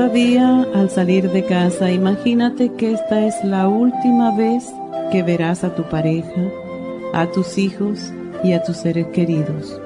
[0.00, 4.72] Cada día al salir de casa, imagínate que esta es la última vez
[5.12, 6.40] que verás a tu pareja,
[7.12, 8.10] a tus hijos
[8.42, 9.78] y a tus seres queridos.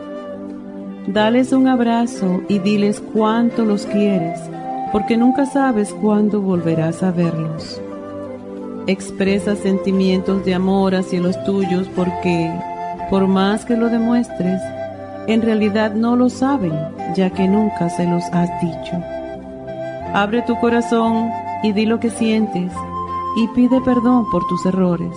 [1.09, 4.39] Dales un abrazo y diles cuánto los quieres,
[4.93, 7.83] porque nunca sabes cuándo volverás a verlos.
[8.87, 12.53] Expresa sentimientos de amor hacia los tuyos porque,
[13.11, 14.61] por más que lo demuestres,
[15.27, 16.73] en realidad no lo saben,
[17.17, 19.14] ya que nunca se los has dicho.
[20.15, 21.29] Abre tu corazón
[21.63, 22.73] y di lo que sientes
[23.37, 25.17] y pide perdón por tus errores.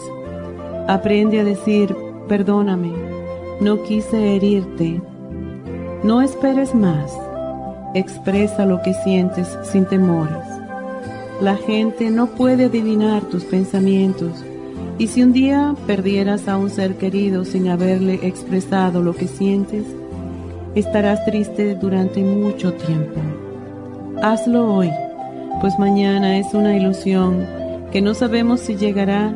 [0.90, 1.96] Aprende a decir,
[2.28, 2.92] perdóname,
[3.62, 5.02] no quise herirte
[6.04, 7.18] no esperes más.
[7.96, 10.46] Expresa lo que sientes sin temores.
[11.42, 14.44] La gente no puede adivinar tus pensamientos
[15.00, 19.86] y si un día perdieras a un ser querido sin haberle expresado lo que sientes,
[20.76, 23.20] estarás triste durante mucho tiempo.
[24.22, 24.92] Hazlo hoy,
[25.62, 27.46] pues mañana es una ilusión
[27.92, 29.32] que no sabemos si llegará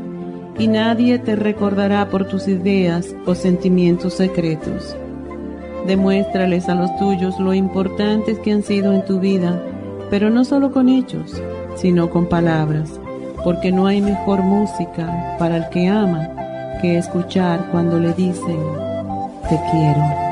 [0.57, 4.95] y nadie te recordará por tus ideas o sentimientos secretos.
[5.85, 9.61] Demuéstrales a los tuyos lo importantes que han sido en tu vida,
[10.09, 11.39] pero no solo con hechos,
[11.75, 12.99] sino con palabras,
[13.43, 16.27] porque no hay mejor música para el que ama
[16.81, 18.59] que escuchar cuando le dicen,
[19.47, 20.30] te quiero.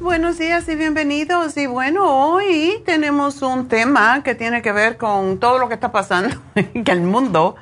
[0.00, 1.58] Buenos días y bienvenidos.
[1.58, 5.92] Y bueno, hoy tenemos un tema que tiene que ver con todo lo que está
[5.92, 7.56] pasando en el mundo,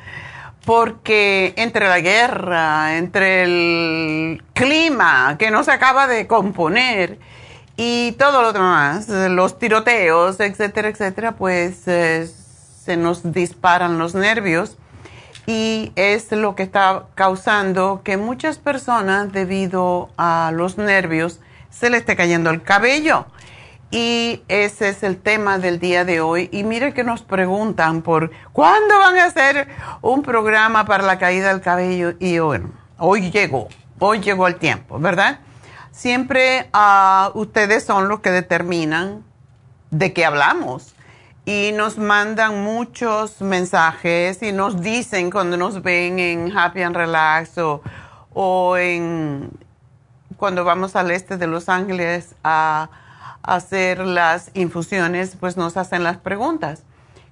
[0.65, 7.19] porque entre la guerra, entre el clima que no se acaba de componer
[7.77, 12.31] y todo lo demás, los tiroteos, etcétera, etcétera, pues eh,
[12.85, 14.77] se nos disparan los nervios
[15.45, 21.97] y es lo que está causando que muchas personas, debido a los nervios, se le
[21.97, 23.27] esté cayendo el cabello.
[23.91, 26.49] Y ese es el tema del día de hoy.
[26.53, 29.67] Y mire que nos preguntan por cuándo van a hacer
[30.01, 32.15] un programa para la caída del cabello.
[32.21, 33.69] Y bueno, hoy llegó,
[33.99, 35.41] hoy llegó el tiempo, ¿verdad?
[35.91, 39.25] Siempre uh, ustedes son los que determinan
[39.91, 40.95] de qué hablamos.
[41.45, 47.59] Y nos mandan muchos mensajes y nos dicen cuando nos ven en Happy and Relax
[47.59, 47.83] o,
[48.33, 49.51] o en
[50.41, 52.91] cuando vamos al este de Los Ángeles a,
[53.43, 56.83] hacer las infusiones, pues nos hacen las preguntas.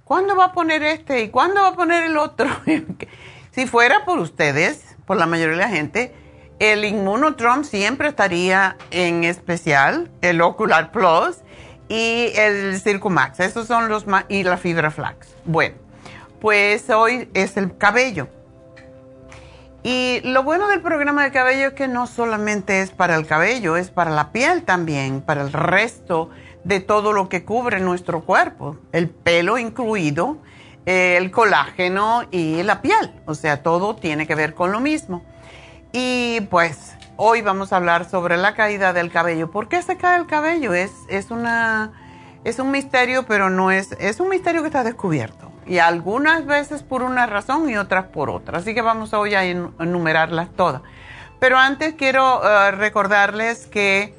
[0.04, 2.48] ¿Cuándo va a poner este y cuándo va a poner el otro?
[3.50, 6.14] si fuera por ustedes, por la mayoría de la gente.
[6.60, 11.38] El Inmunotrom siempre estaría en especial, el Ocular Plus
[11.88, 13.40] y el Circumax.
[13.40, 15.28] Esos son los más, y la fibra flax.
[15.44, 15.76] Bueno,
[16.40, 18.28] pues hoy es el cabello.
[19.82, 23.76] Y lo bueno del programa de cabello es que no solamente es para el cabello,
[23.76, 26.30] es para la piel también, para el resto
[26.64, 30.38] de todo lo que cubre nuestro cuerpo, el pelo incluido,
[30.84, 33.12] el colágeno y la piel.
[33.26, 35.22] O sea, todo tiene que ver con lo mismo.
[35.92, 39.50] Y pues hoy vamos a hablar sobre la caída del cabello.
[39.50, 40.74] ¿Por qué se cae el cabello?
[40.74, 41.92] Es, es, una,
[42.44, 45.47] es un misterio, pero no es, es un misterio que está descubierto.
[45.68, 48.58] Y algunas veces por una razón y otras por otra.
[48.58, 50.82] Así que vamos hoy a enumerarlas todas.
[51.38, 54.14] Pero antes quiero eh, recordarles que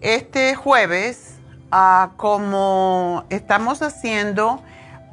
[0.00, 1.36] este jueves,
[1.70, 4.62] ah, como estamos haciendo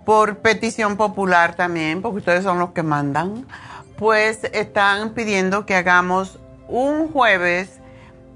[0.06, 3.46] por petición popular también, porque ustedes son los que mandan,
[3.98, 7.80] pues están pidiendo que hagamos un jueves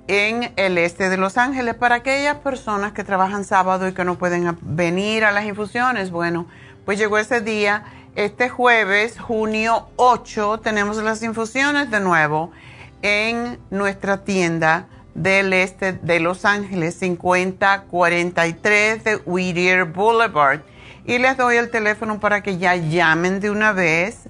[0.07, 4.17] en el este de Los Ángeles para aquellas personas que trabajan sábado y que no
[4.17, 6.09] pueden venir a las infusiones.
[6.09, 6.47] Bueno,
[6.89, 7.83] pues llegó ese día.
[8.15, 12.49] Este jueves, junio 8, tenemos las infusiones de nuevo
[13.03, 20.61] en nuestra tienda del este de Los Ángeles, 5043 de Whittier Boulevard.
[21.05, 24.27] Y les doy el teléfono para que ya llamen de una vez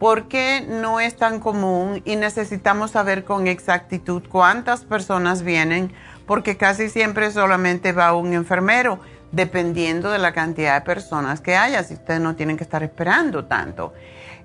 [0.00, 5.92] porque no es tan común y necesitamos saber con exactitud cuántas personas vienen,
[6.26, 8.98] porque casi siempre solamente va un enfermero,
[9.32, 13.44] dependiendo de la cantidad de personas que haya, si ustedes no tienen que estar esperando
[13.44, 13.92] tanto.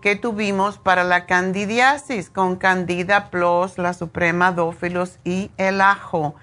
[0.00, 6.35] que tuvimos para la candidiasis con Candida Plus, la Suprema Dófilos y el ajo.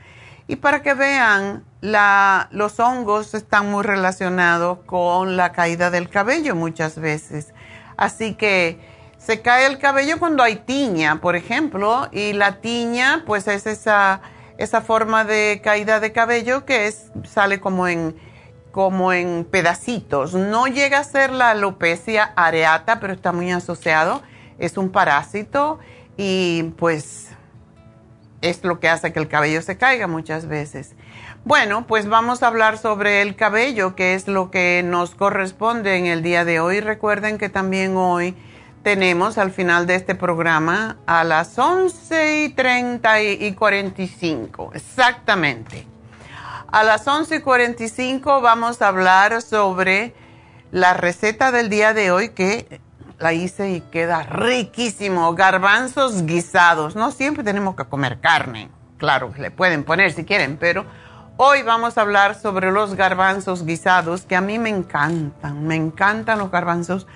[0.47, 6.99] Y para que vean, los hongos están muy relacionados con la caída del cabello muchas
[6.99, 7.53] veces.
[7.97, 8.79] Así que
[9.17, 14.21] se cae el cabello cuando hay tiña, por ejemplo, y la tiña pues es esa
[14.57, 18.15] esa forma de caída de cabello que es, sale como en,
[18.77, 20.35] como en pedacitos.
[20.35, 24.21] No llega a ser la alopecia areata, pero está muy asociado.
[24.59, 25.79] Es un parásito
[26.15, 27.29] y pues
[28.41, 30.93] es lo que hace que el cabello se caiga muchas veces.
[31.43, 36.05] Bueno, pues vamos a hablar sobre el cabello, que es lo que nos corresponde en
[36.05, 36.79] el día de hoy.
[36.79, 38.35] Recuerden que también hoy
[38.83, 45.96] tenemos al final de este programa a las 11 y 30 y 45, exactamente.
[46.69, 50.13] A las 11 y 45 vamos a hablar sobre
[50.71, 52.81] la receta del día de hoy que
[53.19, 56.97] la hice y queda riquísimo, garbanzos guisados.
[56.97, 60.85] No siempre tenemos que comer carne, claro, le pueden poner si quieren, pero
[61.37, 66.37] hoy vamos a hablar sobre los garbanzos guisados que a mí me encantan, me encantan
[66.37, 67.07] los garbanzos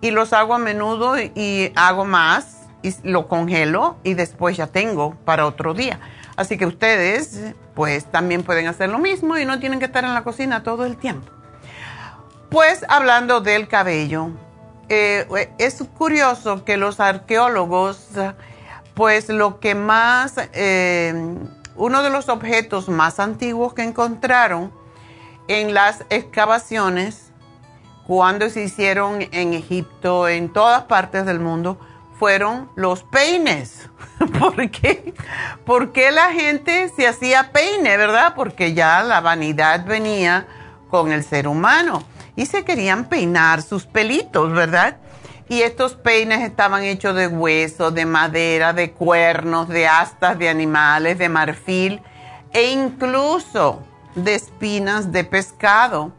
[0.00, 5.16] y los hago a menudo y hago más y lo congelo y después ya tengo
[5.24, 5.98] para otro día.
[6.40, 7.38] Así que ustedes
[7.74, 10.86] pues también pueden hacer lo mismo y no tienen que estar en la cocina todo
[10.86, 11.30] el tiempo.
[12.48, 14.30] Pues hablando del cabello,
[14.88, 15.26] eh,
[15.58, 18.08] es curioso que los arqueólogos
[18.94, 21.12] pues lo que más, eh,
[21.76, 24.72] uno de los objetos más antiguos que encontraron
[25.46, 27.32] en las excavaciones
[28.06, 31.78] cuando se hicieron en Egipto, en todas partes del mundo,
[32.20, 33.88] fueron los peines.
[34.38, 35.14] ¿Por qué?
[35.64, 38.34] Porque la gente se hacía peine, verdad?
[38.36, 40.46] Porque ya la vanidad venía
[40.90, 42.04] con el ser humano
[42.36, 44.98] y se querían peinar sus pelitos, ¿verdad?
[45.48, 51.18] y estos peines estaban hechos de hueso, de madera, de cuernos, de astas de animales,
[51.18, 52.02] de marfil
[52.52, 53.82] e incluso
[54.14, 56.12] de espinas de pescado.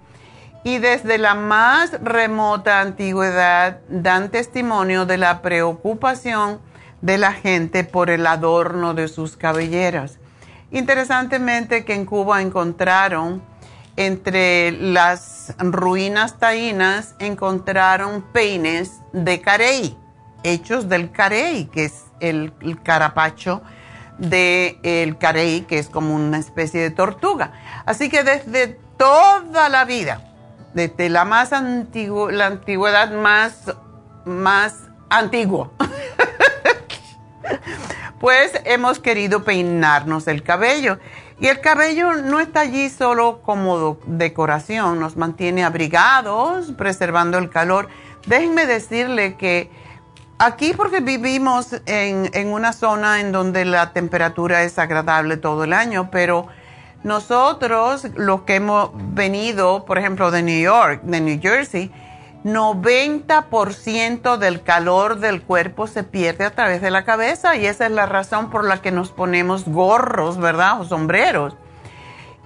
[0.63, 6.59] Y desde la más remota antigüedad dan testimonio de la preocupación
[7.01, 10.19] de la gente por el adorno de sus cabelleras.
[10.71, 13.41] Interesantemente que en Cuba encontraron
[13.97, 19.97] entre las ruinas taínas encontraron peines de carey,
[20.43, 22.53] hechos del carey, que es el,
[22.83, 23.61] carapacho
[24.17, 27.51] del el carey, que es como una especie de tortuga.
[27.85, 30.30] Así que desde toda la vida,
[30.73, 33.73] desde la más antigua, la antigüedad más,
[34.25, 34.75] más
[35.09, 35.71] antigua,
[38.19, 40.99] pues hemos querido peinarnos el cabello.
[41.39, 47.89] Y el cabello no está allí solo como decoración, nos mantiene abrigados, preservando el calor.
[48.27, 49.71] Déjenme decirle que
[50.37, 55.73] aquí porque vivimos en, en, una zona en donde la temperatura es agradable todo el
[55.73, 56.47] año, pero
[57.03, 61.91] nosotros los que hemos venido, por ejemplo, de New York, de New Jersey,
[62.43, 67.91] 90% del calor del cuerpo se pierde a través de la cabeza y esa es
[67.91, 70.81] la razón por la que nos ponemos gorros, ¿verdad?
[70.81, 71.55] O sombreros.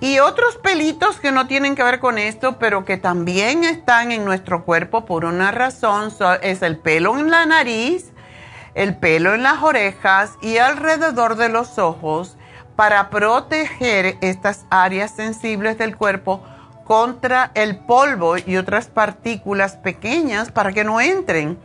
[0.01, 4.25] Y otros pelitos que no tienen que ver con esto, pero que también están en
[4.25, 8.12] nuestro cuerpo por una razón, es el pelo en la nariz,
[8.74, 12.38] el pelo en las orejas y alrededor de los ojos
[12.75, 16.44] para proteger estas áreas sensibles del cuerpo
[16.84, 21.58] contra el polvo y otras partículas pequeñas para que no entren.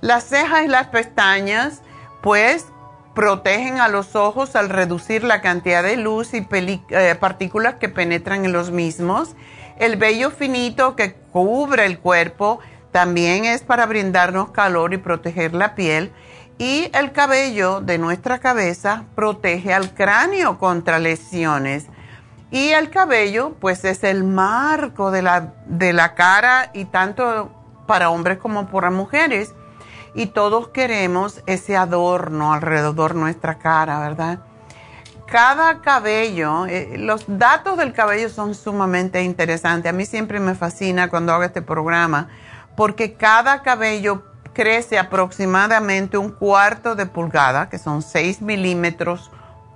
[0.00, 1.82] Las cejas y las pestañas,
[2.22, 2.66] pues,
[3.14, 8.44] protegen a los ojos al reducir la cantidad de luz y eh, partículas que penetran
[8.44, 9.34] en los mismos.
[9.78, 12.60] El vello finito que cubre el cuerpo
[12.92, 16.12] también es para brindarnos calor y proteger la piel.
[16.60, 21.86] Y el cabello de nuestra cabeza protege al cráneo contra lesiones.
[22.50, 27.50] Y el cabello, pues es el marco de la, de la cara y tanto
[27.86, 29.54] para hombres como para mujeres.
[30.14, 34.40] Y todos queremos ese adorno alrededor de nuestra cara, ¿verdad?
[35.26, 39.88] Cada cabello, eh, los datos del cabello son sumamente interesantes.
[39.88, 42.28] A mí siempre me fascina cuando hago este programa
[42.76, 44.29] porque cada cabello
[44.60, 49.30] crece aproximadamente un cuarto de pulgada, que son 6 milímetros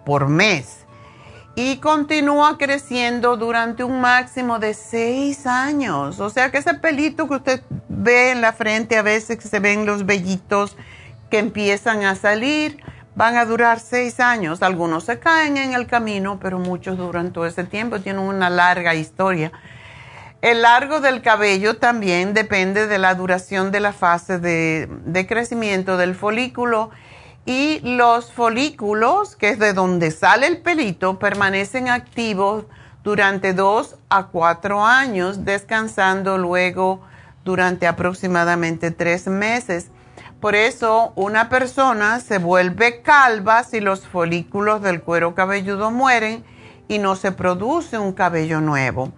[0.05, 0.85] por mes
[1.55, 6.21] y continúa creciendo durante un máximo de seis años.
[6.21, 9.59] O sea que ese pelito que usted ve en la frente, a veces que se
[9.59, 10.77] ven los vellitos
[11.31, 12.83] que empiezan a salir,
[13.15, 14.63] van a durar seis años.
[14.63, 18.95] Algunos se caen en el camino, pero muchos duran todo ese tiempo, tienen una larga
[18.95, 19.51] historia.
[20.45, 26.15] El largo del cabello también depende de la duración de la fase de, crecimiento del
[26.15, 26.91] folículo
[27.47, 32.67] y los folículos, que es de donde sale el pelito, permanecen activos
[33.03, 37.01] durante dos a cuatro años, descansando luego
[37.43, 39.89] durante aproximadamente tres meses.
[40.41, 46.45] Por eso una persona se vuelve calva si los folículos del cuero cabelludo mueren
[46.87, 49.11] y no se produce un cabello nuevo.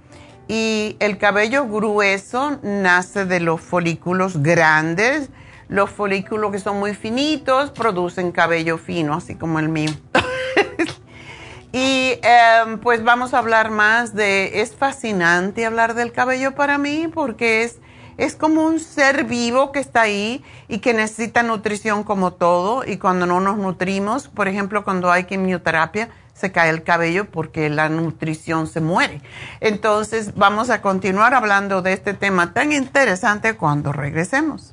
[0.48, 5.28] Y el cabello grueso nace de los folículos grandes,
[5.68, 9.90] los folículos que son muy finitos producen cabello fino, así como el mío.
[11.72, 17.08] y em, pues vamos a hablar más de, es fascinante hablar del cabello para mí
[17.12, 17.80] porque es,
[18.16, 22.98] es como un ser vivo que está ahí y que necesita nutrición como todo y
[22.98, 27.88] cuando no nos nutrimos, por ejemplo, cuando hay quimioterapia, se cae el cabello porque la
[27.88, 29.22] nutrición se muere.
[29.60, 34.72] Entonces vamos a continuar hablando de este tema tan interesante cuando regresemos.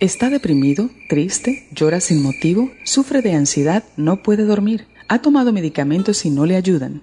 [0.00, 4.86] ¿Está deprimido, triste, llora sin motivo, sufre de ansiedad, no puede dormir?
[5.08, 7.02] ¿Ha tomado medicamentos y no le ayudan?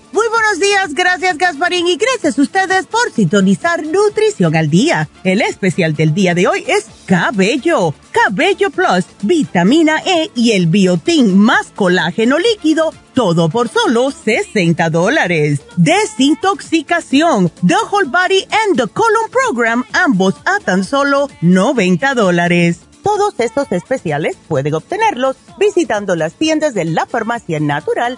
[0.31, 5.09] Buenos días, gracias Gasparín y gracias a ustedes por sintonizar Nutrición al Día.
[5.25, 11.37] El especial del día de hoy es Cabello, Cabello Plus, vitamina E y el biotín
[11.37, 15.59] más colágeno líquido, todo por solo 60 dólares.
[15.75, 22.79] Desintoxicación, The Whole Body and the Colon Program, ambos a tan solo 90 dólares.
[23.03, 28.17] Todos estos especiales pueden obtenerlos visitando las tiendas de la farmacia natural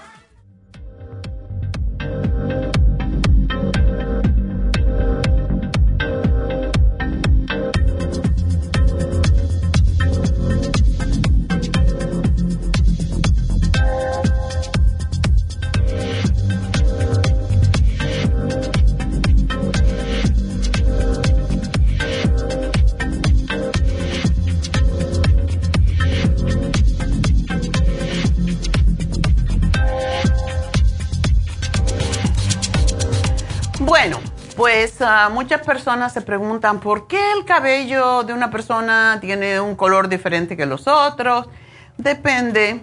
[34.71, 39.75] Pues ah, muchas personas se preguntan por qué el cabello de una persona tiene un
[39.75, 41.49] color diferente que los otros.
[41.97, 42.79] Depende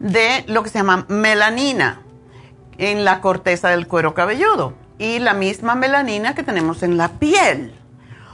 [0.00, 2.02] de lo que se llama melanina
[2.78, 7.72] en la corteza del cuero cabelludo y la misma melanina que tenemos en la piel.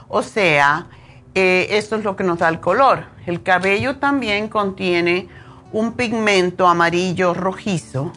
[0.07, 0.87] O sea,
[1.35, 3.05] eh, esto es lo que nos da el color.
[3.27, 5.29] El cabello también contiene
[5.71, 8.11] un pigmento amarillo rojizo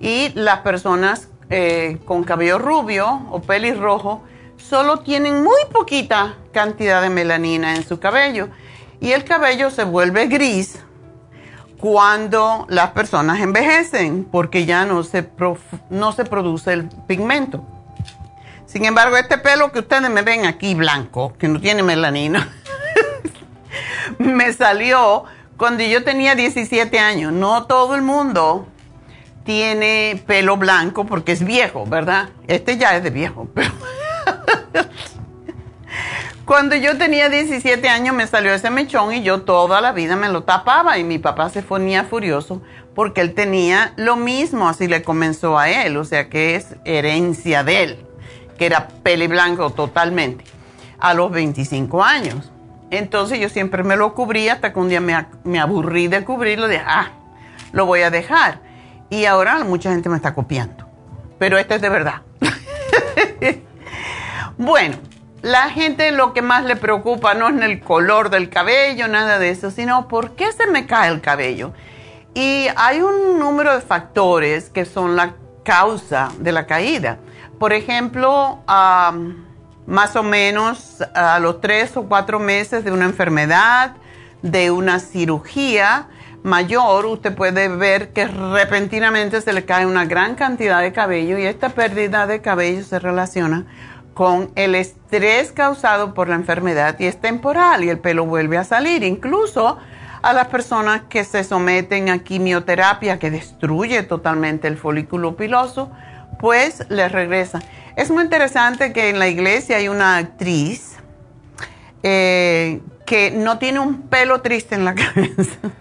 [0.00, 4.22] y las personas eh, con cabello rubio o pelirrojo
[4.56, 8.48] solo tienen muy poquita cantidad de melanina en su cabello
[9.00, 10.78] y el cabello se vuelve gris
[11.78, 15.28] cuando las personas envejecen porque ya no se,
[15.90, 17.64] no se produce el pigmento.
[18.66, 22.48] Sin embargo, este pelo que ustedes me ven aquí blanco, que no tiene melanina,
[24.18, 25.24] me salió
[25.56, 27.32] cuando yo tenía 17 años.
[27.32, 28.66] No todo el mundo
[29.46, 32.28] tiene pelo blanco porque es viejo, ¿verdad?
[32.48, 33.70] Este ya es de viejo, pero...
[36.44, 40.28] Cuando yo tenía 17 años me salió ese mechón y yo toda la vida me
[40.28, 42.62] lo tapaba y mi papá se ponía furioso
[42.94, 47.64] porque él tenía lo mismo, así le comenzó a él, o sea que es herencia
[47.64, 48.06] de él,
[48.58, 50.44] que era peli blanco totalmente,
[50.98, 52.52] a los 25 años.
[52.90, 56.68] Entonces yo siempre me lo cubría hasta que un día me, me aburrí de cubrirlo,
[56.68, 57.10] dije, ah,
[57.72, 58.65] lo voy a dejar.
[59.10, 60.86] Y ahora mucha gente me está copiando.
[61.38, 62.22] Pero este es de verdad.
[64.58, 64.96] bueno,
[65.42, 69.50] la gente lo que más le preocupa no es el color del cabello, nada de
[69.50, 71.72] eso, sino por qué se me cae el cabello.
[72.34, 77.18] Y hay un número de factores que son la causa de la caída.
[77.58, 83.96] Por ejemplo, más o menos a los tres o cuatro meses de una enfermedad,
[84.42, 86.08] de una cirugía,
[86.46, 91.42] mayor, usted puede ver que repentinamente se le cae una gran cantidad de cabello y
[91.42, 93.66] esta pérdida de cabello se relaciona
[94.14, 98.64] con el estrés causado por la enfermedad y es temporal y el pelo vuelve a
[98.64, 99.02] salir.
[99.02, 99.76] Incluso
[100.22, 105.90] a las personas que se someten a quimioterapia que destruye totalmente el folículo piloso,
[106.38, 107.60] pues les regresa.
[107.96, 110.96] Es muy interesante que en la iglesia hay una actriz
[112.04, 115.72] eh, que no tiene un pelo triste en la cabeza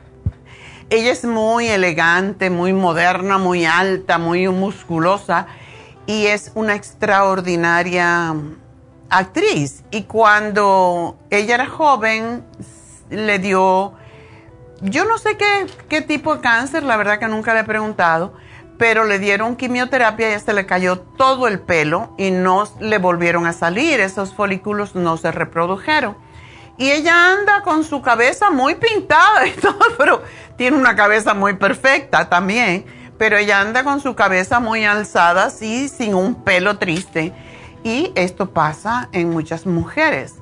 [0.90, 5.48] ella es muy elegante, muy moderna, muy alta, muy musculosa
[6.06, 8.36] y es una extraordinaria
[9.10, 9.84] actriz.
[9.92, 12.44] Y cuando ella era joven,
[13.10, 13.94] le dio,
[14.82, 18.34] yo no sé qué, qué tipo de cáncer, la verdad que nunca le he preguntado,
[18.78, 23.48] pero le dieron quimioterapia y se le cayó todo el pelo y no le volvieron
[23.48, 26.25] a salir, esos folículos no se reprodujeron.
[26.78, 30.22] Y ella anda con su cabeza muy pintada y todo, pero
[30.58, 32.86] tiene una cabeza muy perfecta también.
[33.18, 37.34] Pero ella anda con su cabeza muy alzada, así, sin un pelo triste.
[37.84, 40.36] Y esto pasa en muchas mujeres.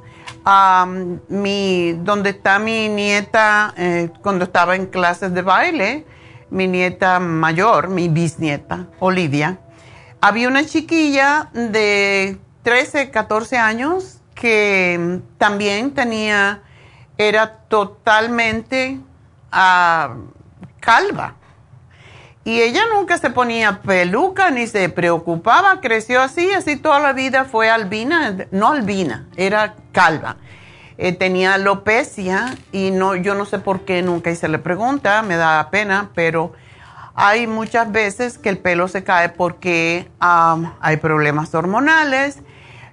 [1.28, 6.06] mi, donde está mi nieta eh, cuando estaba en clases de baile,
[6.50, 9.60] mi nieta mayor, mi bisnieta, Olivia.
[10.20, 16.64] Había una chiquilla de 13, 14 años que también tenía,
[17.18, 19.00] era totalmente
[19.54, 20.18] ah,
[20.82, 21.36] calva.
[22.44, 27.46] Y ella nunca se ponía peluca ni se preocupaba, creció así, así toda la vida
[27.46, 30.36] fue albina, no albina, era calva.
[30.98, 35.38] Eh, tenía alopecia y no, yo no sé por qué nunca hice le pregunta, me
[35.38, 36.52] da pena, pero
[37.16, 42.42] hay muchas veces que el pelo se cae porque hay problemas hormonales.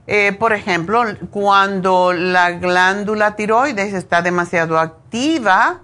[0.07, 5.81] Eh, por ejemplo, cuando la glándula tiroides está demasiado activa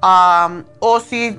[0.00, 1.38] o si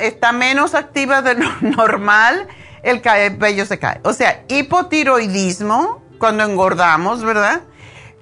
[0.00, 2.46] está menos activa de lo normal,
[2.82, 4.00] el cabello se cae.
[4.04, 7.62] O sea, hipotiroidismo, cuando engordamos, ¿verdad?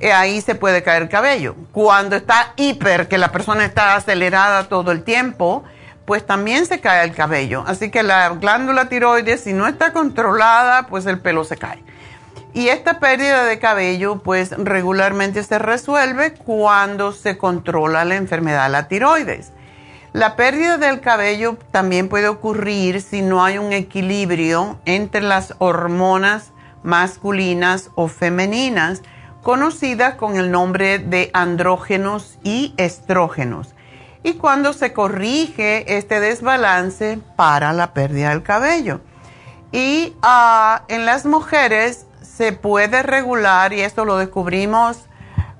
[0.01, 1.55] Eh, ahí se puede caer el cabello.
[1.73, 5.62] Cuando está hiper, que la persona está acelerada todo el tiempo,
[6.07, 7.64] pues también se cae el cabello.
[7.66, 11.85] Así que la glándula tiroides, si no está controlada, pues el pelo se cae.
[12.53, 18.71] Y esta pérdida de cabello, pues regularmente se resuelve cuando se controla la enfermedad de
[18.71, 19.53] la tiroides.
[20.13, 26.51] La pérdida del cabello también puede ocurrir si no hay un equilibrio entre las hormonas
[26.83, 29.03] masculinas o femeninas,
[29.43, 33.75] conocidas con el nombre de andrógenos y estrógenos.
[34.25, 39.01] Y cuando se corrige este desbalance para la pérdida del cabello.
[39.71, 44.99] Y ah, en las mujeres se puede regular, y esto lo descubrimos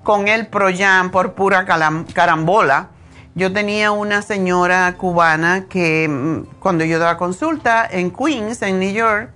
[0.03, 2.91] con el Proyam por pura carambola,
[3.35, 8.93] yo tenía una señora cubana que mm, cuando yo daba consulta en Queens, en New
[8.93, 9.31] York,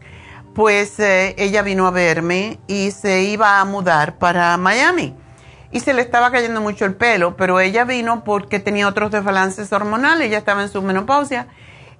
[0.55, 5.15] pues eh, ella vino a verme y se iba a mudar para Miami.
[5.71, 9.73] Y se le estaba cayendo mucho el pelo, pero ella vino porque tenía otros desbalances
[9.73, 11.49] hormonales, ella estaba en su menopausia.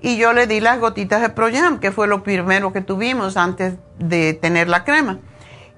[0.05, 3.77] Y yo le di las gotitas de Proyam, que fue lo primero que tuvimos antes
[3.99, 5.19] de tener la crema.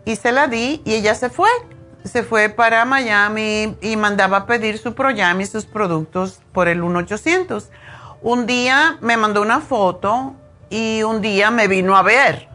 [0.05, 1.49] Y se la di y ella se fue
[2.03, 6.83] se fue para Miami y mandaba a pedir su Proyam y sus productos por el
[6.83, 7.71] 1800.
[8.21, 10.35] Un día me mandó una foto
[10.71, 12.49] y un día me vino a ver.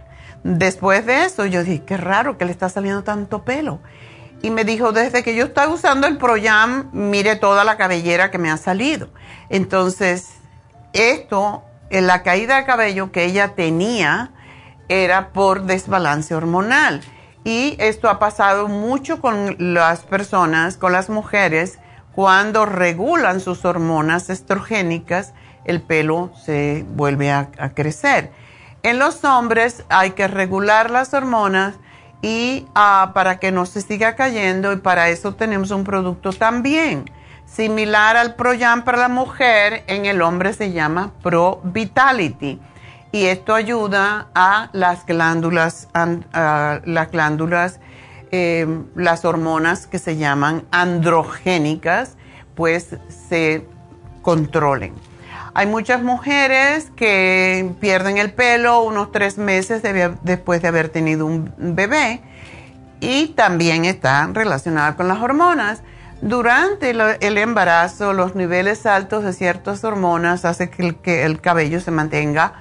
[0.43, 3.79] Después de eso yo dije, qué raro que le está saliendo tanto pelo.
[4.41, 8.39] Y me dijo, desde que yo estaba usando el Proyam, mire toda la cabellera que
[8.39, 9.07] me ha salido.
[9.49, 10.40] Entonces,
[10.93, 14.31] esto, en la caída de cabello que ella tenía,
[14.89, 17.01] era por desbalance hormonal.
[17.43, 21.79] Y esto ha pasado mucho con las personas, con las mujeres,
[22.13, 25.33] cuando regulan sus hormonas estrogénicas,
[25.65, 28.31] el pelo se vuelve a, crecer.
[28.83, 31.75] En los hombres hay que regular las hormonas
[32.21, 37.05] y ah, para que no se siga cayendo y para eso tenemos un producto también
[37.53, 42.59] similar al Proyam para la mujer, en el hombre se llama Pro Vitality
[43.11, 47.79] y esto ayuda a las glándulas, las glándulas,
[48.31, 52.15] eh, las hormonas que se llaman androgénicas,
[52.55, 53.65] pues se
[54.21, 54.93] controlen.
[55.53, 59.83] Hay muchas mujeres que pierden el pelo unos tres meses
[60.23, 62.21] después de haber tenido un bebé
[63.01, 65.81] y también está relacionada con las hormonas.
[66.21, 72.53] Durante el embarazo, los niveles altos de ciertas hormonas hacen que el cabello se mantenga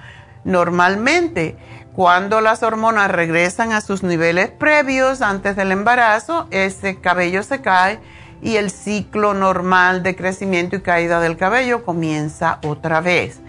[0.44, 1.56] Normalmente,
[1.94, 7.98] cuando las hormonas regresan a sus niveles previos antes del embarazo, ese cabello se cae
[8.42, 13.40] y el ciclo normal de crecimiento y caída del cabello comienza otra vez.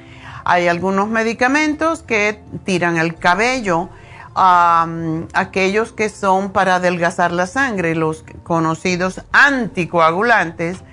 [0.44, 3.90] Hay algunos medicamentos que tiran el cabello,
[4.36, 10.84] aquellos que son para adelgazar la sangre, los conocidos anticoagulantes,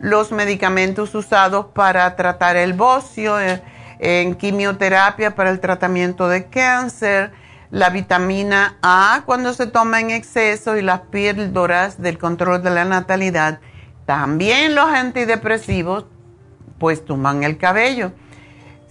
[0.00, 3.62] los medicamentos usados para tratar el bocio, eh,
[3.98, 7.32] en quimioterapia para el tratamiento de cáncer,
[7.70, 12.84] la vitamina A cuando se toma en exceso y las píldoras del control de la
[12.84, 13.60] natalidad.
[14.04, 16.06] También los antidepresivos
[16.78, 18.12] pues toman el cabello.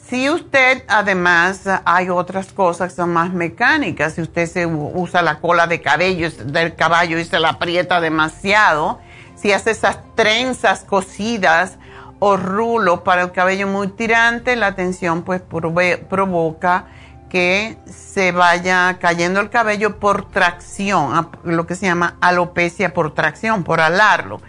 [0.07, 5.39] Si usted además hay otras cosas que son más mecánicas, si usted se usa la
[5.39, 8.99] cola de cabello del caballo y se la aprieta demasiado,
[9.35, 11.77] si hace esas trenzas cosidas,
[12.19, 16.85] o rulo para el cabello muy tirante, la tensión pues provoca
[17.29, 23.63] que se vaya cayendo el cabello por tracción, lo que se llama alopecia por tracción,
[23.63, 24.39] por alarlo.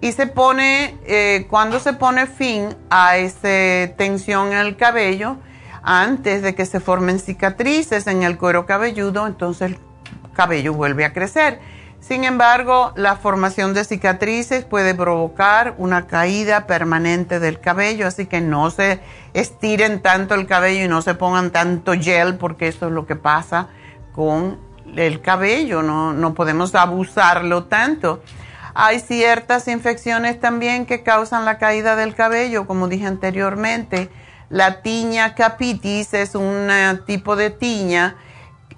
[0.00, 5.38] Y se pone, eh, cuando se pone fin a esa tensión en el cabello,
[5.82, 9.78] antes de que se formen cicatrices en el cuero cabelludo, entonces el
[10.34, 11.60] cabello vuelve a crecer.
[12.00, 18.40] Sin embargo, la formación de cicatrices puede provocar una caída permanente del cabello, así que
[18.40, 19.00] no se
[19.34, 23.16] estiren tanto el cabello y no se pongan tanto gel porque eso es lo que
[23.16, 23.68] pasa
[24.12, 24.58] con
[24.96, 28.22] el cabello, no, no podemos abusarlo tanto.
[28.80, 34.08] Hay ciertas infecciones también que causan la caída del cabello, como dije anteriormente.
[34.50, 36.70] La tiña capitis es un
[37.04, 38.14] tipo de tiña,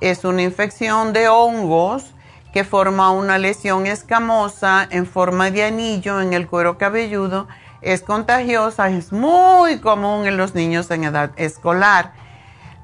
[0.00, 2.14] es una infección de hongos
[2.54, 7.46] que forma una lesión escamosa en forma de anillo en el cuero cabelludo.
[7.82, 12.14] Es contagiosa, es muy común en los niños en edad escolar.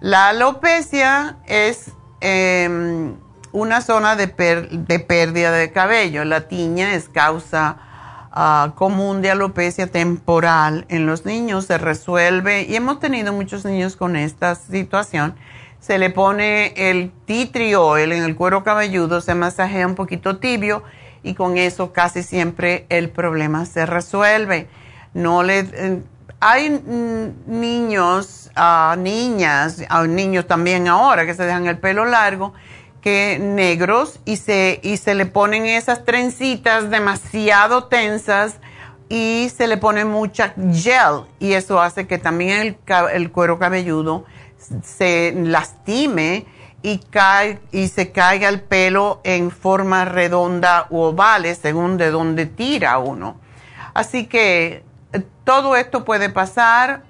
[0.00, 3.16] La alopecia es em,
[3.56, 6.24] una zona de, pérdida de cabello.
[6.24, 7.78] La tiña es causa
[8.30, 11.64] ah, común de alopecia temporal en los niños.
[11.64, 15.34] Se resuelve y hemos tenido muchos niños con esta situación
[15.78, 20.38] se le pone el tea tree oil en el cuero cabelludo, se masajea un poquito
[20.38, 20.82] tibio
[21.22, 24.68] y con eso casi siempre el problema se resuelve.
[25.14, 26.02] No le, eh,
[26.40, 26.82] hay
[27.46, 32.52] niños, uh, niñas, niños también ahora que se dejan el pelo largo,
[33.40, 38.56] negros y se, y se le ponen esas trencitas demasiado tensas
[39.08, 42.78] y se le pone mucha gel y eso hace que también el,
[43.12, 44.24] el cuero cabelludo
[44.82, 46.46] se lastime
[46.82, 52.46] y, cae, y se caiga el pelo en forma redonda u ovales según de dónde
[52.46, 53.40] tira uno.
[53.94, 57.04] Así que eh, todo esto puede pasar.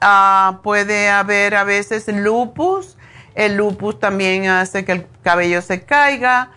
[0.00, 2.97] Ah, puede haber a veces lupus.
[3.38, 6.50] El lupus también hace que el cabello se caiga.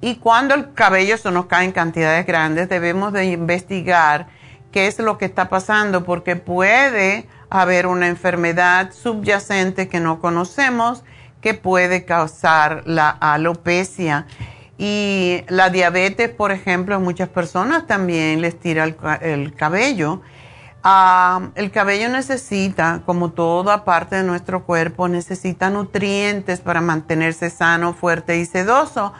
[0.00, 4.28] y cuando el cabello se nos cae en cantidades grandes, debemos de investigar
[4.70, 11.02] qué es lo que está pasando porque puede haber una enfermedad subyacente que no conocemos
[11.40, 14.26] que puede causar la alopecia.
[14.78, 20.22] Y la diabetes, por ejemplo, a muchas personas también les tira el, cabello.
[20.86, 27.94] Ah, el cabello necesita, como toda parte de nuestro cuerpo, necesita nutrientes para mantenerse sano,
[27.94, 29.14] fuerte y sedoso.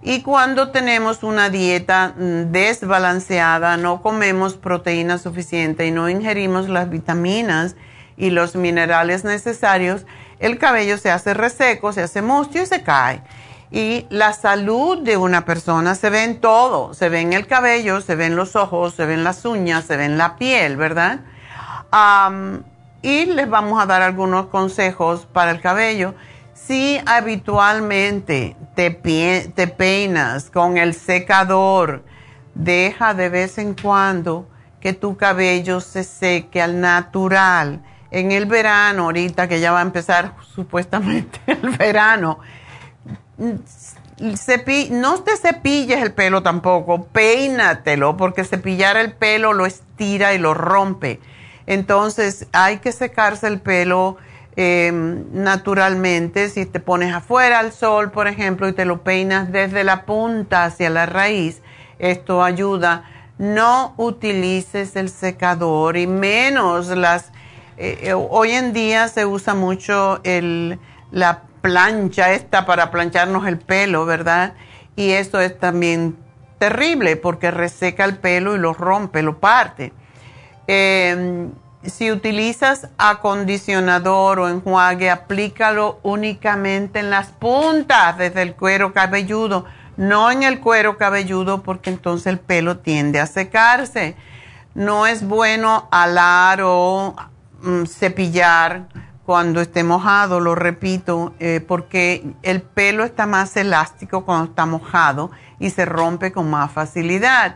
[0.00, 6.88] Y cuando tenemos una dieta mm, desbalanceada, no comemos proteína suficiente y no ingerimos las
[6.88, 7.76] vitaminas
[8.16, 10.06] y los minerales necesarios,
[10.38, 13.22] el cabello se hace reseco, se hace mustio y se cae.
[13.70, 18.00] Y la salud de una persona se ve en todo, se ve en el cabello,
[18.00, 20.76] se ve en los ojos, se ve en las uñas, se ve en la piel,
[20.76, 21.20] ¿verdad?
[23.02, 26.14] y les vamos a dar algunos consejos para el cabello
[26.70, 32.04] si habitualmente te, te peinas con el secador,
[32.54, 34.48] deja de vez en cuando
[34.80, 37.82] que tu cabello se seque al natural.
[38.10, 42.38] En el verano, ahorita que ya va a empezar supuestamente el verano,
[44.90, 50.54] no te cepilles el pelo tampoco, peínatelo, porque cepillar el pelo lo estira y lo
[50.54, 51.20] rompe.
[51.66, 54.18] Entonces hay que secarse el pelo
[54.56, 59.84] Em, naturalmente, si te pones afuera al sol, por ejemplo, y te lo peinas desde
[59.84, 61.62] la punta hacia la raíz,
[61.98, 63.04] esto ayuda.
[63.38, 67.30] No utilices el secador y menos las...
[67.78, 70.78] Eh, eh, hoy en día se usa mucho el,
[71.10, 74.54] la plancha esta para plancharnos el pelo, ¿verdad?
[74.96, 76.16] Y eso es también
[76.58, 79.92] terrible porque reseca el pelo y lo rompe, lo parte.
[80.66, 81.48] Eh,
[81.84, 89.64] si utilizas acondicionador o enjuague, aplícalo únicamente en las puntas desde el cuero cabelludo,
[89.96, 94.14] no en el cuero cabelludo porque entonces el pelo tiende a secarse.
[94.74, 97.16] No es bueno alar o
[97.62, 98.86] mm, cepillar
[99.30, 105.30] cuando esté mojado, lo repito, eh, porque el pelo está más elástico cuando está mojado
[105.60, 107.54] y se rompe con más facilidad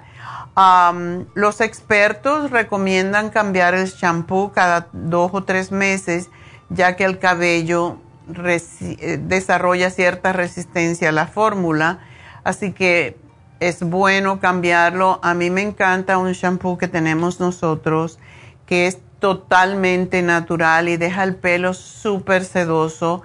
[1.35, 6.31] los expertos recomiendan cambiar el shampoo cada dos o tres meses,
[6.69, 11.99] ya que el cabello eh, desarrolla cierta resistencia a la fórmula,
[12.45, 13.19] así que
[13.59, 15.19] es bueno cambiarlo.
[15.25, 18.21] A mí me encanta un shampoo que tenemos nosotros,
[18.67, 23.23] que es totalmente natural y deja el pelo súper sedoso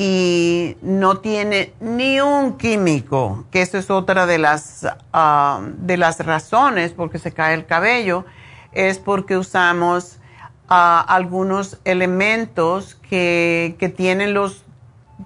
[0.00, 6.24] y no tiene ni un químico, que eso es otra de las, ah, de las
[6.24, 8.24] razones por que se cae el cabello,
[8.70, 10.20] es porque usamos
[10.68, 14.64] ah, algunos elementos que, tienen los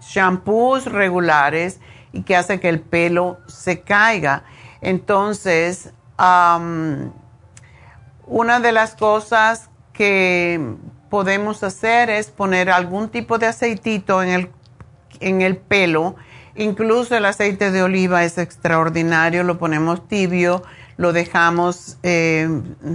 [0.01, 1.79] shampoos regulares
[2.15, 4.45] y que hacen que el pelo se caiga.
[4.81, 5.93] Entonces,
[8.27, 10.77] una de las cosas que
[11.11, 14.51] podemos hacer es poner algún tipo de aceitito en el
[15.21, 16.17] en el pelo
[16.55, 20.63] Incluso el aceite de oliva es extraordinario, lo ponemos tibio,
[20.99, 22.47] lo dejamos eh,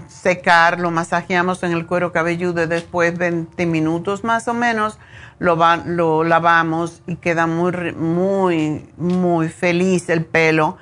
[0.07, 4.99] secar, lo masajeamos en el cuero cabelludo y después 20 minutos más o menos
[5.39, 10.77] lo, lo lavamos y queda muy, muy, muy feliz el pelo.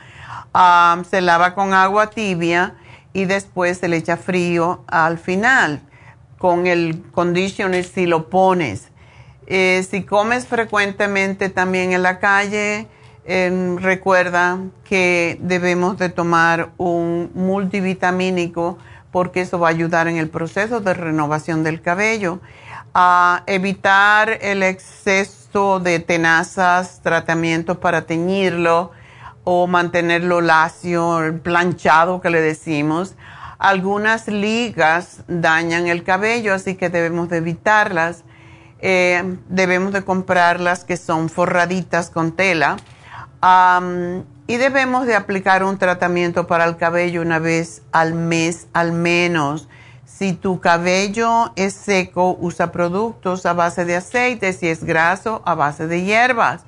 [0.54, 2.75] Ah, se lava con agua tibia
[3.13, 5.82] y después se le echa frío al final.
[6.38, 8.91] Con el conditioner si lo pones
[9.48, 12.88] eh, si comes frecuentemente también en la calle,
[13.26, 18.78] em, recuerda que debemos de tomar un multivitamínico
[19.12, 22.39] porque eso va a ayudar en el proceso de renovación del cabello.
[22.93, 28.91] A evitar el exceso de tenazas, tratamientos para teñirlo
[29.43, 33.15] o mantenerlo lacio, planchado que le decimos.
[33.57, 38.23] Algunas ligas dañan el cabello, así que debemos de evitarlas
[38.79, 42.77] eh, debemos de comprar las que son forraditas con tela
[44.47, 49.67] y debemos de aplicar un tratamiento para el cabello una vez al mes al menos.
[50.05, 55.55] Si tu cabello es seco, usa productos a base de aceite, si es graso, a
[55.55, 56.63] base de hierbas.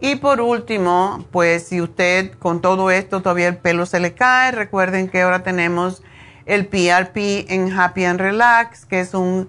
[0.00, 4.52] Y por último, pues si usted con todo esto todavía el pelo se le cae,
[4.52, 6.02] recuerden que ahora tenemos
[6.46, 9.48] el PRP en Happy and Relax, que es un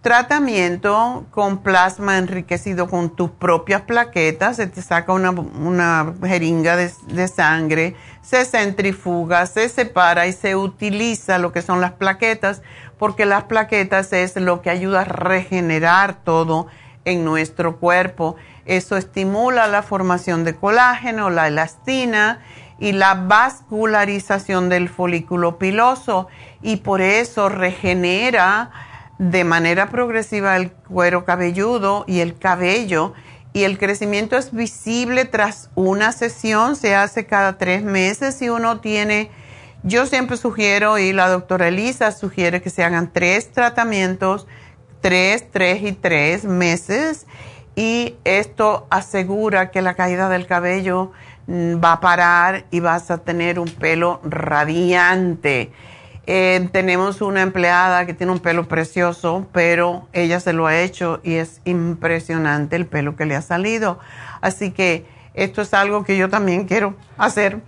[0.00, 7.26] tratamiento con plasma enriquecido con tus propias plaquetas, se te saca una, jeringa de, de,
[7.28, 12.60] sangre, se centrifuga, se separa y se utiliza lo que son las plaquetas,
[12.98, 16.66] porque las plaquetas es lo que ayuda a regenerar todo
[17.06, 18.36] en nuestro cuerpo.
[18.66, 22.40] Eso estimula la formación de colágeno, la elastina
[22.78, 26.28] y la vascularización del folículo piloso.
[26.62, 28.70] Y por eso regenera
[29.18, 33.14] de manera progresiva el cuero cabelludo y el cabello.
[33.52, 38.42] Y el crecimiento es visible tras una sesión, se hace cada tres meses.
[38.42, 39.30] Y uno tiene,
[39.84, 44.48] yo siempre sugiero y la doctora Elisa sugiere que se hagan tres tratamientos,
[45.00, 47.26] tres, tres y tres meses.
[47.76, 51.12] Y esto asegura que la caída del cabello
[51.48, 55.72] va a parar y vas a tener un pelo radiante.
[56.26, 61.20] Eh, tenemos una empleada que tiene un pelo precioso, pero ella se lo ha hecho
[61.22, 63.98] y es impresionante el pelo que le ha salido.
[64.40, 67.60] Así que esto es algo que yo también quiero hacer.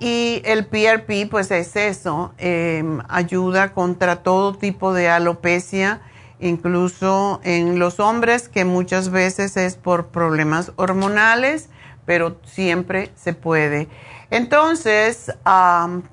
[0.00, 6.00] y el PRP, pues es eso, em, ayuda contra todo tipo de alopecia,
[6.40, 11.68] incluso en los hombres, que muchas veces es por problemas hormonales,
[12.04, 13.88] pero siempre se puede.
[14.30, 15.32] Entonces,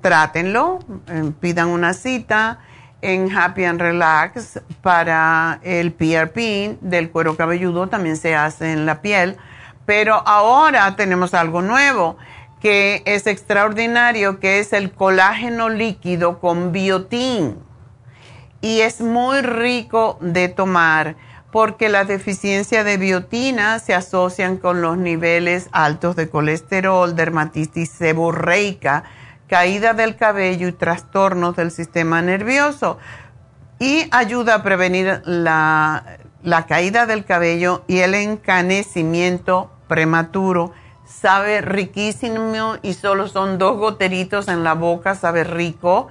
[0.00, 2.58] trátenlo, eh, pidan una cita
[3.02, 9.00] en Happy and Relax para el PRP del cuero cabelludo, también se hace en la
[9.00, 9.36] piel,
[9.86, 12.16] pero ahora tenemos algo nuevo
[12.60, 17.58] que es extraordinario, que es el colágeno líquido con biotín.
[18.60, 21.16] Y es muy rico de tomar
[21.52, 29.04] porque la deficiencia de biotina se asocian con los niveles altos de colesterol, dermatitis seborreica,
[29.48, 32.98] caída del cabello y trastornos del sistema nervioso.
[33.80, 40.72] Y ayuda a prevenir la, la caída del cabello y el encanecimiento prematuro.
[41.04, 46.06] Sabe riquísimo y solo son dos goteritos en la boca, sabe rico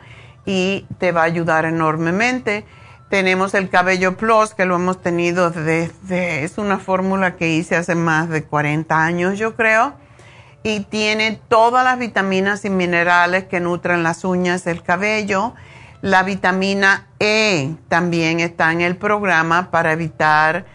[0.45, 2.65] y te va a ayudar enormemente
[3.09, 7.95] tenemos el cabello plus, que lo hemos tenido desde, es una fórmula que hice hace
[7.95, 9.93] más de 40 años, yo creo.
[10.61, 15.55] Y tiene todas las vitaminas y minerales que nutren las uñas del cabello.
[16.01, 20.65] La vitamina E también está en el programa para evitar...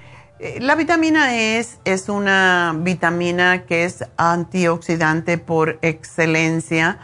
[0.40, 6.98] Eh, la vitamina E es, es una vitamina que es antioxidante por excelencia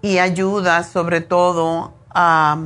[0.00, 2.58] y ayuda sobre todo a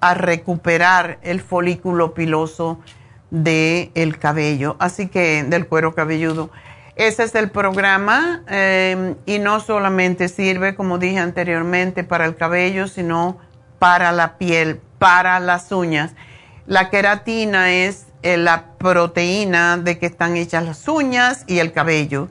[0.00, 2.78] a recuperar el folículo piloso
[3.30, 6.50] del el cabello, así que del cuero cabelludo.
[6.96, 12.88] Ese es el programa em, y no solamente sirve, como dije anteriormente, para el cabello,
[12.88, 13.38] sino
[13.78, 16.12] para la piel, para las uñas.
[16.66, 22.28] La queratina es eh, la proteína de que están hechas las uñas y el cabello.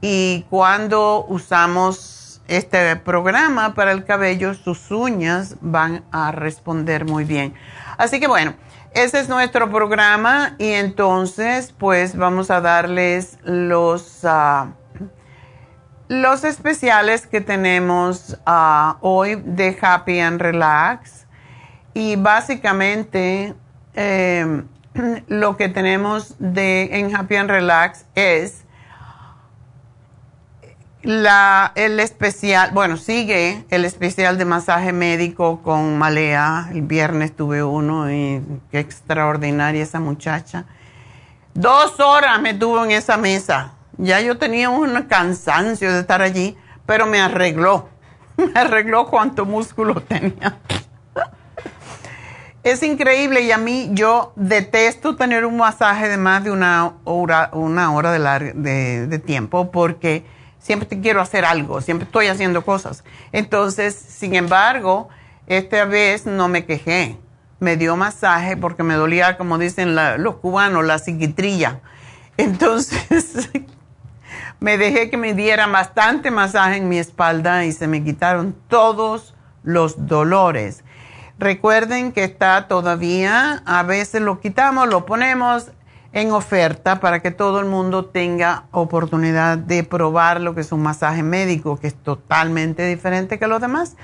[0.00, 2.17] Y cuando usamos
[2.48, 7.54] este programa para el cabello, sus uñas van a responder muy bien.
[7.98, 8.54] Así que bueno,
[8.94, 14.72] ese es nuestro programa y entonces pues vamos a darles los, ah,
[16.08, 21.26] los especiales que tenemos ah, hoy de Happy and Relax.
[21.92, 23.54] Y básicamente
[23.94, 24.66] em,
[25.28, 28.64] lo que tenemos de, en Happy and Relax es
[31.08, 36.68] La, el especial, bueno, sigue el especial de masaje médico con Malea.
[36.70, 40.66] El viernes tuve uno y qué extraordinaria esa muchacha.
[41.54, 43.72] Dos horas me tuvo en esa mesa.
[43.96, 47.88] Ya yo tenía un cansancio de estar allí, pero me arregló.
[48.36, 50.58] Me arregló cuánto músculo tenía.
[52.62, 57.48] Es increíble y a mí yo detesto tener un masaje de más de una hora,
[57.54, 60.36] una hora de, de, tiempo porque
[60.68, 63.02] siempre quiero hacer algo, siempre estoy haciendo cosas.
[63.32, 65.08] Entonces, sin embargo,
[65.46, 67.16] esta vez no me quejé.
[67.58, 71.80] Me dio masaje porque me dolía, como dicen los cubanos, la psiquitrilla.
[72.36, 73.48] Entonces,
[74.60, 79.34] me dejé que me diera bastante masaje en mi espalda y se me quitaron todos
[79.62, 80.84] los dolores.
[81.38, 85.70] Recuerden que está todavía, a veces lo quitamos, lo ponemos
[86.12, 90.82] en oferta para que todo el mundo tenga oportunidad de probar lo que es un
[90.82, 93.96] masaje médico, que es totalmente diferente que los demás.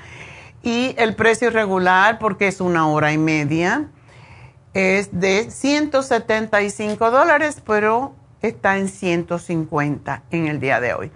[0.61, 3.87] Y el precio regular, porque es una hora y media,
[4.73, 11.11] es de 175 dólares, pero está en 150 en el día de hoy.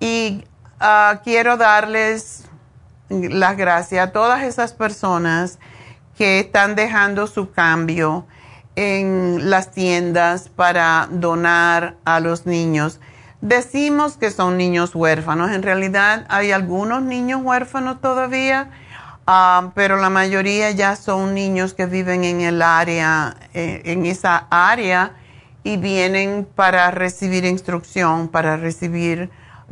[0.00, 0.44] Y
[0.80, 2.48] uh, quiero darles
[3.08, 5.60] las gracias a todas esas personas
[6.16, 8.26] que están dejando su cambio
[8.74, 13.00] en las tiendas para donar a los niños.
[13.40, 15.50] Decimos que son niños huérfanos.
[15.50, 18.70] En realidad hay algunos niños huérfanos todavía,
[19.26, 24.46] ah, pero la mayoría ya son niños que viven en el área, eh, en esa
[24.50, 25.16] área
[25.64, 29.30] y vienen para recibir instrucción, para recibir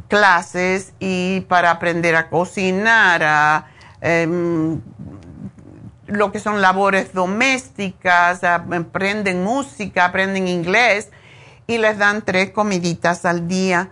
[0.08, 3.66] clases y para aprender a cocinar, a
[4.00, 4.80] em,
[6.06, 11.10] lo que son labores domésticas, aprenden música, aprenden inglés
[11.66, 13.90] y les dan tres comiditas al día.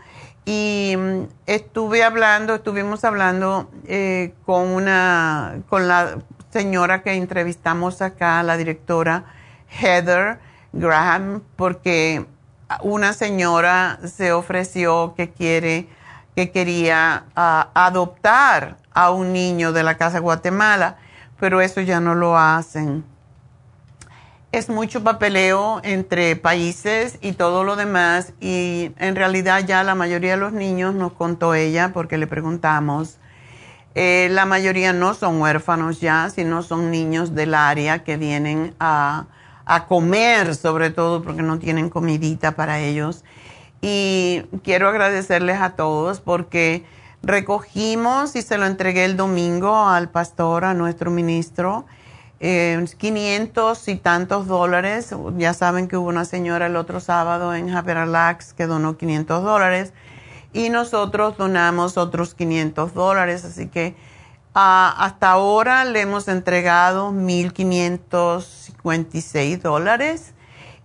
[0.51, 8.43] Y mm, estuve hablando, estuvimos hablando eh, con una, con la señora que entrevistamos acá,
[8.43, 9.25] la directora
[9.69, 10.39] Heather
[10.73, 12.25] Graham, porque
[12.81, 15.87] una señora se ofreció que quiere,
[16.35, 20.97] que quería ah, adoptar a un niño de la Casa Guatemala,
[21.39, 23.05] pero eso ya no lo hacen
[24.51, 30.33] es mucho papeleo entre países y todo lo demás y en realidad ya la mayoría
[30.33, 33.19] de los niños nos contó ella porque le preguntamos.
[33.95, 39.27] Eh, la mayoría no son huérfanos ya, sino son niños del área que vienen a,
[39.67, 43.25] a comer, sobre todo porque no tienen comidita para ellos.
[43.83, 46.85] Y quiero agradecerles a todos porque
[47.23, 51.85] recogimos y se lo entregué el domingo al pastor, a nuestro ministro
[52.41, 55.13] 500 eh, y tantos dólares.
[55.37, 57.91] Ya saben que hubo una señora el otro sábado en Happy
[58.57, 59.93] que donó 500 dólares
[60.53, 63.45] y nosotros donamos otros 500 dólares.
[63.45, 63.97] Así que
[64.55, 70.35] ah, hasta ahora le hemos entregado 1.556 dólares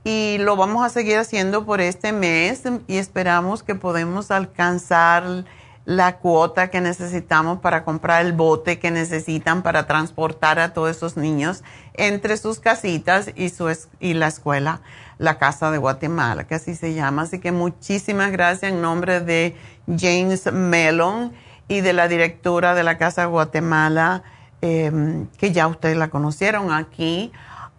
[0.04, 5.46] y lo vamos a seguir haciendo por este mes y esperamos que podamos alcanzar
[5.86, 11.18] la cuota que necesitamos para comprar el bote que necesitan para transportar a todos esos
[11.18, 11.64] niños
[11.94, 14.82] entre sus casitas y, su y la escuela,
[15.18, 17.24] la Casa de Guatemala, que así se llama.
[17.24, 19.58] Así que muchísimas gracias en nombre de
[19.88, 21.34] James Mellon
[21.68, 24.24] y de la directora de la Casa de Guatemala,
[24.62, 27.32] em, que ya ustedes la conocieron aquí,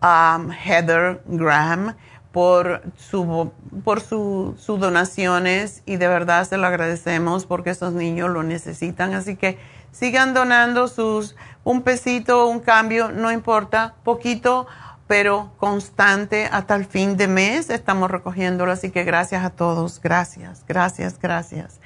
[0.03, 1.95] Heather Graham
[2.35, 3.53] por su
[3.85, 9.15] por sus donaciones y de verdad se lo agradecemos porque esos niños lo necesitan.
[9.15, 9.57] Así que
[9.93, 14.67] sigan donando sus un pesito, un cambio, no importa, poquito,
[15.07, 18.73] pero constante hasta el fin de mes estamos recogiéndolo.
[18.73, 21.79] Así que gracias a todos, gracias, gracias, gracias.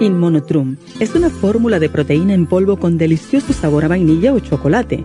[0.00, 5.04] Inmonotrum es una fórmula de proteína en polvo con delicioso sabor a vainilla o chocolate.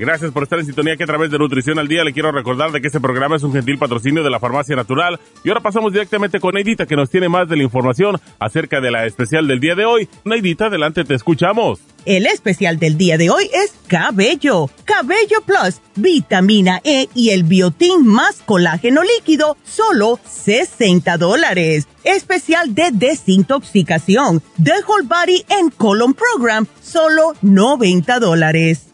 [0.00, 2.72] Gracias por estar en sintonía que a través de Nutrición al Día le quiero recordar
[2.72, 5.20] de que este programa es un gentil patrocinio de la Farmacia Natural.
[5.44, 8.90] Y ahora pasamos directamente con Neidita que nos tiene más de la información acerca de
[8.90, 10.08] la especial del día de hoy.
[10.24, 11.80] Neidita, adelante, te escuchamos.
[12.06, 14.70] El especial del día de hoy es Cabello.
[14.86, 21.88] Cabello Plus, vitamina E y el biotín más colágeno líquido, solo 60 dólares.
[22.04, 28.89] Especial de desintoxicación, The Whole Body and Colon Program, solo 90 dólares.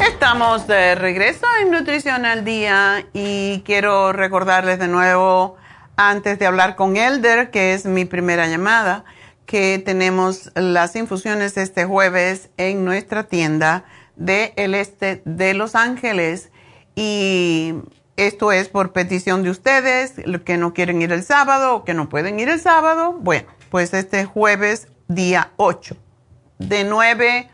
[0.00, 5.56] Estamos de regreso en Nutrición al Día y quiero recordarles de nuevo,
[5.96, 9.04] antes de hablar con Elder, que es mi primera llamada,
[9.44, 13.84] que tenemos las infusiones este jueves en nuestra tienda
[14.16, 16.50] del el este de Los Ángeles
[16.94, 17.74] y
[18.16, 22.08] esto es por petición de ustedes, que no quieren ir el sábado o que no
[22.08, 23.12] pueden ir el sábado.
[23.12, 25.96] Bueno, pues este jueves, día 8,
[26.58, 27.48] de 9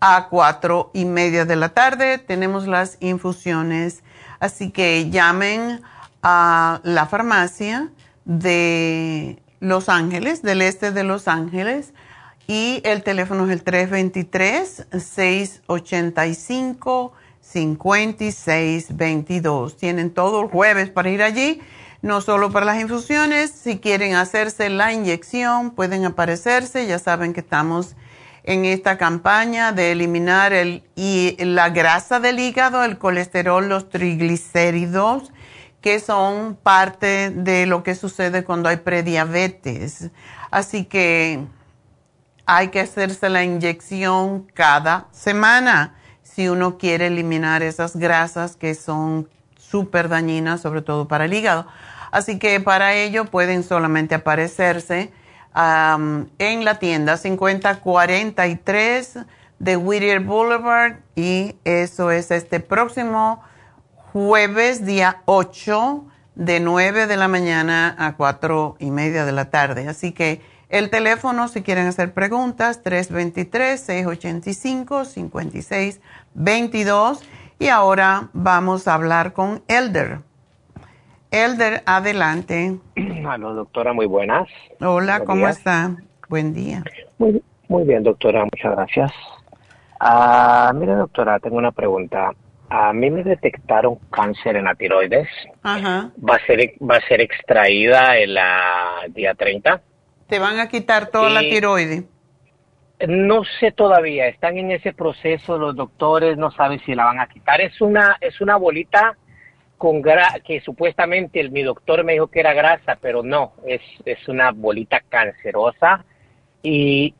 [0.00, 4.02] a 4 y media de la tarde, tenemos las infusiones.
[4.40, 5.82] Así que llamen
[6.22, 7.90] a la farmacia
[8.24, 11.92] de Los Ángeles, del este de Los Ángeles,
[12.46, 17.12] y el teléfono es el 323 685
[17.52, 19.76] 5622.
[19.76, 21.60] Tienen todo el jueves para ir allí,
[22.02, 27.40] no solo para las infusiones, si quieren hacerse la inyección, pueden aparecerse, ya saben que
[27.40, 27.96] estamos
[28.44, 35.32] en esta campaña de eliminar el, y la grasa del hígado, el colesterol, los triglicéridos,
[35.80, 40.10] que son parte de lo que sucede cuando hay prediabetes.
[40.50, 41.44] Así que
[42.46, 45.97] hay que hacerse la inyección cada semana
[46.38, 49.28] si uno quiere eliminar esas grasas que son
[49.58, 51.66] súper dañinas, sobre todo para el hígado.
[52.12, 55.10] Así que para ello pueden solamente aparecerse
[55.56, 59.18] en la tienda 5043
[59.58, 63.42] de Whittier Boulevard y eso es este próximo
[64.12, 66.04] jueves, día 8,
[66.36, 69.88] de 9 de la mañana a 4 y media de la tarde.
[69.88, 72.82] Así que el teléfono, si quieren hacer preguntas,
[76.38, 77.22] 323-685-5622.
[77.60, 80.20] Y ahora vamos a hablar con Elder.
[81.30, 82.78] Elder, adelante.
[82.96, 84.48] Hola, doctora, muy buenas.
[84.80, 85.96] Hola, ¿cómo está?
[86.28, 86.84] Buen día.
[87.18, 89.12] Muy, muy bien, doctora, muchas gracias.
[90.00, 92.30] Ah, mire, doctora, tengo una pregunta.
[92.70, 95.26] A mí me detectaron cáncer en la tiroides.
[95.62, 96.10] Ajá.
[96.26, 99.80] Va a ser, va a ser extraída el la día 30.
[100.28, 102.04] ¿Te van a quitar toda la Y- tiroides?
[103.06, 107.28] No sé todavía, están en ese proceso, los doctores no saben si la van a
[107.28, 107.60] quitar.
[107.60, 109.16] Es una, es una bolita
[109.76, 113.80] con gra que supuestamente el, mi doctor me dijo que era grasa, pero no, es,
[114.04, 116.04] es una bolita cancerosa
[116.60, 117.14] y,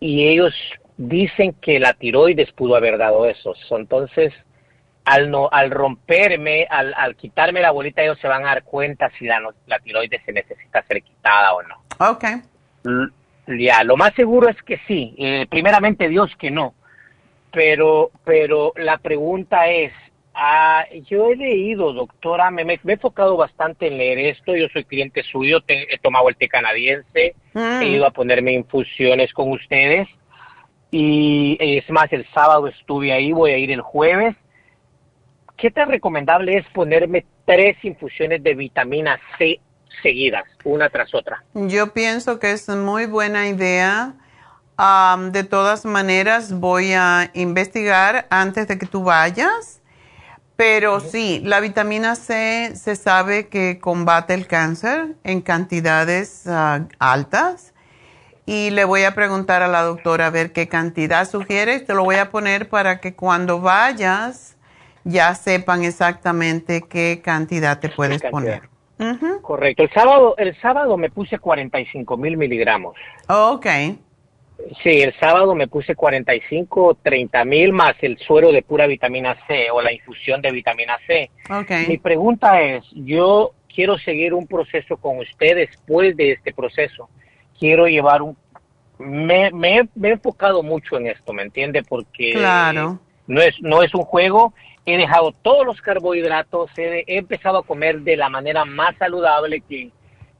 [0.00, 0.54] y ellos
[0.96, 3.54] dicen que la tiroides pudo haber dado eso.
[3.54, 4.32] So, Entonces,
[5.04, 9.10] al no, al romperme, al, al quitarme la bolita, ellos se van a dar cuenta
[9.18, 11.74] si la, la tiroides se necesita ser quitada o no.
[11.98, 12.24] Ok.
[12.86, 13.08] L-
[13.58, 15.14] Ya, lo más seguro es que sí.
[15.18, 16.74] Eh, primeramente Dios que no.
[17.52, 19.92] Pero, pero la pregunta es,
[20.34, 24.54] ah, yo he leído, doctora, me, he enfocado bastante en leer esto.
[24.54, 27.82] Yo soy cliente suyo, te- he tomado el té canadiense, Mm.
[27.82, 30.06] he ido a ponerme infusiones con ustedes.
[30.92, 34.34] Y es más, el sábado estuve ahí, voy a ir el jueves.
[35.56, 39.60] ¿Qué tan recomendable es ponerme tres infusiones de vitamina C
[40.02, 41.44] seguidas, una tras otra?
[41.54, 44.14] Yo pienso que es muy buena idea.
[45.32, 49.80] De todas maneras, voy a investigar antes de que tú vayas.
[50.56, 57.72] Pero sí, la vitamina C se sabe que combate el cáncer en cantidades ah, altas.
[58.44, 61.80] Y le voy a preguntar a la doctora a ver qué cantidad sugiere.
[61.80, 64.56] Te lo voy a poner para que cuando vayas
[65.04, 68.30] ya sepan exactamente qué cantidad te puedes cantidad.
[68.30, 68.70] poner.
[69.42, 69.82] Correcto.
[69.82, 72.94] El sábado, el sábado me puse 45 mil miligramos.
[73.28, 73.66] Ok.
[74.82, 79.70] Sí, el sábado me puse 45, 30 mil más el suero de pura vitamina C
[79.70, 81.30] o la infusión de vitamina C.
[81.88, 82.02] Mi Ok.
[82.02, 87.08] pregunta es, yo quiero seguir un proceso con usted después de este proceso.
[87.58, 88.36] Quiero llevar un...
[88.98, 91.82] Me, me, me he enfocado mucho en esto, ¿me entiende?
[91.82, 92.98] Porque Claro.
[93.26, 94.52] no es, no es un juego.
[94.86, 99.60] He dejado todos los carbohidratos, he, he empezado a comer de la manera más saludable
[99.60, 99.90] que,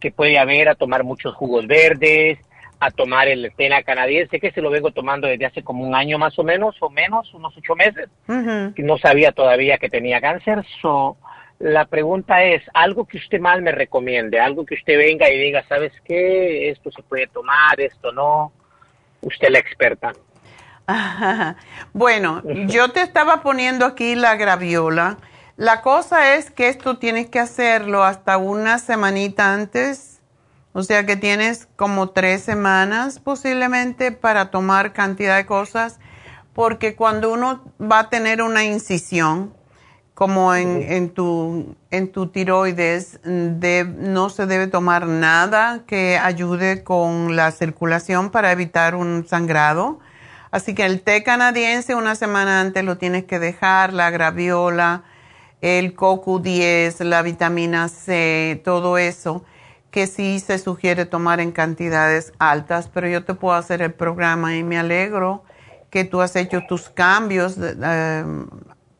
[0.00, 2.38] que puede haber, a tomar muchos jugos verdes,
[2.80, 6.18] a tomar el tena canadiense, que se lo vengo tomando desde hace como un año
[6.18, 8.08] más o menos, o menos, unos ocho meses
[8.74, 10.64] que no sabía todavía que tenía cáncer.
[10.80, 11.18] So,
[11.58, 15.62] la pregunta es, algo que usted más me recomiende, algo que usted venga y diga,
[15.68, 16.70] ¿sabes qué?
[16.70, 18.50] Esto se puede tomar, esto no.
[19.20, 20.12] Usted es la experta.
[21.92, 25.18] Bueno, yo te estaba poniendo aquí la graviola.
[25.56, 30.20] La cosa es que esto tienes que hacerlo hasta una semanita antes,
[30.72, 35.98] o sea que tienes como tres semanas posiblemente para tomar cantidad de cosas,
[36.54, 39.52] porque cuando uno va a tener una incisión,
[40.14, 46.84] como en, en tu, en tu tiroides, de- no se debe tomar nada que ayude
[46.84, 49.98] con la circulación para evitar un sangrado.
[50.50, 55.04] Así que el té canadiense una semana antes lo tienes que dejar, la graviola,
[55.60, 59.44] el CoQ10, la vitamina C, todo eso,
[59.90, 64.56] que sí se sugiere tomar en cantidades altas, pero yo te puedo hacer el programa
[64.56, 65.44] y me alegro
[65.90, 68.24] que tú has hecho tus cambios eh,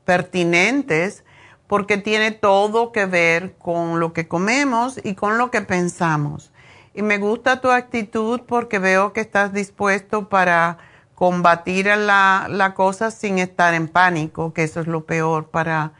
[0.05, 1.25] pertinentes
[1.67, 6.53] porque tiene todo que ver con lo que comemos y con lo que pensamos.
[6.95, 10.79] Y me gusta tu actitud porque veo que estás dispuesto para
[11.21, 15.91] combatir la, la cosa sin estar en pánico, que eso es lo peor para,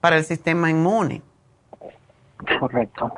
[0.00, 1.20] para el sistema inmune.
[2.58, 3.12] Correcto.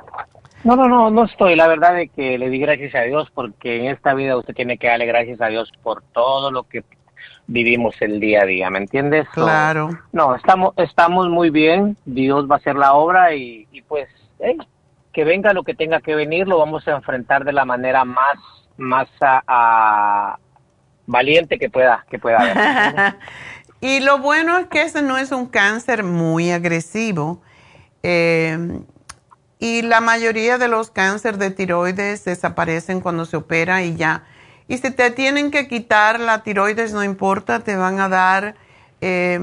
[0.64, 1.54] No, no, no, no estoy.
[1.54, 4.78] La verdad es que le di gracias a Dios porque en esta vida usted tiene
[4.78, 6.82] que darle gracias a Dios por todo lo que
[7.46, 9.28] vivimos el día a día, ¿me entiendes?
[9.28, 9.90] Claro.
[10.10, 11.96] no, estamos, estamos muy bien.
[12.04, 14.08] Dios va a hacer la obra y, y pues,
[14.40, 14.56] hey,
[15.12, 18.38] que venga lo que tenga que venir, lo vamos a enfrentar de la manera más,
[18.76, 20.38] más a- a-
[21.06, 23.14] valiente que pueda, que pueda haber.
[23.80, 27.42] y lo bueno es que ese no es un cáncer muy agresivo.
[28.02, 28.80] Eh,
[29.58, 34.24] y la mayoría de los cánceres de tiroides desaparecen cuando se opera y ya.
[34.68, 38.56] Y si te tienen que quitar la tiroides, no importa, te van a dar
[39.00, 39.38] eh,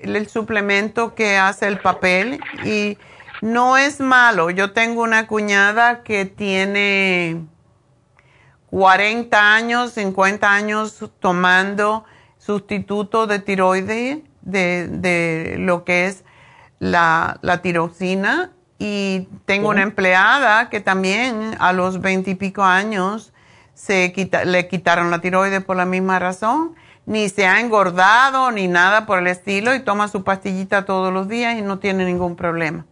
[0.00, 2.98] el, suplemento que hace el papel y
[3.40, 4.50] no es malo.
[4.50, 7.42] Yo tengo una cuñada que tiene
[8.70, 12.04] 40 años, 50 años tomando
[12.38, 16.24] sustituto de tiroides, de, de lo que es
[16.78, 18.52] la, la tiroxina.
[18.78, 23.32] Y tengo una empleada que también a los 20 y pico años
[23.74, 26.74] se quita, le quitaron la tiroides por la misma razón.
[27.06, 31.26] Ni se ha engordado ni nada por el estilo y toma su pastillita todos los
[31.26, 32.84] días y no tiene ningún problema.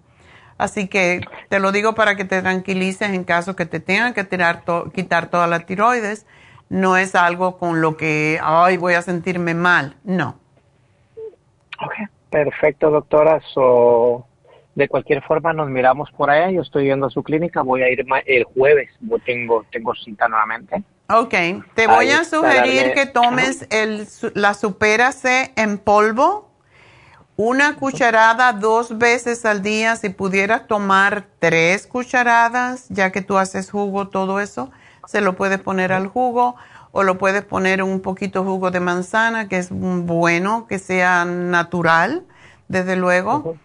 [0.59, 4.25] Así que te lo digo para que te tranquilices en caso que te tengan que
[4.25, 6.27] tirar quitar toda la tiroides.
[6.69, 9.97] No es algo con lo que, ay, voy a sentirme mal.
[10.03, 10.39] No.
[11.85, 11.95] Ok,
[12.31, 13.41] perfecto, doctora.
[13.55, 14.27] So,
[14.75, 16.51] de cualquier forma, nos miramos por allá.
[16.51, 17.63] Yo estoy yendo a su clínica.
[17.63, 18.91] Voy a ir el jueves.
[19.25, 20.83] Tengo, tengo cita nuevamente.
[21.09, 21.35] Ok,
[21.75, 26.51] te voy a sugerir que tomes el, la Supera C en polvo
[27.37, 33.71] una cucharada dos veces al día, si pudieras tomar tres cucharadas, ya que tú haces
[33.71, 34.71] jugo, todo eso,
[35.07, 36.57] se lo puedes poner al jugo
[36.93, 42.25] o lo puedes poner un poquito jugo de manzana, que es bueno, que sea natural,
[42.69, 43.57] desde luego.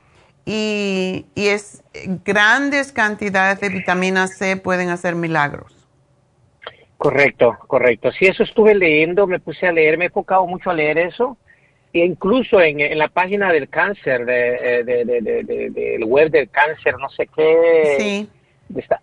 [0.45, 1.82] y, y, es
[2.26, 5.74] grandes cantidades de vitamina C pueden hacer milagros.
[6.97, 8.11] Correcto, correcto.
[8.11, 11.38] Si eso estuve leyendo, me puse a leer, me he enfocado mucho a leer eso
[11.94, 17.10] incluso en, en, la página del cáncer, de, de, de, del web del cáncer, no
[17.10, 18.28] sé qué,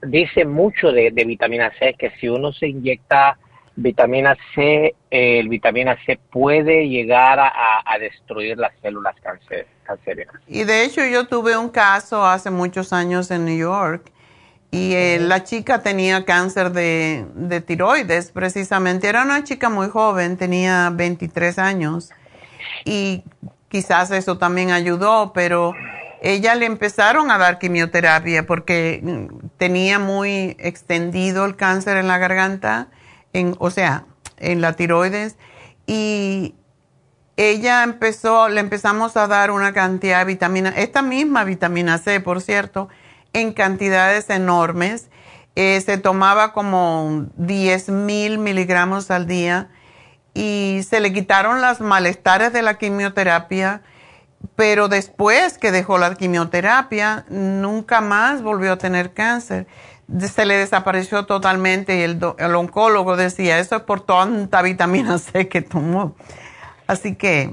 [0.03, 3.39] dice mucho de, vitamina C, que si uno se inyecta
[3.77, 10.43] vitamina C, el vitamina C puede llegar a, destruir las células cáncer, cancerígenas.
[10.47, 14.11] Y de hecho yo tuve un caso hace muchos años en New York
[14.71, 19.09] y eh, la chica tenía cáncer de, de tiroides precisamente.
[19.09, 22.11] Era una chica muy joven, tenía 23 años
[22.85, 23.23] y
[23.69, 25.75] quizás eso también ayudó, pero
[26.21, 32.89] ella le empezaron a dar quimioterapia porque tenía muy extendido el cáncer en la garganta,
[33.33, 34.07] en, o sea,
[34.37, 35.37] en la tiroides,
[35.87, 36.55] y
[37.37, 42.41] ella empezó, le empezamos a dar una cantidad de vitamina, esta misma vitamina C, por
[42.41, 42.89] cierto,
[43.33, 45.09] en cantidades enormes.
[45.55, 49.69] Eh, se tomaba como 10 mil miligramos al día
[50.39, 53.83] y se le quitaron las malestares de la quimioterapia,
[54.55, 59.67] pero después que dejó la quimioterapia, nunca más volvió a tener cáncer.
[60.21, 65.49] Se le desapareció totalmente y el, el oncólogo decía, eso es por tanta vitamina C
[65.49, 66.15] que tomó.
[66.87, 67.51] Así que...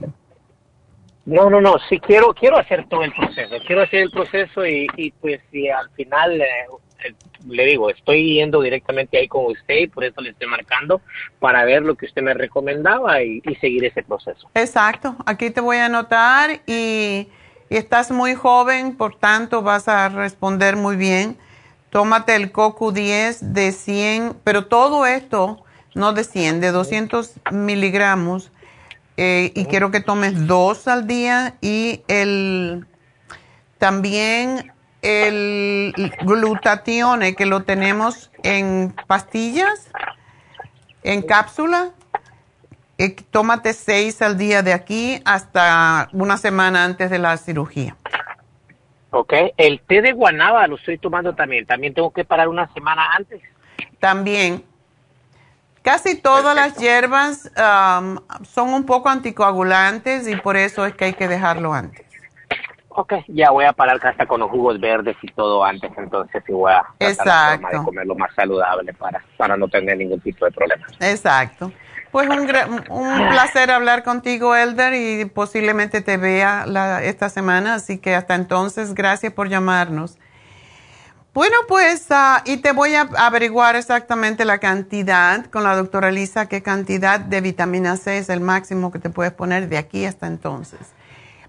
[1.25, 4.87] No, no, no, sí quiero, quiero hacer todo el proceso, quiero hacer el proceso y,
[4.95, 6.45] y pues si al final eh,
[7.47, 11.01] le digo, estoy yendo directamente ahí con usted y por eso le estoy marcando
[11.39, 14.49] para ver lo que usted me recomendaba y, seguir ese proceso.
[14.53, 17.27] Exacto, aquí te voy a anotar y,
[17.69, 21.37] estás muy joven, por tanto vas a responder muy bien.
[21.89, 28.51] Tómate el CoQ10 de 100, pero todo esto no de 100, de 200 miligramos
[29.17, 32.85] eh, y quiero que tomes dos al día y el
[33.77, 34.73] también
[35.05, 35.93] el
[36.23, 39.89] glutatione que lo tenemos en pastillas,
[41.03, 41.91] en cápsula.
[42.97, 47.95] Eh, tómate seis al día de aquí hasta una semana antes de la cirugía.
[49.11, 51.65] Ok, el té de guanaba lo estoy tomando también.
[51.65, 53.41] También tengo que parar una semana antes.
[53.99, 54.63] También.
[55.83, 61.13] Casi todas las hierbas um, son un poco anticoagulantes y por eso es que hay
[61.13, 62.04] que dejarlo antes.
[62.97, 66.71] Ok, ya voy a parar hasta con los jugos verdes y todo antes, entonces voy
[66.71, 70.87] a tratar de comer lo más saludable para, para no tener ningún tipo de problema.
[71.01, 71.73] Exacto.
[72.11, 72.49] Pues un,
[72.89, 78.35] un placer hablar contigo, Elder, y posiblemente te vea la, esta semana, así que hasta
[78.35, 80.17] entonces, gracias por llamarnos.
[81.33, 86.47] Bueno, pues, uh, y te voy a averiguar exactamente la cantidad con la doctora Lisa,
[86.47, 90.27] qué cantidad de vitamina C es el máximo que te puedes poner de aquí hasta
[90.27, 90.94] entonces.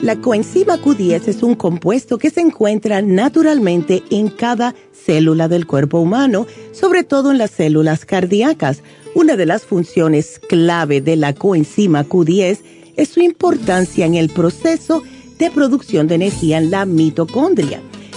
[0.00, 5.98] La coenzima Q10 es un compuesto que se encuentra naturalmente en cada célula del cuerpo
[5.98, 8.82] humano, sobre todo en las células cardíacas.
[9.16, 12.60] Una de las funciones clave de la coenzima Q10
[12.96, 15.02] es su importancia en el proceso
[15.38, 17.80] de producción de energía en la mitocondria.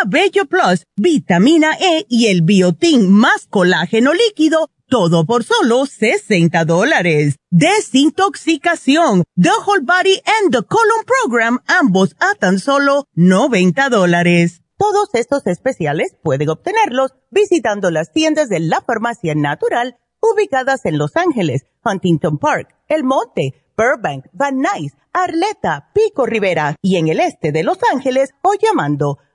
[0.00, 7.36] Cabello Plus, vitamina E y el biotín más colágeno líquido todo por solo 60 dólares.
[7.50, 14.62] Desintoxicación, The Whole Body and the Colon Program, ambos a tan solo 90 dólares.
[14.78, 21.16] Todos estos especiales pueden obtenerlos visitando las tiendas de la farmacia natural ubicadas en Los
[21.16, 27.52] Ángeles, Huntington Park, El Monte, Burbank, Van Nuys, Arleta, Pico Rivera y en el este
[27.52, 29.18] de Los Ángeles o llamando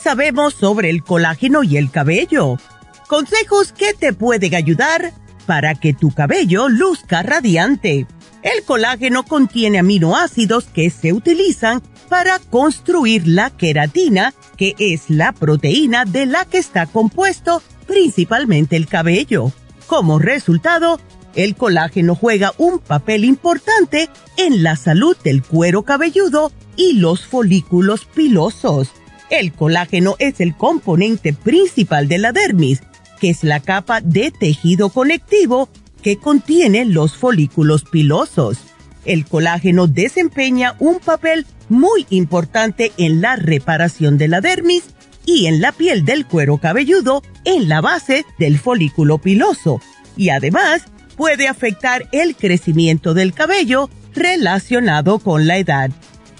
[0.00, 2.56] Sabemos sobre el colágeno y el cabello?
[3.06, 5.12] Consejos que te pueden ayudar
[5.46, 8.06] para que tu cabello luzca radiante.
[8.42, 16.04] El colágeno contiene aminoácidos que se utilizan para construir la queratina, que es la proteína
[16.04, 19.52] de la que está compuesto principalmente el cabello.
[19.86, 21.00] Como resultado,
[21.34, 28.04] el colágeno juega un papel importante en la salud del cuero cabelludo y los folículos
[28.04, 28.90] pilosos.
[29.30, 32.82] El colágeno es el componente principal de la dermis,
[33.20, 35.68] que es la capa de tejido conectivo
[36.02, 38.58] que contiene los folículos pilosos.
[39.04, 44.84] El colágeno desempeña un papel muy importante en la reparación de la dermis
[45.24, 49.80] y en la piel del cuero cabelludo en la base del folículo piloso
[50.16, 50.82] y además
[51.16, 55.90] puede afectar el crecimiento del cabello relacionado con la edad.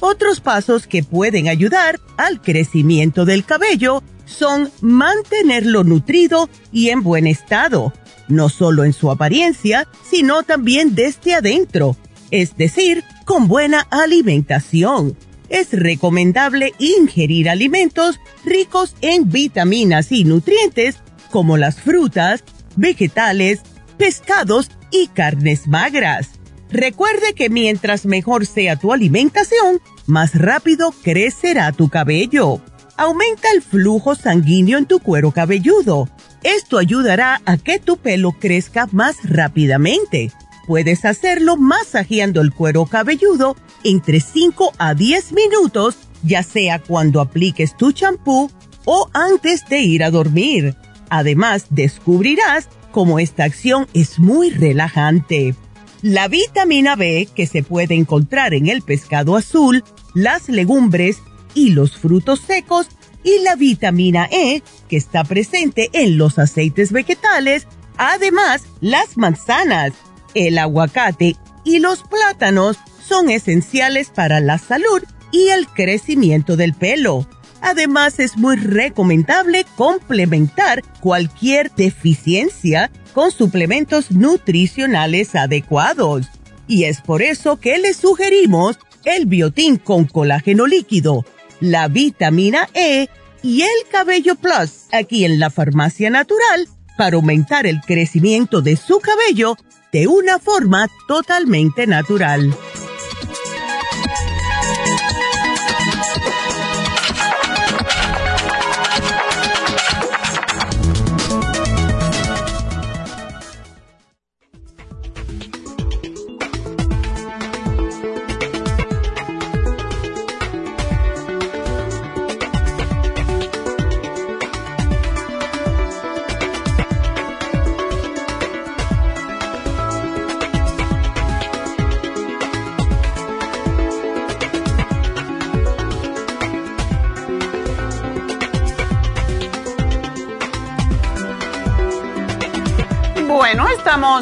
[0.00, 7.26] Otros pasos que pueden ayudar al crecimiento del cabello son mantenerlo nutrido y en buen
[7.26, 7.92] estado,
[8.28, 11.96] no solo en su apariencia, sino también desde adentro,
[12.30, 15.16] es decir, con buena alimentación.
[15.50, 20.96] Es recomendable ingerir alimentos ricos en vitaminas y nutrientes
[21.30, 22.44] como las frutas,
[22.76, 23.60] vegetales,
[23.98, 26.39] pescados y carnes magras.
[26.70, 32.60] Recuerde que mientras mejor sea tu alimentación, más rápido crecerá tu cabello.
[32.96, 36.08] Aumenta el flujo sanguíneo en tu cuero cabelludo.
[36.42, 40.32] Esto ayudará a que tu pelo crezca más rápidamente.
[40.66, 47.76] Puedes hacerlo masajeando el cuero cabelludo entre 5 a 10 minutos, ya sea cuando apliques
[47.76, 48.50] tu champú
[48.84, 50.76] o antes de ir a dormir.
[51.08, 55.56] Además, descubrirás cómo esta acción es muy relajante.
[56.02, 59.84] La vitamina B que se puede encontrar en el pescado azul,
[60.14, 61.18] las legumbres
[61.54, 62.86] y los frutos secos
[63.22, 67.66] y la vitamina E que está presente en los aceites vegetales,
[67.98, 69.92] además las manzanas,
[70.34, 77.26] el aguacate y los plátanos son esenciales para la salud y el crecimiento del pelo.
[77.62, 86.26] Además, es muy recomendable complementar cualquier deficiencia con suplementos nutricionales adecuados.
[86.66, 91.24] Y es por eso que les sugerimos el biotín con colágeno líquido,
[91.60, 93.08] la vitamina E
[93.42, 99.00] y el cabello plus aquí en la farmacia natural para aumentar el crecimiento de su
[99.00, 99.56] cabello
[99.92, 102.54] de una forma totalmente natural.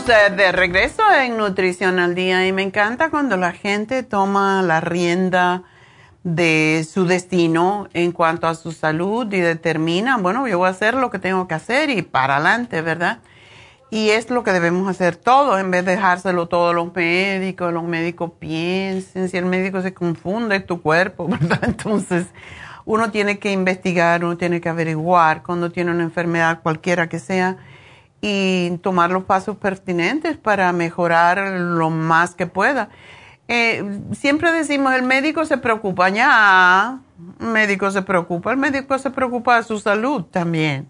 [0.09, 5.65] De regreso en Nutrición al Día y me encanta cuando la gente toma la rienda
[6.25, 10.95] de su destino en cuanto a su salud y determina, bueno, yo voy a hacer
[10.95, 13.19] lo que tengo que hacer y para adelante, ¿verdad?
[13.91, 17.71] Y es lo que debemos hacer todos, en vez de dejárselo todo a los médicos,
[17.71, 21.61] los médicos piensen, si el médico se confunde, tu cuerpo, ¿verdad?
[21.65, 22.29] Entonces,
[22.87, 27.59] uno tiene que investigar, uno tiene que averiguar cuando tiene una enfermedad cualquiera que sea
[28.21, 32.89] y tomar los pasos pertinentes para mejorar lo más que pueda.
[33.47, 36.99] Eh, siempre decimos, el médico se preocupa, ya,
[37.41, 40.89] el médico se preocupa, el médico se preocupa de su salud también.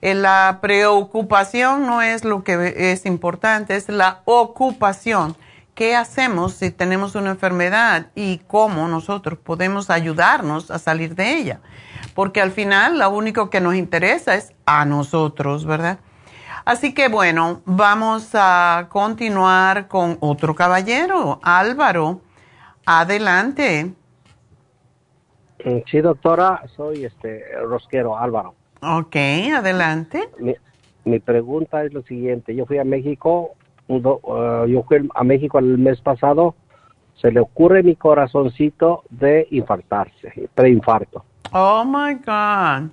[0.00, 5.36] Eh, la preocupación no es lo que es importante, es la ocupación.
[5.74, 11.60] ¿Qué hacemos si tenemos una enfermedad y cómo nosotros podemos ayudarnos a salir de ella?
[12.14, 15.98] Porque al final lo único que nos interesa es a nosotros, ¿verdad?
[16.64, 22.20] Así que bueno, vamos a continuar con otro caballero, Álvaro.
[22.86, 23.92] Adelante.
[25.86, 28.54] Sí, doctora, soy este Rosquero Álvaro.
[28.80, 29.16] Ok,
[29.54, 30.28] adelante.
[31.04, 32.54] Mi, pregunta es lo siguiente.
[32.54, 33.52] Yo fui a México,
[33.86, 36.54] uh, yo fui a México el mes pasado.
[37.14, 41.24] Se le ocurre mi corazoncito de infartarse, preinfarto.
[41.52, 42.90] Oh my God.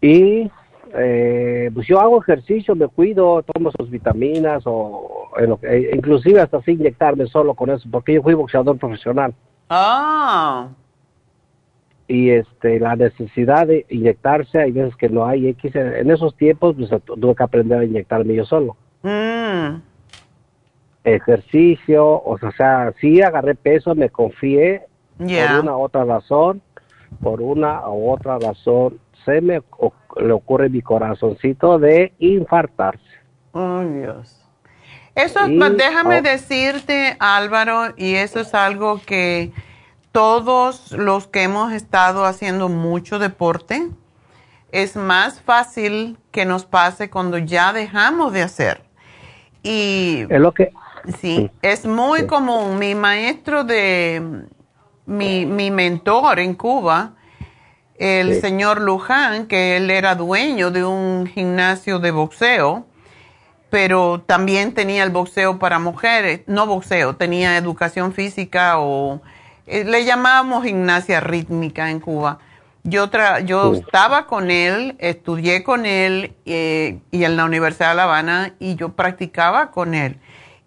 [0.00, 0.50] Y
[0.94, 5.30] eh, pues yo hago ejercicio, me cuido, tomo sus vitaminas o
[5.62, 9.34] eh, inclusive hasta así inyectarme solo con eso, porque yo fui boxeador profesional.
[9.68, 10.68] Ah
[12.10, 16.74] y este la necesidad de inyectarse hay veces que no hay X en esos tiempos
[16.76, 19.76] pues tuve que aprender a inyectarme yo solo mm.
[21.04, 24.86] ejercicio o sea sí agarré peso me confié
[25.18, 26.60] por una u otra razón
[27.22, 29.62] por una u otra razón se me
[30.16, 33.04] le ocurre mi corazoncito de infartarse
[33.52, 34.36] oh Dios
[35.14, 36.22] eso déjame oh.
[36.22, 39.52] decirte Álvaro y eso es algo que
[40.12, 43.88] todos los que hemos estado haciendo mucho deporte,
[44.72, 48.82] es más fácil que nos pase cuando ya dejamos de hacer.
[49.62, 50.72] Y es lo que
[51.20, 52.78] sí, es muy común.
[52.78, 54.44] Mi maestro de
[55.06, 57.14] mi, mi mentor en Cuba,
[58.00, 62.86] el señor Luján, que él era dueño de un gimnasio de boxeo,
[63.68, 69.20] pero también tenía el boxeo para mujeres, no boxeo, tenía educación física o
[69.66, 72.38] eh, le llamábamos gimnasia rítmica en Cuba.
[72.84, 73.10] Yo,
[73.44, 78.54] yo estaba con él, estudié con él eh, y en la Universidad de La Habana
[78.58, 80.18] y yo practicaba con él.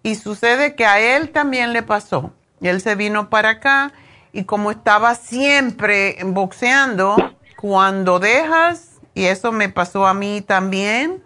[0.04, 2.32] Y sucede que a él también le pasó.
[2.60, 3.92] Él se vino para acá
[4.34, 7.16] y como estaba siempre boxeando,
[7.56, 11.22] cuando dejas, y eso me pasó a mí también,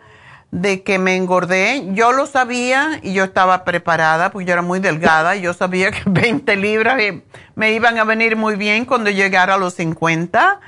[0.50, 1.88] de que me engordé.
[1.94, 5.36] Yo lo sabía y yo estaba preparada, porque yo era muy delgada.
[5.36, 7.00] Y yo sabía que 20 libras
[7.54, 10.60] me iban a venir muy bien cuando llegara a los 50.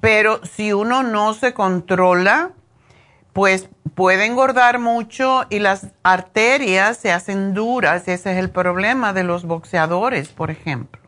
[0.00, 2.52] Pero si uno no se controla,
[3.32, 8.06] pues puede engordar mucho y las arterias se hacen duras.
[8.06, 10.99] Ese es el problema de los boxeadores, por ejemplo.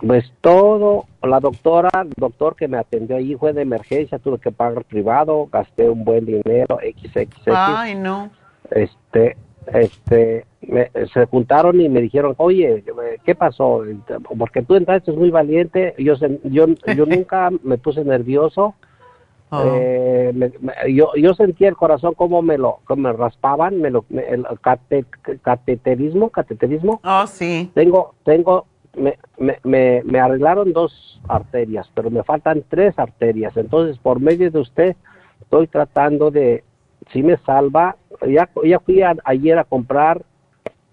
[0.00, 4.52] Pues todo, la doctora, el doctor que me atendió ahí fue de emergencia, tuve que
[4.52, 7.42] pagar privado, gasté un buen dinero, XXX.
[7.46, 8.30] Ay, no.
[8.70, 9.36] Este,
[9.66, 10.46] este,
[11.12, 12.84] se juntaron y me dijeron, oye,
[13.24, 13.82] ¿qué pasó?
[14.38, 16.14] Porque tú entraste muy valiente, yo,
[16.44, 18.74] yo, yo nunca me puse nervioso.
[19.50, 19.62] Oh.
[19.66, 20.52] Eh,
[20.88, 24.44] yo, yo sentía el corazón como me lo como me raspaban, me lo, el
[25.42, 27.00] cateterismo, cateterismo.
[27.04, 27.70] Oh, sí.
[27.74, 28.66] Tengo, tengo
[28.96, 29.18] me,
[29.62, 33.56] me, me, arreglaron dos arterias, pero me faltan tres arterias.
[33.56, 34.96] Entonces, por medio de usted,
[35.40, 36.64] estoy tratando de,
[37.12, 40.22] si me salva, ya, ya fui ayer a comprar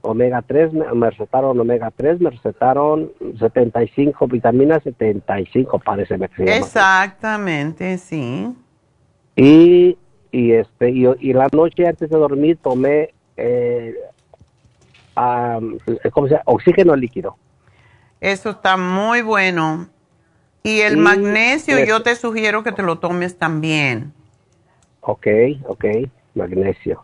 [0.02, 8.54] omega 3, me, recetaron omega 3, me recetaron 75 vitaminas, 75 parece me Exactamente, sí.
[9.36, 9.98] Y,
[10.32, 13.96] y, este, y, y, la noche antes de dormir tomé, eh,
[16.12, 16.44] ¿cómo se llama?
[16.46, 17.38] Oxígeno líquido.
[18.22, 19.90] Eso está muy bueno.
[20.64, 24.14] Y el magnesio yo te sugiero que te lo tomes también.
[25.02, 25.28] Ok,
[25.68, 25.86] ok,
[26.36, 27.04] magnesio.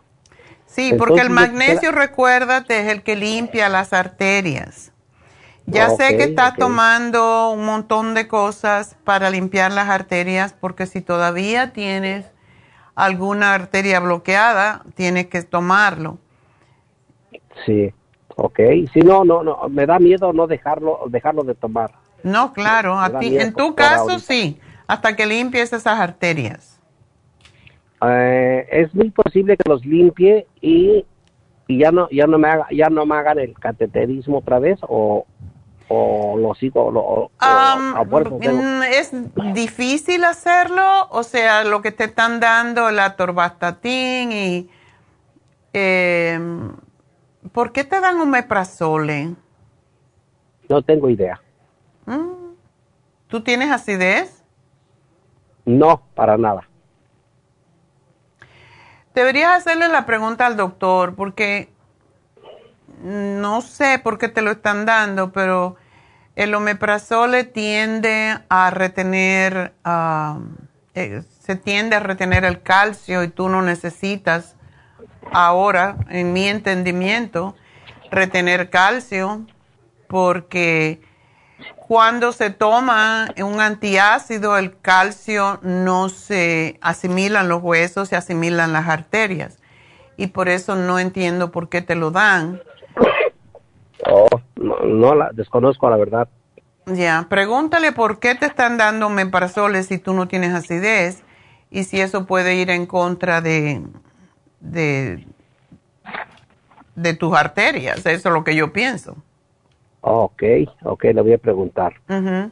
[0.64, 4.92] Sí, porque el magnesio, recuérdate, es el que limpia las arterias.
[5.66, 11.00] Ya sé que estás tomando un montón de cosas para limpiar las arterias, porque si
[11.00, 12.26] todavía tienes
[12.94, 16.18] alguna arteria bloqueada, tienes que tomarlo.
[17.66, 17.92] Sí.
[18.40, 18.60] Ok,
[18.92, 21.90] si no, no, no, me da miedo no dejarlo, dejarlo de tomar.
[22.22, 26.78] No, claro, a ti, en tu caso sí, hasta que limpies esas arterias.
[28.00, 31.04] Eh, es muy posible que los limpie y,
[31.66, 34.78] y ya no ya no me haga, ya no me hagan el cateterismo otra vez
[34.82, 35.26] o,
[35.88, 37.30] o lo sigo lo, o-
[37.80, 39.10] mm, ¿Es
[39.52, 41.08] difícil hacerlo?
[41.10, 44.70] O sea, lo que te están dando, la torvastatin y...
[45.72, 46.38] eh,
[47.58, 49.34] ¿Por qué te dan omeprazole?
[50.68, 51.40] no tengo idea
[52.06, 52.54] Mm.
[53.26, 54.44] ¿Tú tienes acidez?
[55.64, 56.68] no para nada
[59.12, 61.68] Deberías hacerle la pregunta al doctor porque
[63.02, 65.74] no sé por qué te lo están dando, pero
[66.36, 70.38] el omeprazole tiende a retener, ah,
[70.94, 74.54] eh, se tiende a retener el calcio y tú no necesitas
[75.32, 77.54] ahora, en mi entendimiento,
[78.10, 79.46] retener calcio
[80.08, 81.00] porque
[81.76, 88.72] cuando se toma un antiácido, el calcio no se asimila en los huesos, se asimilan
[88.72, 89.58] las arterias.
[90.16, 92.60] Y por eso no entiendo por qué te lo dan.
[94.06, 96.28] Oh, no, no la desconozco la verdad
[96.86, 101.22] Ya, pregúntale por qué te están dando omeprazole si tú no tienes acidez
[101.70, 103.82] y si eso puede ir en contra de,
[104.60, 105.24] de,
[106.94, 108.04] de tus arterias.
[108.04, 109.16] Eso es lo que yo pienso.
[110.00, 110.42] ok
[110.84, 111.92] ok le voy a preguntar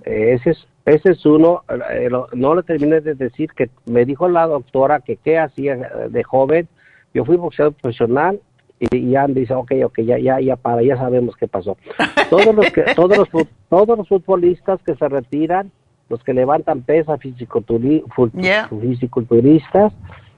[0.05, 4.29] ese es ese es uno eh, lo- no le terminé de decir que me dijo
[4.29, 5.77] la doctora que qué hacía
[6.11, 6.69] de joven
[7.15, 8.41] yo fui boxeador profesional
[8.81, 11.77] y, ya dice ok ok ya ya ya para ya sabemos qué pasó
[12.31, 13.29] todos los que todos los
[13.71, 15.71] todos los futbolistas que se retiran
[16.09, 18.69] los que levantan pesa fisiculturi- fu- Yeah.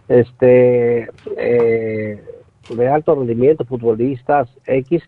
[0.09, 2.25] Este eh,
[2.71, 5.03] de alto rendimiento futbolistas X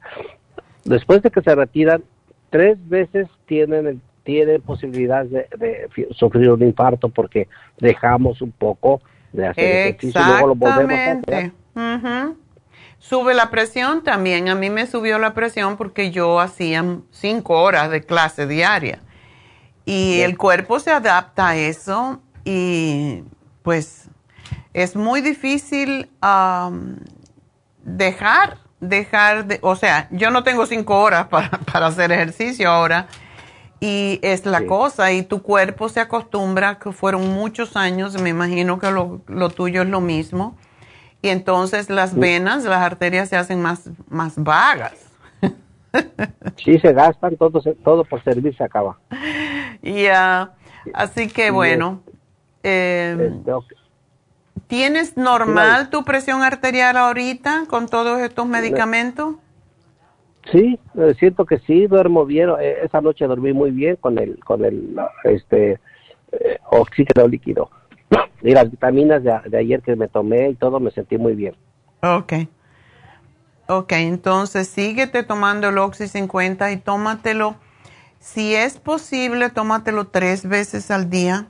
[0.84, 2.02] después de que se retiran
[2.50, 7.48] tres veces tienen tienen posibilidad de, sufrir un infarto porque
[7.78, 9.00] dejamos un poco
[9.32, 11.52] de hacer ejercicio y luego lo volvemos a hacer.
[12.98, 14.48] Sube la presión también.
[14.48, 19.00] A mí me subió la presión porque yo hacía cinco horas de clase diaria.
[19.86, 23.24] Y el cuerpo se adapta a eso y
[23.62, 23.99] pues
[24.74, 26.96] es muy difícil am,
[27.84, 33.06] dejar, dejar de, o sea, yo no tengo cinco horas para, para hacer ejercicio ahora
[33.80, 34.66] y es la Sí.
[34.66, 39.50] cosa y tu cuerpo se acostumbra, que fueron muchos años, me imagino que lo, lo
[39.50, 40.56] tuyo es lo mismo
[41.22, 44.94] y entonces las venas, las arterias se hacen más, más vagas.
[46.56, 48.98] Sí se gastan, todo, todo por servir se acaba.
[49.82, 50.52] Y ah,
[50.92, 52.02] así que bueno,
[52.62, 53.64] eh, Este, ok.
[54.70, 59.34] ¿Tienes normal tu presión arterial ahorita con todos estos medicamentos?
[60.50, 62.48] Sí, eh, siento que sí, duermo bien.
[62.60, 65.78] eh, esa noche dormí muy bien con el, con el, este,
[66.32, 67.70] eh, oxígeno líquido.
[68.42, 71.54] Y las vitaminas de, de ayer que me tomé y todo, me sentí muy bien.
[72.02, 72.32] Ok.
[73.68, 77.56] Ok, entonces síguete tomando el Oxy 50 y tómatelo.
[78.18, 81.48] Si es posible, tómatelo tres veces al día.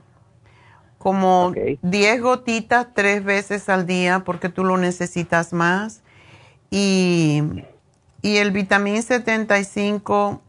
[1.01, 1.57] Como Ok.
[1.81, 6.03] 10 gotitas tres veces al día porque tú lo necesitas más.
[6.69, 7.41] Y,
[8.21, 10.41] y el vitamín 75,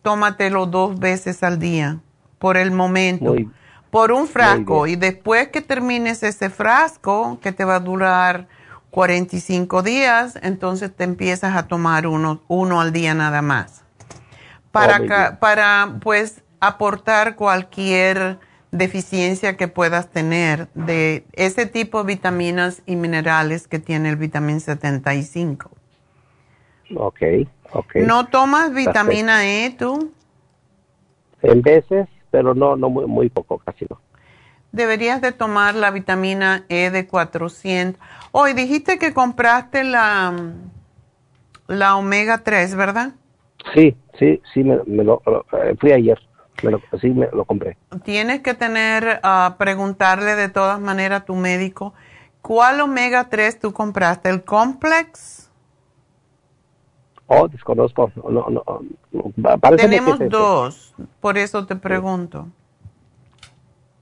[0.00, 1.98] tómatelo dos veces al día
[2.38, 3.26] por el momento.
[3.34, 3.50] Muy-
[3.90, 4.86] por un frasco.
[4.88, 8.48] Y después que termines ese frasco, que te va a durar
[8.90, 13.82] 45 días, entonces te empiezas a tomar uno, uno al día nada más.
[14.72, 18.40] Para, Oh, para pues aportar cualquier
[18.78, 24.60] deficiencia que puedas tener de ese tipo de vitaminas y minerales que tiene el vitamín
[24.60, 25.70] 75.
[26.96, 27.20] Ok,
[27.72, 27.94] ok.
[27.96, 30.10] ¿No tomas vitamina E tú?
[31.42, 34.00] En veces, pero no, no muy, muy poco, casi no.
[34.72, 38.00] Deberías de tomar la vitamina E de 400.
[38.32, 40.34] Hoy dijiste que compraste la,
[41.66, 43.12] la omega 3, ¿verdad?
[43.74, 46.18] Sí, sí, sí, me, me lo, lo- eh, fui ayer,
[46.64, 47.76] me lo, sí, me lo compré.
[48.04, 51.94] Tienes que tener, ah, preguntarle de todas maneras a tu médico,
[52.42, 54.30] ¿cuál omega 3 tú compraste?
[54.30, 55.50] ¿El complex?
[57.26, 58.80] Oh, desconozco, no, no, no,
[59.12, 62.48] no, parece que Tenemos es dos, por eso te pregunto.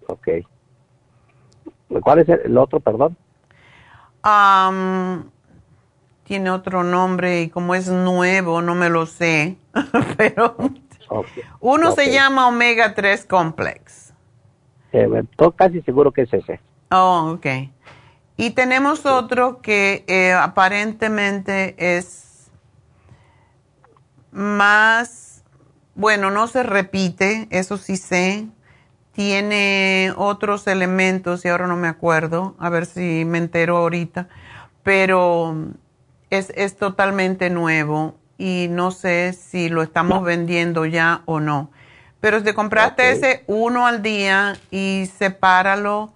[0.09, 0.29] Ok.
[2.03, 3.17] ¿Cuál es el, otro, perdón?
[6.25, 9.57] Tiene otro nombre y como es nuevo, no me lo sé,
[10.17, 10.57] pero
[11.61, 14.13] Uno se llama omega 3 complex.
[14.93, 16.61] Eh, estoy casi seguro que es ese.
[16.91, 17.47] Oh, ok.
[18.37, 22.51] Y tenemos otro que eh, aparentemente es
[24.31, 25.45] más,
[25.95, 28.47] bueno, no se repite, eso sí sé.
[29.13, 34.29] tiene otros elementos y ahora no me acuerdo, a ver si me entero ahorita,
[34.83, 35.55] pero
[36.31, 41.70] es, es totalmente nuevo y no sé si lo estamos vendiendo ya o no.
[42.19, 46.12] Pero si compraste ese uno al día y sepáralo,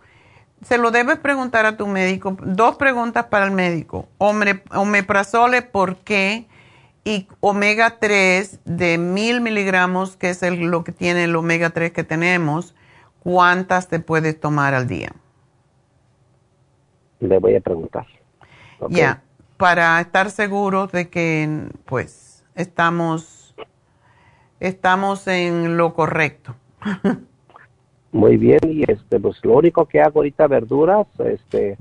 [0.61, 2.37] se lo debes preguntar a tu médico.
[2.43, 4.09] Dos preguntas para el médico.
[4.19, 6.49] Omeprazole, ¿por qué?
[7.05, 12.03] Y omega 3 de mil miligramos, que es lo que tiene el omega 3 que
[12.03, 12.75] tenemos,
[13.21, 15.13] ¿cuántas te puedes tomar al día?
[17.21, 18.05] Le voy a preguntar.
[18.89, 19.23] Ya,
[19.57, 23.55] para estar seguros de que pues estamos,
[24.61, 26.55] estamos en lo correcto.
[28.13, 31.77] Muy bien, y este, pues lo único que hago ahorita verduras, este,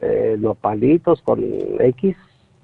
[0.00, 1.42] eh, los palitos con
[1.78, 2.16] X,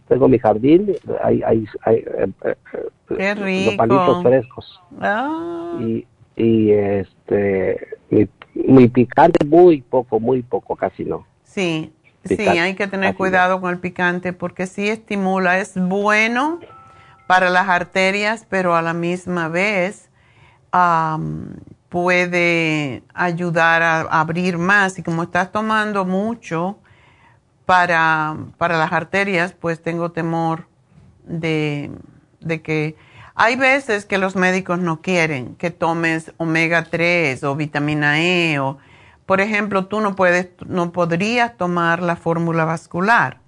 [0.09, 4.81] tengo mi jardín, hay, hay, eh, eh, los palitos frescos.
[5.01, 5.79] Ah.
[5.81, 6.07] Y,
[6.37, 11.25] y este, mi, mi picante muy poco, muy poco, casi no.
[11.45, 11.93] Sí,
[12.25, 16.61] sí, hay que tener cuidado con el picante porque sí estimula, es bueno
[17.27, 20.11] para las arterias, pero a la misma vez
[21.89, 24.99] puede ayudar a, abrir más.
[24.99, 26.79] Y como estás tomando mucho
[27.67, 30.67] para, para las arterias, pues tengo temor
[31.25, 31.91] de,
[32.41, 32.97] de que
[33.35, 38.79] hay veces que los médicos no quieren que tomes omega 3 o vitamina E o,
[39.27, 43.39] por ejemplo, tú no puedes, no podrías tomar la fórmula vascular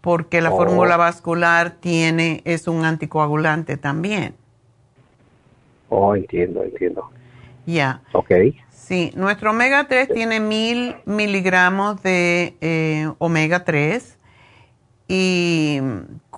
[0.00, 0.56] porque la Oh.
[0.56, 4.34] fórmula vascular tiene, es un anticoagulante también.
[5.88, 7.10] Oh, entiendo, entiendo.
[7.66, 8.02] Ya.
[8.12, 8.30] Ok.
[8.68, 14.18] Sí, nuestro omega 3 tiene mil miligramos de eh, omega 3
[15.08, 15.80] y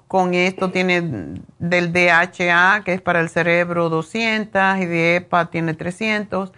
[0.07, 5.75] con esto tiene del DHA, que es para el cerebro, 200 y de EPA tiene
[5.75, 6.53] 300,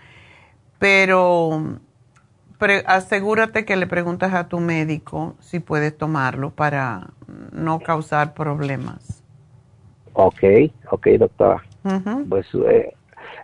[0.79, 1.63] pero
[2.87, 7.11] asegúrate que le preguntas a tu médico si puedes tomarlo para
[7.53, 9.23] no causar problemas.
[10.13, 10.43] Ok,
[10.91, 11.63] ok, doctora.
[11.85, 12.27] Ujú.
[12.29, 12.95] Pues eh,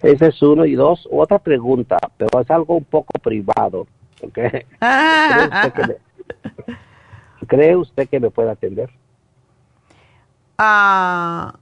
[0.03, 0.65] ese es uno.
[0.65, 3.87] Y dos, otra pregunta, pero es algo un poco privado.
[4.23, 4.35] ¿ok?
[4.79, 5.97] ¿Cree, usted que me,
[7.47, 8.91] ¿Cree usted que me puede atender?
[10.59, 11.55] Ah,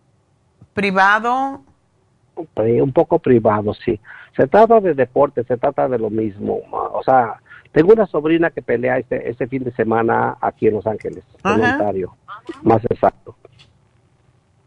[0.75, 1.63] privado.
[2.57, 3.99] Eh, Un poco privado, sí.
[4.37, 6.61] Se trata de deporte, se trata de lo mismo.
[6.71, 7.35] O sea,
[7.73, 11.51] tengo una sobrina que pelea este, este fin de semana aquí en Los Ángeles, en
[11.63, 11.73] Ajá.
[11.73, 12.17] Ontario,
[12.63, 13.37] más exacto.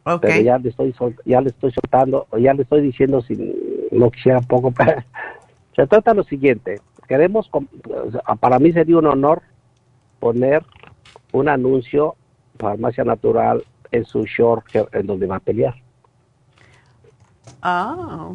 [0.04, 0.22] Ok.
[0.22, 4.12] Pero ya le estoy sol- ya le estoy soltando, ya le estoy diciendo si no
[4.12, 4.72] quisiera poco.
[5.76, 6.82] se trata de lo siguiente.
[7.08, 7.50] Queremos,
[8.40, 9.42] para mí sería un honor
[10.20, 10.64] poner
[11.32, 12.16] un anuncio
[12.58, 15.76] farmacia natural en su short en donde va a pelear.
[17.62, 18.32] Ah,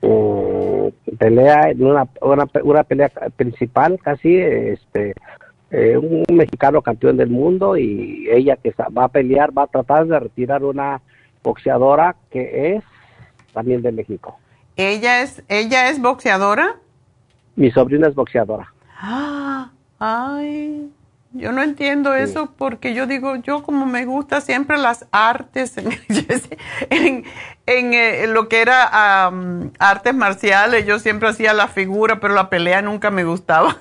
[0.00, 5.12] Mm, pelea en una, una, una pelea principal casi este
[5.70, 10.06] eh, un mexicano campeón del mundo y ella que va a pelear va a tratar
[10.06, 11.00] de retirar una
[11.42, 12.84] boxeadora que es
[13.52, 14.38] también de México.
[14.76, 16.76] Ella es, ella es boxeadora.
[17.56, 18.72] mi sobrina es boxeadora.
[19.00, 20.88] Ah, ay,
[21.32, 25.88] yo no entiendo eso porque yo digo, yo como me gusta siempre las artes en,
[26.90, 27.24] en,
[27.66, 32.48] en, eh, lo que era am, artes marciales, yo siempre hacía la figura, pero la
[32.50, 33.76] pelea nunca me gustaba.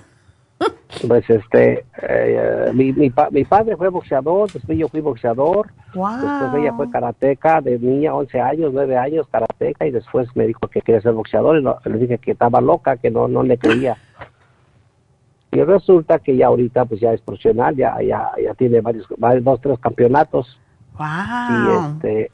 [1.07, 6.63] pues este eh, mi, mi, pa- mi padre fue boxeador después yo fui boxeador después
[6.63, 10.81] ella fue karateca de niña 11 años 9 años karateca y después me dijo que
[10.81, 13.97] quería ser boxeador y no- le dije que estaba loca que no no le creía
[15.57, 19.43] y resulta que ya ahorita pues ya es profesional ya ya ya tiene varios varios
[19.43, 20.59] dos tres campeonatos
[21.49, 21.97] y Wow.
[21.99, 22.31] este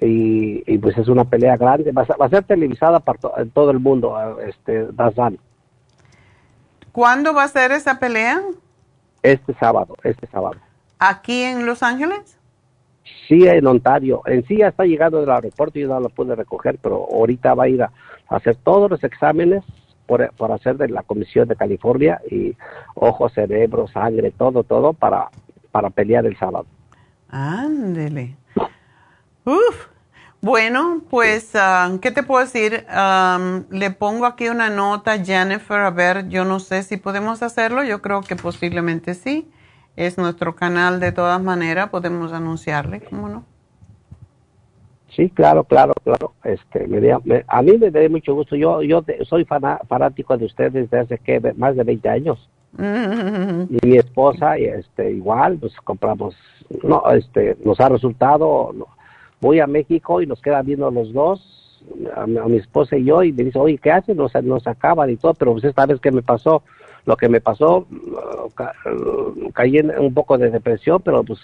[0.00, 3.18] y, y, pues es una pelea grande va a, ser- va a ser televisada para
[3.18, 5.38] to- en todo el mundo eh, este Dazan
[6.92, 8.40] ¿Cuándo va a ser esa pelea?
[9.22, 10.56] este sábado este sábado
[10.98, 12.38] ¿Aquí en Los Ángeles?
[13.28, 14.22] Sí, en Ontario.
[14.24, 17.64] En sí ya está llegando del aeropuerto, yo no lo pude recoger, pero ahorita va
[17.64, 17.90] a ir a
[18.28, 19.62] hacer todos los exámenes
[20.06, 22.56] por, por hacer de la Comisión de California y
[22.94, 25.28] ojo, cerebro, sangre, todo, todo para,
[25.70, 26.66] para pelear el sábado.
[27.28, 28.36] Ándele.
[29.44, 29.88] Uf.
[30.40, 32.84] Bueno, pues, ah, ¿qué te puedo decir?
[32.90, 37.82] Am, le pongo aquí una nota, Jennifer, a ver, yo no sé si podemos hacerlo,
[37.82, 39.50] yo creo que posiblemente sí.
[39.96, 43.44] Es nuestro canal de todas maneras, podemos anunciarle, ¿cómo no?
[45.14, 46.32] Sí, claro, claro, claro.
[46.42, 46.98] Este, me
[47.46, 48.56] a mí me da mucho gusto.
[48.56, 52.48] Yo, yo de- soy fana- fanático de ustedes desde hace que más de 20 años.
[52.76, 56.34] y mi esposa este igual pues compramos
[56.82, 58.74] no este nos ha resultado
[59.40, 61.40] voy a México y nos queda viendo los dos
[62.16, 64.16] a, mi esposa y yo y me dice, oye, ¿qué haces?
[64.16, 66.62] Nos, nos acaban y todo, pero pues esta vez que me pasó,
[67.04, 67.86] lo que me pasó,
[69.52, 71.38] caí en un poco de depresión, pero pues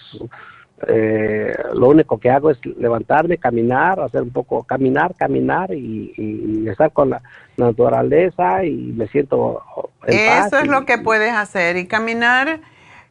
[0.87, 6.91] eh, lo único que hago es levantarme, caminar, hacer un poco, caminar, caminar y, estar
[6.91, 7.21] con la
[7.57, 9.61] naturaleza y me siento
[10.07, 12.61] en Eso es lo que puedes hacer y caminar,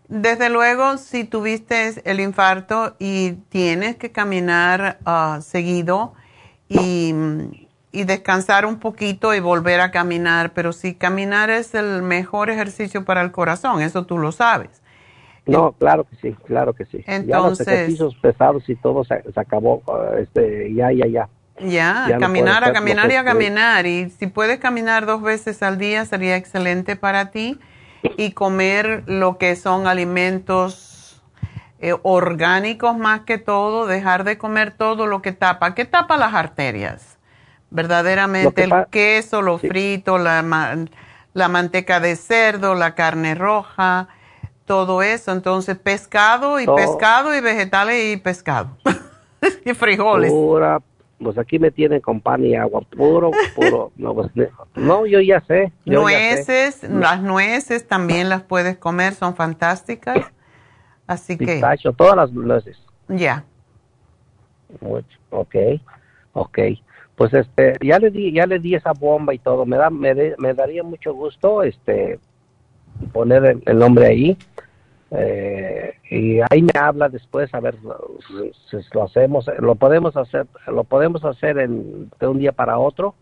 [0.09, 6.15] desde luego, si tuviste el infarto y tienes que caminar ah, seguido
[6.69, 7.15] y,
[7.93, 13.05] y descansar un poquito y volver a caminar, pero si caminar es el mejor ejercicio
[13.05, 14.80] para el corazón, eso tú lo sabes.
[15.51, 16.99] No, claro que sí, claro que sí.
[17.07, 21.29] Entonces, ya los ejercicios pesados y todo se, acabó, uh, este, ya, ya, ya.
[21.63, 23.87] Ya, caminar, a caminar y a caminar.
[23.87, 27.59] Y si puedes caminar dos veces al día sería excelente para ti.
[28.17, 31.23] Y comer lo que son alimentos
[31.81, 35.75] eh, orgánicos más que todo, dejar de comer todo lo que tapa.
[35.75, 37.19] ¿Qué tapa las arterias?
[37.69, 40.43] Verdaderamente el queso, lo frito, la,
[41.35, 44.09] la manteca de cerdo, la carne roja
[44.71, 45.33] todo eso.
[45.33, 48.77] Entonces, pescado y pescado y vegetales y pescado.
[49.65, 50.31] y frijoles.
[50.31, 50.81] Pura,
[51.19, 53.91] pues aquí me tienen con pan y agua, puro, puro.
[53.97, 54.31] no, pues,
[54.77, 55.73] no yo ya sé.
[55.85, 60.31] nueces, las nueces también las puedes comer, son fantásticas.
[61.09, 61.61] Así que.
[61.97, 62.79] todas las nueces.
[63.09, 63.45] Ya.
[65.31, 65.57] Ok,
[66.33, 66.59] ok.
[67.17, 69.67] Pues este, ya le di, ya le di esa bomba y todo.
[69.67, 72.21] Me da, me, me daría mucho gusto, este,
[73.13, 74.39] poner el, nombre ahí.
[75.11, 77.77] Eh, y ahí me habla después a ver
[78.71, 83.17] si, lo hacemos lo podemos hacer lo podemos hacer en, de un día para otro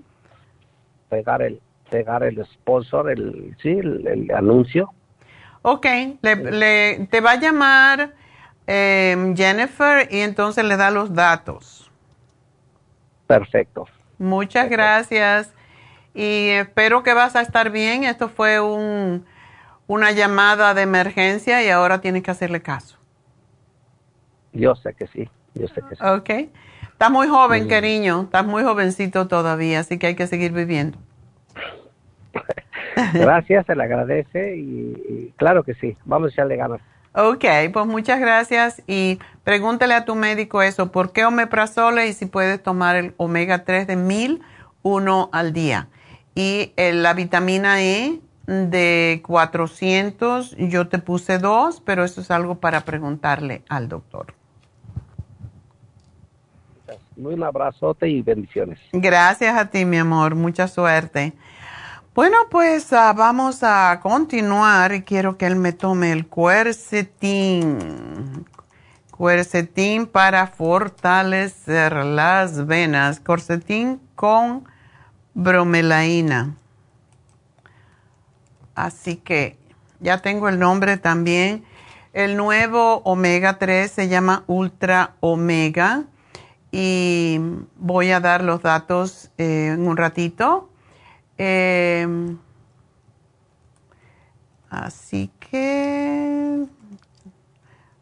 [1.08, 4.92] pegar el pegar el sponsor el sí el, anuncio.
[5.62, 5.86] Ok,
[6.20, 8.12] le, te va a llamar
[8.66, 11.90] em, Jennifer y entonces le da los datos.
[13.26, 13.86] Perfecto.
[14.18, 15.54] Muchas gracias.
[16.14, 18.04] Y espero que vas a estar bien.
[18.04, 19.24] Esto fue un
[19.88, 22.96] una llamada de emergencia y ahora tienes que hacerle caso.
[24.52, 26.04] Yo sé que sí, yo sé que sí.
[26.04, 26.50] Ok.
[26.92, 30.98] Estás muy joven, cariño, estás muy jovencito todavía, así que hay que seguir viviendo.
[33.14, 36.80] gracias, se le agradece y, claro que sí, vamos a echarle ganas.
[37.14, 42.26] Ok, pues muchas gracias y pregúntale a tu médico eso, ¿por qué omeprazole y si
[42.26, 44.42] puedes tomar el omega 3 de 1000,
[44.82, 45.88] uno al día?
[46.34, 52.54] Y eh, la vitamina E de 400, yo te puse dos, pero eso es algo
[52.54, 54.32] para preguntarle al doctor.
[57.16, 58.78] Un abrazote y bendiciones.
[58.92, 60.34] Gracias a ti, mi amor.
[60.34, 61.34] Mucha suerte.
[62.14, 67.78] Bueno, pues ah, vamos a continuar y quiero que él me tome el cuercetín.
[69.10, 73.20] Cuercetín para fortalecer las venas.
[73.20, 74.64] Cuercetín con
[75.34, 76.54] bromelaína.
[78.78, 79.58] Así que
[79.98, 81.64] ya tengo el nombre también.
[82.12, 86.04] El nuevo omega 3 se llama Ultra Omega
[86.70, 87.40] y
[87.74, 90.70] voy a dar los datos eh, en un ratito.
[91.38, 92.38] Em,
[94.70, 96.64] así que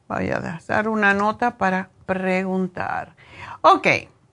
[0.08, 3.16] voy a dar una nota para preguntar.
[3.62, 3.86] Ok,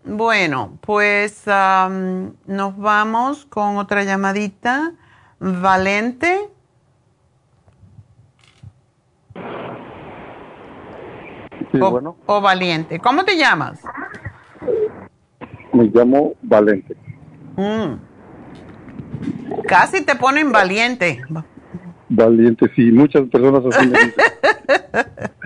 [0.04, 4.94] bueno, pues nos vamos con otra llamadita.
[5.40, 6.50] Valente.
[11.82, 12.16] o, bueno.
[12.26, 13.00] o Valiente.
[13.00, 13.82] ¿Cómo te llamas?
[15.72, 16.96] Me llamo Valente.
[17.56, 17.94] Mm.
[19.68, 21.22] Casi te ponen valiente.
[22.10, 23.92] Valiente, sí, muchas personas así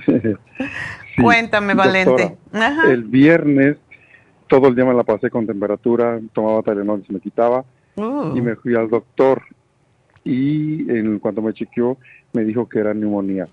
[1.22, 2.38] Cuéntame, Valente.
[2.88, 3.78] El viernes
[4.48, 7.64] todo el día me la pasé con temperatura, tomaba Tylenol y se me quitaba.
[7.96, 8.36] Uh.
[8.36, 9.42] Y me fui al doctor
[10.28, 11.98] y en cuanto me chequeó
[12.34, 13.48] me dijo que era neumonía.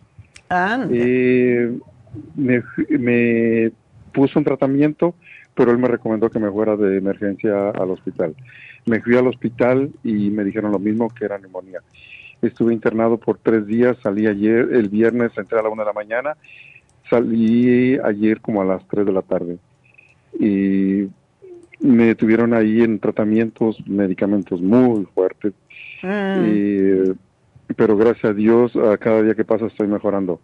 [0.91, 1.79] Eh,
[2.35, 3.73] me,
[4.13, 5.15] puso un tratamiento,
[5.55, 8.35] pero él me recomendó que me fuera de emergencia al hospital.
[8.87, 11.81] Me fui al hospital y me dijeron lo mismo, que era neumonía.
[12.43, 15.93] Estuve internado por tres días, salí ayer, el viernes entré a la una de la
[15.93, 16.37] mañana,
[17.09, 19.59] salí ayer como a las tres de la tarde.
[20.39, 21.09] Y
[21.81, 25.55] me tuvieron ahí en tratamientos, medicamentos muy fuertes,
[26.05, 27.13] Mm.
[27.77, 30.41] pero gracias a Dios, a cada día que pasa estoy mejorando.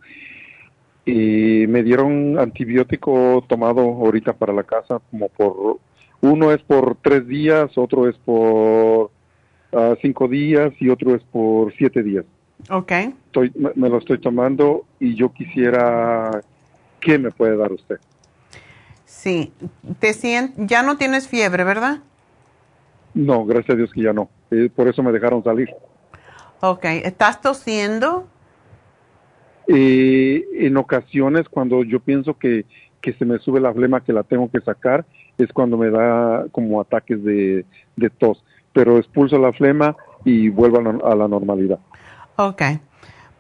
[1.05, 5.79] Y me dieron antibiótico tomado ahorita para la casa, como por,
[6.23, 9.11] uno es por tres días, otro es por
[9.73, 12.25] ah, cinco días y otro es por siete días.
[12.71, 12.93] Ok.
[13.27, 16.43] Estoy, me, lo estoy tomando y yo quisiera,
[17.01, 17.99] ¿qué me puede dar usted?
[19.05, 19.53] Sí,
[19.99, 20.15] te
[20.57, 21.99] ya no tienes fiebre, ¿verdad?
[23.13, 24.31] No, gracias a Dios que ya no.
[24.75, 25.69] Por eso me dejaron salir.
[26.61, 28.27] Ok, ¿estás tosiendo?
[29.67, 32.67] Eh, en ocasiones cuando yo pienso que,
[33.01, 35.07] que se me sube la flema que la tengo que sacar,
[35.39, 37.65] es cuando me da como ataques de,
[37.97, 38.45] de tos.
[38.73, 41.79] Pero expulso la flema y vuelvo a, la normalidad.
[42.37, 42.63] Ok.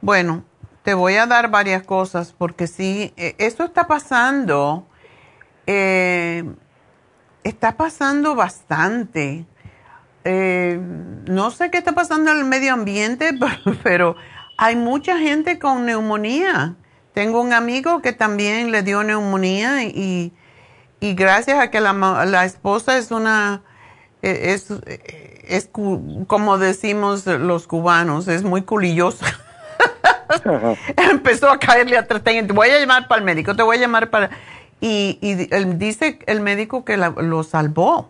[0.01, 0.45] Bueno,
[0.83, 4.87] te voy a dar varias cosas porque sí, e, esto está pasando,
[5.67, 6.45] eh,
[7.45, 9.47] está pasando bastante.
[10.25, 10.79] Eh,
[11.27, 13.31] no sé qué está pasando en el medio ambiente,
[13.83, 14.17] pero
[14.57, 16.75] hay mucha gente con neumonía.
[17.15, 20.33] Tengo un amigo que también le dio neumonía y,
[21.01, 21.93] y gracias a que la,
[22.27, 23.63] la esposa es una,
[24.23, 24.69] e, es,
[25.49, 25.71] es,
[26.27, 29.27] como decimos los cubanos, es muy culillosa.
[30.97, 34.11] Empezó a caerle a Te voy a llamar para el médico, te voy a llamar
[34.11, 34.31] para...
[34.83, 35.35] Y, y
[35.75, 38.09] dice el médico que lo salvó.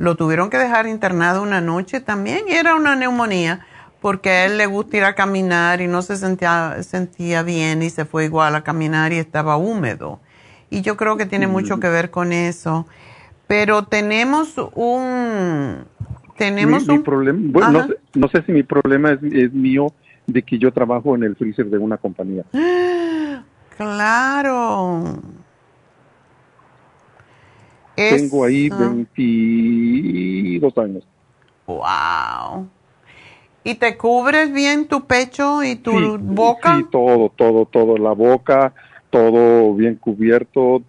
[0.00, 3.66] Lo tuvieron que dejar internado una noche también y era una neumonía
[4.00, 7.90] porque a él le gusta ir a caminar y no se sentía, sentía bien y
[7.90, 10.18] se fue igual a caminar y estaba húmedo.
[10.70, 11.80] Y yo creo que tiene mucho mm.
[11.80, 12.86] que ver con eso.
[13.46, 15.84] Pero tenemos un...
[16.38, 19.92] Tenemos un problema, bueno, no sé, si mi problema es, mío
[20.26, 22.44] de que yo trabajo en el freezer de una compañía.
[23.76, 25.18] Claro.
[28.08, 31.04] Tengo ahí 22 años.
[31.66, 32.68] Wow.
[33.62, 36.78] ¿Y te cubres bien tu pecho y tu boca?
[36.78, 37.98] Sí, todo, todo, todo.
[37.98, 38.72] La boca,
[39.10, 40.82] todo bien cubierto.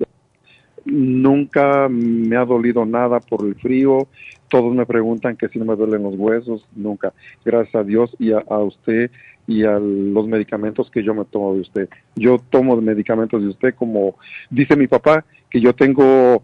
[0.85, 4.07] Nunca me ha dolido nada por el frío.
[4.47, 6.65] Todos me preguntan que si no me duelen los huesos.
[6.73, 7.13] Nunca.
[7.43, 9.11] Gracias a Dios y a, usted
[9.47, 11.89] y a los medicamentos que yo me tomo de usted.
[12.15, 14.15] Yo tomo medicamentos de usted como
[14.49, 16.41] dice mi papá que yo tengo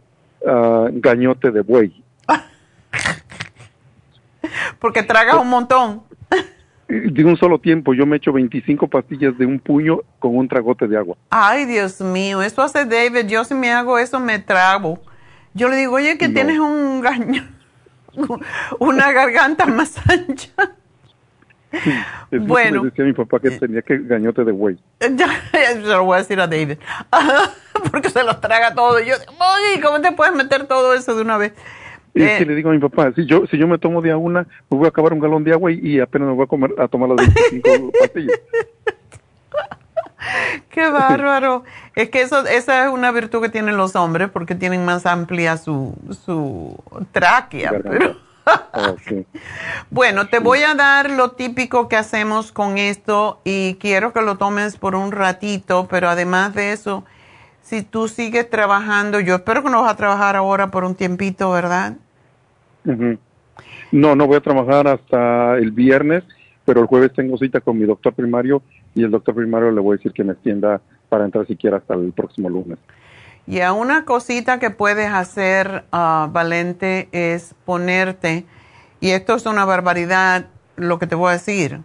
[0.48, 2.04] uh, gañote de buey.
[4.80, 6.04] Porque tragas un montón
[6.88, 10.88] de un solo tiempo yo me echo 25 pastillas de un puño con un tragote
[10.88, 11.18] de agua.
[11.30, 13.28] Ay, Dios mío, eso hace David.
[13.28, 15.00] Yo si me hago eso me trago.
[15.54, 17.44] Yo le digo, oye, que tienes un gaño,
[18.80, 20.54] una garganta más ancha.
[22.32, 22.84] bueno.
[22.84, 24.78] decía mi papá que tenía que gañote de güey.
[25.00, 26.78] Ya, se lo voy a decir a David.
[27.92, 29.00] Porque se los traga todo.
[29.00, 31.54] Y yo, oye, ¿cómo te puedes meter todo eso de una vez?
[32.14, 34.12] Y es que le digo a mi papá, si yo, si yo me tomo de
[34.12, 36.48] a una, me voy a acabar un galón de agua y, apenas me voy a,
[36.48, 38.40] comer, a tomar las 25 pastillas.
[40.70, 41.64] Qué bárbaro.
[41.96, 45.58] Es que eso, esa es una virtud que tienen los hombres porque tienen más amplia
[45.58, 45.96] su,
[46.26, 46.76] su
[47.12, 47.72] tráquea.
[49.90, 54.38] Bueno, te voy a dar lo típico que hacemos con esto y quiero que lo
[54.38, 57.04] tomes por un ratito, pero además de eso,
[57.62, 61.52] si tú sigues trabajando, yo espero que no vas a trabajar ahora por un tiempito,
[61.52, 61.98] ¿verdad?
[63.92, 66.24] No, no voy a trabajar hasta el viernes,
[66.66, 68.62] pero el jueves tengo cita con mi doctor primario
[68.96, 71.94] y el doctor primario le voy a decir que me extienda para entrar siquiera hasta
[71.94, 72.78] el próximo lunes.
[73.48, 78.46] Y a una cosita que puedes hacer, uh, Valente, es ponerte,
[79.00, 81.82] y esto es una barbaridad lo que te voy a decir,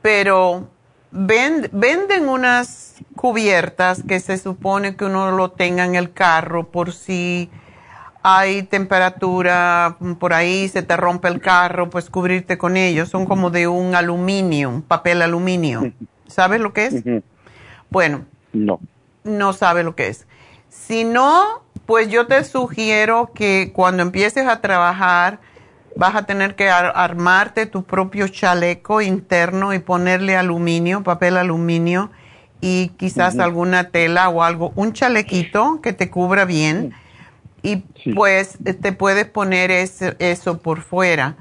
[0.00, 0.68] pero
[1.10, 7.50] venden unas cubiertas que se supone que uno lo tenga en el carro por si
[8.26, 13.10] hay temperatura por ahí, se te rompe el carro, pues cubrirte con ellos.
[13.10, 15.92] Son como de un aluminio, un papel aluminio.
[16.26, 17.04] ¿Sabes lo que es?
[17.90, 18.24] Bueno.
[18.54, 18.80] No.
[19.24, 20.26] No sabe lo que es.
[20.74, 25.38] Si no, pues yo te sugiero que cuando empieces a trabajar
[25.96, 32.10] vas a tener que armarte tu propio chaleco interno y ponerle aluminio, papel aluminio
[32.60, 36.92] y quizás alguna tela o algo, un chalequito que te cubra bien
[37.62, 37.76] y
[38.14, 41.36] pues te puedes poner eso por fuera.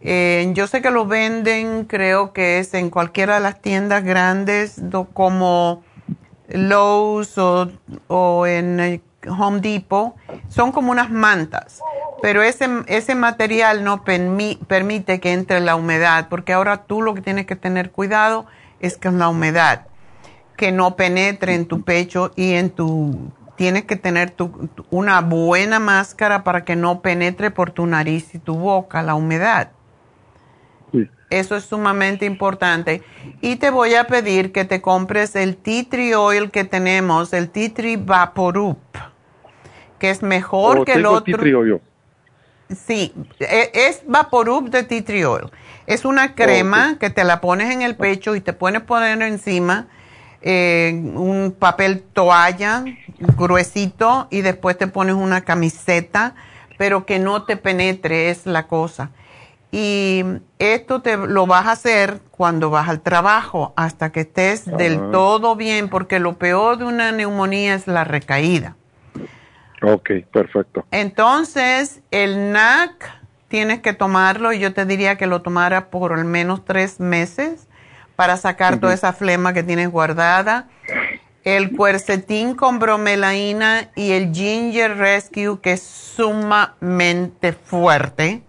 [0.00, 4.80] Eh, yo sé que lo venden, creo que es en cualquiera de las tiendas grandes
[5.12, 5.82] como
[6.48, 7.70] Lowe's o,
[8.08, 10.14] o en eh, Home Depot.
[10.48, 11.80] Son como unas mantas,
[12.22, 17.22] pero ese, ese material no permite que entre la humedad, porque ahora tú lo que
[17.22, 18.46] tienes que tener cuidado
[18.80, 19.86] es con la humedad,
[20.56, 25.80] que no penetre en tu pecho y en tu tienes que tener tu, una buena
[25.80, 29.72] máscara para que no penetre por tu nariz y tu boca la humedad.
[31.30, 33.02] Eso es sumamente importante.
[33.40, 37.50] Y te voy a pedir que te compres el tea tree oil que tenemos, el
[37.50, 38.78] tea tree Vaporup,
[39.98, 41.24] que es mejor oh, que el otro.
[41.24, 41.80] Tea tree oil.
[42.74, 45.50] Sí, e, es Vaporup de tea tree oil.
[45.86, 49.88] Es una crema que te la pones en el pecho y te puedes poner encima
[50.40, 52.84] eh, un papel toalla
[53.36, 56.34] gruesito y después te pones una camiseta,
[56.76, 59.10] pero que no te penetre es la cosa.
[59.70, 60.24] Y
[60.58, 65.08] esto te lo vas a hacer cuando vas al trabajo, hasta que estés del Ah.
[65.12, 68.76] todo bien, porque lo peor de una neumonía es la recaída.
[69.82, 70.86] Ok, perfecto.
[70.90, 73.10] Entonces, el NAC
[73.48, 77.68] tienes que tomarlo y yo te diría que lo tomara por al menos tres meses
[78.16, 80.68] para sacar toda esa flema que tienes guardada.
[81.44, 88.42] El cuercetín con bromelaína y el Ginger Rescue, que es sumamente fuerte.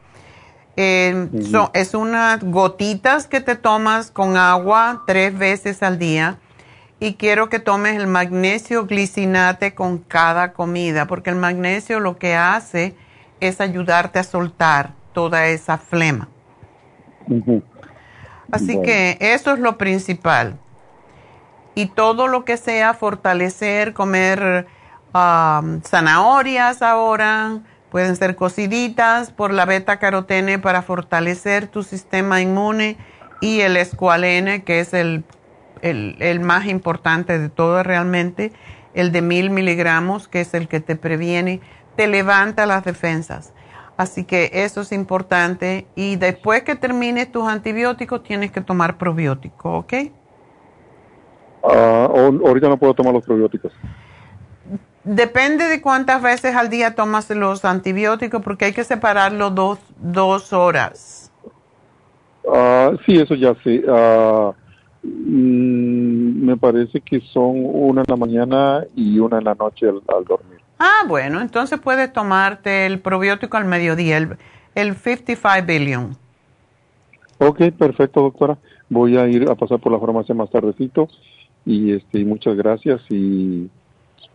[0.81, 6.37] Eh, son- es unas gotitas que te tomas con agua tres veces al día.
[7.01, 12.35] Y quiero que tomes el magnesio glicinate con cada comida, porque el magnesio lo que
[12.35, 12.95] hace
[13.41, 16.29] es ayudarte a soltar toda esa flema.
[18.51, 18.81] Así Bueno.
[18.83, 20.57] que eso es lo principal.
[21.75, 24.65] Y todo lo que sea fortalecer, comer
[25.13, 27.59] um, zanahorias ahora,
[27.89, 32.97] pueden ser cociditas por la beta carotene para fortalecer tu sistema inmune
[33.41, 35.23] y el escualene, que es el,
[35.81, 38.51] el, más importante de todo realmente,
[38.93, 41.61] el de mil miligramos, que es el que te previene,
[41.95, 43.53] te levanta las defensas.
[43.97, 45.87] Así que eso es importante.
[45.95, 49.93] Y después que termines tus antibióticos, tienes que tomar probiótico, ¿ok?
[51.61, 53.73] O- ahorita no puedo tomar los probióticos.
[55.03, 60.51] Depende de cuántas veces al día tomas los antibióticos, porque hay que separarlo dos, dos
[60.51, 61.31] horas.
[62.47, 63.83] Ah, sí, eso ya sé.
[63.87, 64.51] Ah,
[65.03, 70.01] mm, me parece que son una en la mañana y una en la noche al,
[70.15, 70.59] al dormir.
[70.79, 74.37] Ah, bueno, entonces puedes tomarte el probiótico al mediodía, el,
[74.75, 76.17] el 55 billion.
[77.37, 78.57] Ok, perfecto, doctora.
[78.89, 81.07] Voy a ir a pasar por la farmacia más tardecito
[81.65, 83.69] y este muchas gracias y,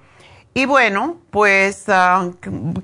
[0.53, 2.29] Y bueno, pues ah,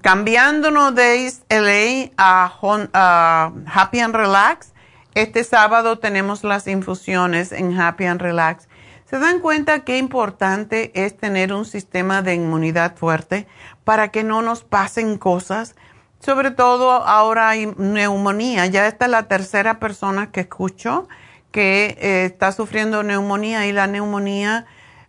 [0.02, 2.54] cambiándonos de LA a,
[2.94, 4.71] a Happy and Relax,
[5.14, 8.68] este sábado tenemos las infusiones en Happy and Relax.
[9.06, 13.46] ¿Se dan cuenta qué importante es tener un sistema de inmunidad fuerte
[13.84, 15.76] para que no nos pasen cosas?
[16.20, 18.68] Sobre todo ahora hay neumonía.
[18.68, 21.10] Ya esta es la tercera persona que escucho
[21.52, 24.66] que eh, está sufriendo neumonía y la neumonía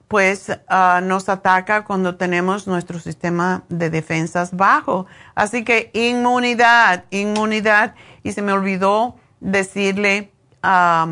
[0.08, 5.06] pues ah, nos ataca cuando tenemos nuestro sistema de defensas bajo.
[5.34, 7.94] Así que inmunidad, inmunidad.
[8.22, 10.30] Y se me olvidó decirle
[10.62, 11.06] a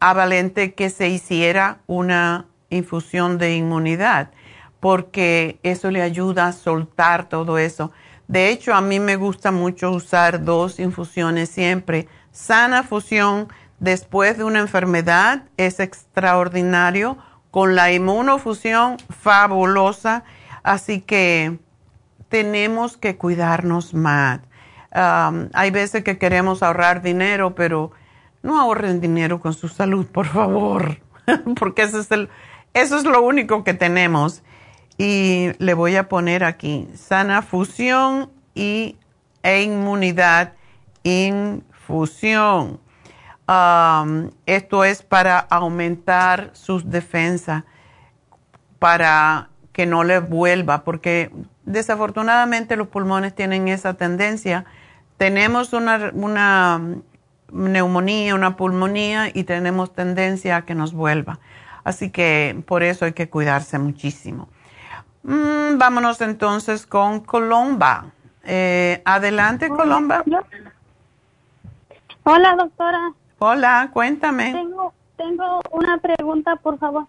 [0.00, 4.30] Valente que se hiciera una infusión de inmunidad,
[4.80, 7.92] porque eso le ayuda a soltar todo eso.
[8.26, 12.08] De hecho, a mí me gusta mucho usar dos infusiones siempre.
[12.30, 13.48] Sana fusión
[13.80, 17.18] después de una enfermedad es extraordinario,
[17.50, 20.24] con la inmunofusión fabulosa,
[20.62, 21.58] así que
[22.28, 24.40] tenemos que cuidarnos más.
[24.94, 27.90] Um, hay veces que queremos ahorrar dinero, pero
[28.42, 30.98] no ahorren dinero con su salud, por favor,
[31.58, 32.30] porque eso es, el,
[32.72, 34.42] eso es lo único que tenemos.
[34.96, 38.96] y le voy a poner aquí sana fusión y,
[39.42, 40.54] e inmunidad
[41.04, 42.80] infusión.
[44.46, 47.64] esto es para aumentar sus defensas,
[48.78, 51.30] para que no le vuelva, porque
[51.64, 54.64] desafortunadamente los pulmones tienen esa tendencia.
[55.18, 56.80] Tenemos una, una
[57.52, 61.38] neumonía, una pulmonía y tenemos tendencia a que nos vuelva.
[61.84, 64.48] Así que por eso hay que cuidarse muchísimo.
[65.22, 68.06] Mm, vámonos entonces con Colomba.
[68.42, 70.24] Eh, adelante, Colomba.
[72.24, 73.12] Hola, doctora.
[73.38, 74.54] Hola, cuéntame.
[74.54, 77.06] Tengo, tengo una pregunta, por favor.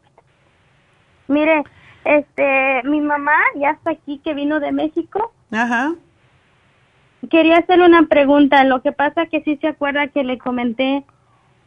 [1.28, 1.64] Mire,
[2.06, 5.32] este, mi mamá ya está aquí, que vino de México.
[5.52, 5.94] Ajá.
[7.30, 8.64] Quería hacerle una pregunta.
[8.64, 11.04] Lo que pasa que sí se acuerda que le comenté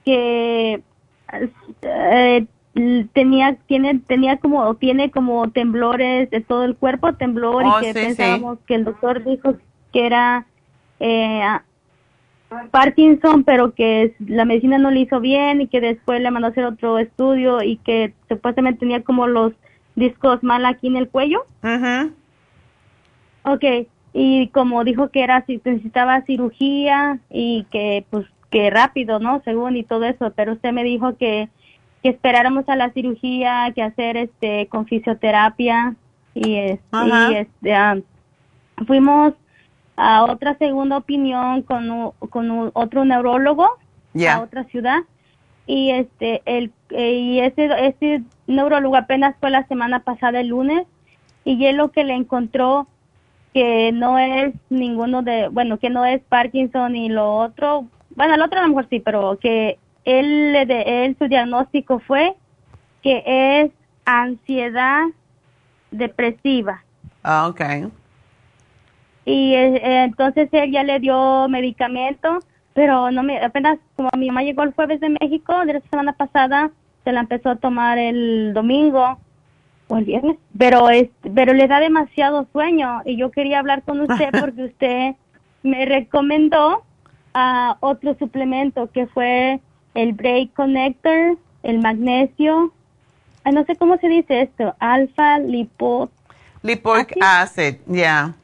[0.04, 0.82] que
[1.82, 2.46] eh,
[3.12, 7.88] tenía tiene tenía como tiene como temblores de todo el cuerpo temblor y Oh, que
[7.88, 9.56] sí, pensábamos que el doctor dijo
[9.92, 10.46] que era
[11.00, 11.42] eh,
[12.70, 16.50] Parkinson pero que la medicina no le hizo bien y que después le mandó a
[16.50, 19.52] hacer otro estudio y que supuestamente tenía como los
[19.96, 22.08] discos mal aquí en el cuello Ajá.
[23.44, 29.40] okay y como dijo que era si necesitaba cirugía y que pues que rápido no
[29.44, 31.48] según y todo eso pero usted me dijo que
[32.02, 35.94] que esperáramos a la cirugía, que hacer este con fisioterapia
[36.34, 37.30] y, es- Ajá.
[37.30, 37.96] y, este ah,
[38.88, 39.34] fuimos
[39.96, 43.68] a otra segunda opinión con u- con u- otro neurólogo
[44.14, 44.34] Ya.
[44.36, 44.98] a otra ciudad
[45.66, 48.22] y este el y ese ese
[48.56, 50.86] neurólogo apenas fue la semana pasada el lunes
[51.44, 52.86] y él lo que le encontró
[53.52, 58.42] que no es ninguno de bueno que no es Parkinson y lo otro bueno el
[58.42, 62.34] otro a lo mejor sí pero que él de él su diagnóstico fue
[63.02, 63.70] que es
[64.04, 65.04] ansiedad
[65.90, 66.82] depresiva
[67.24, 67.60] Ah, ok.
[69.24, 72.40] y eh, eh, entonces él ya le dio medicamento,
[72.74, 76.12] pero no me apenas como mi mamá llegó el jueves de México de la semana
[76.14, 76.70] pasada,
[77.04, 79.18] se la empezó a tomar el domingo
[79.88, 84.00] o el viernes, pero es pero le da demasiado sueño y yo quería hablar con
[84.00, 85.14] usted porque usted
[85.62, 86.82] me recomendó
[87.34, 89.60] a otro suplemento que fue
[89.94, 92.72] el Break Connector, el magnesio,
[93.44, 96.10] ay, no sé cómo se dice esto, alfa lipo
[96.62, 98.34] Lipoic acid, ya.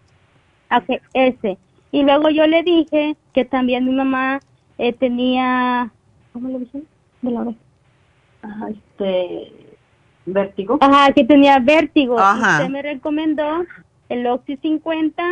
[0.71, 1.57] Ok, ese.
[1.93, 4.41] Y luego yo le dije que también mi mamá
[4.77, 5.91] eh, tenía,
[6.33, 6.87] ¿cómo le dicen?
[7.23, 7.59] De la oreja.
[8.49, 9.53] Ajá, este,
[10.27, 10.79] vértigo.
[10.81, 12.19] Ajá, que tenía vértigo.
[12.19, 12.59] Ajá.
[12.59, 13.65] Usted me recomendó
[14.09, 15.23] el Oxy 50,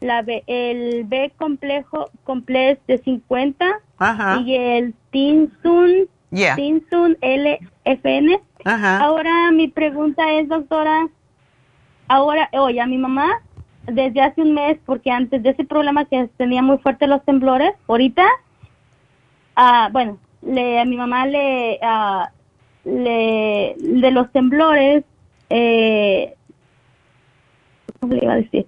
[0.00, 3.66] la B- el B complejo complex de 50
[3.98, 4.40] Ajá.
[4.44, 6.56] y el Tinsun, Ya.
[6.56, 8.40] Tinsun LFN.
[8.64, 8.98] Ajá.
[9.00, 11.08] Ahora mi pregunta es, doctora,
[12.08, 13.28] ahora, oye, a mi mamá,
[13.86, 17.72] desde hace un mes, porque antes de ese problema que tenía muy fuerte los temblores,
[17.88, 18.24] ahorita,
[19.56, 22.30] ah, bueno, le, a mi mamá le, ah,
[22.84, 25.04] le, de los temblores,
[25.50, 26.34] eh,
[28.00, 28.66] ¿cómo le iba a decir?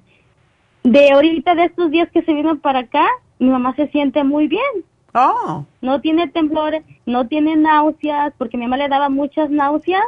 [0.82, 3.06] De ahorita, de estos días que se vino para acá,
[3.38, 4.62] mi mamá se siente muy bien
[5.16, 10.02] Oh, no tiene temblores, no tiene náuseas, porque mi mamá le daba muchas náuseas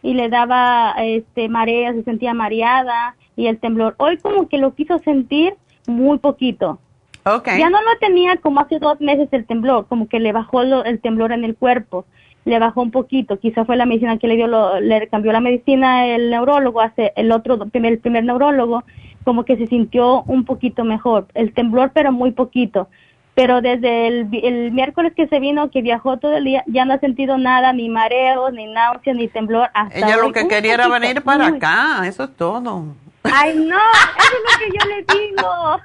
[0.00, 3.96] y le daba este mareas, se sentía mareada y el temblor.
[3.98, 5.54] Hoy como que lo quiso sentir
[5.88, 6.78] muy poquito.
[7.24, 7.48] ok.
[7.58, 10.84] Ya no lo tenía como hace dos meses el temblor, como que le bajó lo-
[10.84, 12.04] el temblor en el cuerpo,
[12.44, 13.38] le bajó un poquito.
[13.38, 17.12] Quizá fue la medicina que le dio, lo- le cambió la medicina el neurólogo, hace
[17.16, 18.84] el otro, el primer neurólogo,
[19.24, 21.26] como que se sintió un poquito mejor.
[21.34, 22.88] El temblor, pero muy poquito.
[23.34, 26.94] Pero desde el, el miércoles que se vino, que viajó todo el día, ya no
[26.94, 29.70] ha sentido nada, ni mareos, ni náuseas, ni temblor.
[29.74, 32.84] Hasta Ella lo que un quería era venir para muy- acá, eso es todo.
[33.24, 35.80] Ay, no, eso es lo que yo le digo.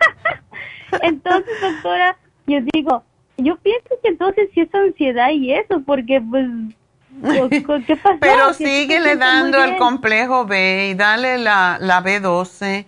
[1.02, 2.16] entonces, doctora,
[2.46, 3.02] yo digo,
[3.36, 6.46] yo pienso que entonces sí es ansiedad y eso, porque pues,
[7.22, 8.18] ¿qué- ¿qué pasó?
[8.20, 12.86] Pero síguele dando el complejo B y dale la, la B12.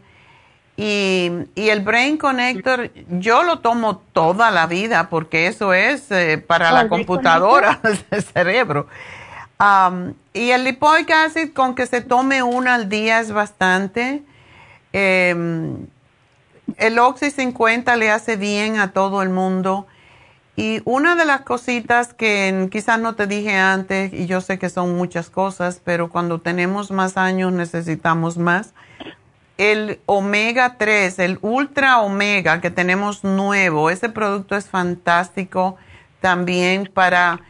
[0.78, 6.36] Y, y el Brain Connector, yo lo tomo toda la vida porque eso es eh,
[6.36, 8.86] para Oh, la ¿el Brain computadora, el cerebro.
[9.58, 14.22] Am, y el lipoic acid, con que se tome una al día es bastante.
[14.92, 15.86] Em,
[16.76, 19.86] el Oxy 50 le hace bien a todo el mundo.
[20.56, 24.70] Y una de las cositas que quizás no te dije antes, y yo sé que
[24.70, 28.72] son muchas cosas, pero cuando tenemos más años necesitamos más,
[29.58, 35.76] el omega 3, el ultra omega que tenemos nuevo, ese producto es fantástico
[36.20, 37.40] también para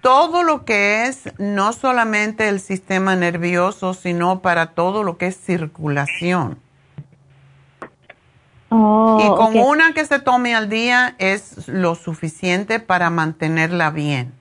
[0.00, 5.36] todo lo que es no solamente el sistema nervioso, sino para todo lo que es
[5.36, 6.58] circulación.
[8.70, 14.32] Oh, y con una que se tome al día es lo suficiente para mantenerla bien.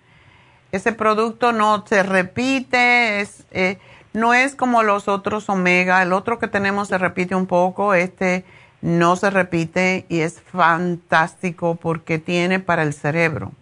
[0.72, 3.80] Ese producto no se repite, es, eh,
[4.14, 6.02] no es como los otros omega.
[6.04, 8.46] El otro que tenemos se repite un poco, este
[8.82, 13.54] no se repite y es fantástico porque tiene para el cerebro.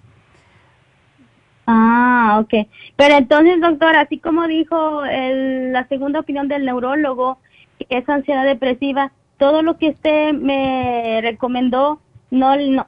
[1.68, 2.68] Ah, ok.
[2.98, 7.40] Pero entonces, doctor, así como dijo el- la segunda opinión del neurólogo,
[7.80, 12.00] que es ansiedad depresiva, todo lo que usted me recomendó
[12.32, 12.88] no, no,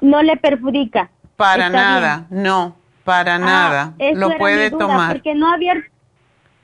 [0.00, 1.10] no le perjudica.
[1.36, 3.94] Para Está nada, no, para Ah, nada.
[4.14, 5.12] Lo puede duda, tomar.
[5.12, 5.88] Porque no ha abierto,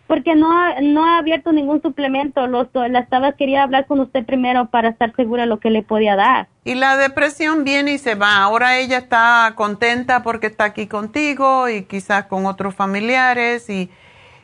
[0.07, 2.47] porque no, no ha abierto ningún suplemento.
[2.47, 5.83] Los, la estaba, quería hablar con usted primero para estar segura de lo que le
[5.83, 6.49] podía dar.
[6.65, 8.39] Y la depresión viene y se va.
[8.39, 13.91] Ahora ella está contenta porque está aquí contigo y quizás con otros familiares y,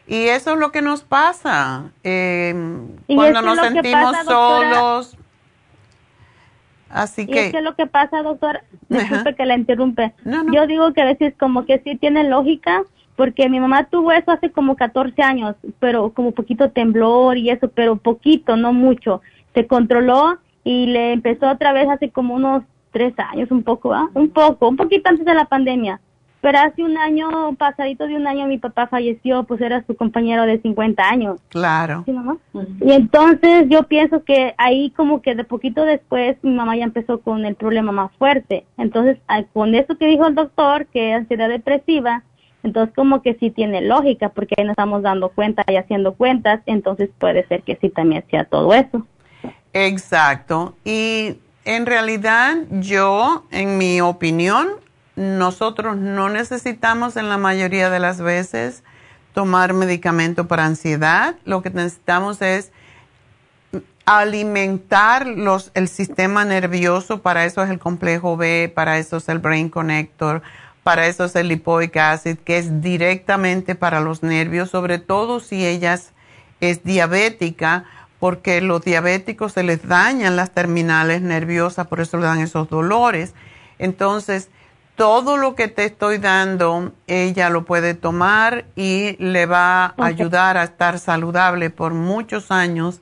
[0.07, 1.91] y eso es lo que nos pasa.
[2.05, 2.55] Eh,
[3.09, 4.74] Y cuando nos es sentimos pasa, doctora.
[4.74, 5.16] solos.
[6.89, 10.12] Así Y que, es que lo que pasa, doctor, disculpe que la interrumpe.
[10.24, 10.53] No, no.
[10.53, 12.83] Yo digo que a veces como que sí tiene lógica,
[13.16, 17.69] porque mi mamá tuvo eso hace como 14 años, pero como poquito temblor y eso,
[17.69, 19.20] pero poquito, no mucho.
[19.55, 22.62] Se controló y le empezó otra vez hace como unos
[22.93, 24.09] tres años, un poco, ¿ah?
[24.15, 26.01] Un poco, un poquito antes de la pandemia.
[26.47, 30.47] Pero hace un año, pasadito de un año, mi papá falleció, pues era su compañero
[30.47, 31.40] de 50 años.
[31.48, 32.05] claro.
[32.06, 32.36] Sí, mamá.
[32.81, 37.20] Y entonces yo pienso que ahí como que de poquito después mi mamá ya empezó
[37.20, 38.64] con el problema más fuerte.
[38.78, 42.23] Entonces ah, con eso que dijo el doctor, que es ansiedad depresiva,
[42.62, 46.60] entonces como que sí tiene lógica porque ahí nos estamos dando cuenta y haciendo cuentas,
[46.66, 49.05] entonces puede ser que sí también sea todo eso.
[49.73, 50.77] Exacto.
[50.85, 54.86] Y en realidad yo, en mi opinión,
[55.16, 58.82] nosotros no necesitamos en la mayoría de las veces
[59.34, 61.34] tomar medicamento para ansiedad.
[61.44, 62.70] Lo que necesitamos es
[64.05, 69.40] alimentar los, el sistema nervioso, para eso es el complejo B, para eso es el
[69.40, 70.43] Brain Connector,
[70.84, 75.66] para eso es el lipoic acid, que es directamente para los nervios, sobre todo si
[75.66, 76.12] ella es-
[76.84, 77.84] diabética,
[78.20, 83.34] porque los diabéticos se les dañan las terminales nerviosas, por eso le dan esos dolores.
[83.78, 84.48] Entonces,
[84.97, 90.56] todo lo que te estoy dando, ella lo puede tomar y le va a ayudar
[90.56, 93.01] a estar saludable por muchos años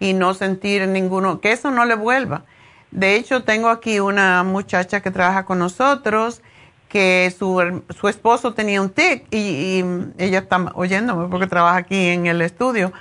[0.00, 2.44] y no sentir ninguno, que eso no le vuelva.
[2.90, 6.42] De hecho, tengo aquí una muchacha que trabaja con nosotros
[6.88, 9.84] que su, su esposo tenía un tic y, y
[10.16, 12.92] ella está oyéndome porque trabaja aquí en el estudio.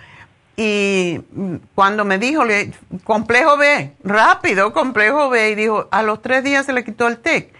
[0.57, 1.22] Y
[1.76, 2.72] cuando me dijo, le,
[3.03, 7.18] complejo B, rápido, complejo B, y dijo, a los tres días se le quitó el
[7.18, 7.53] tic.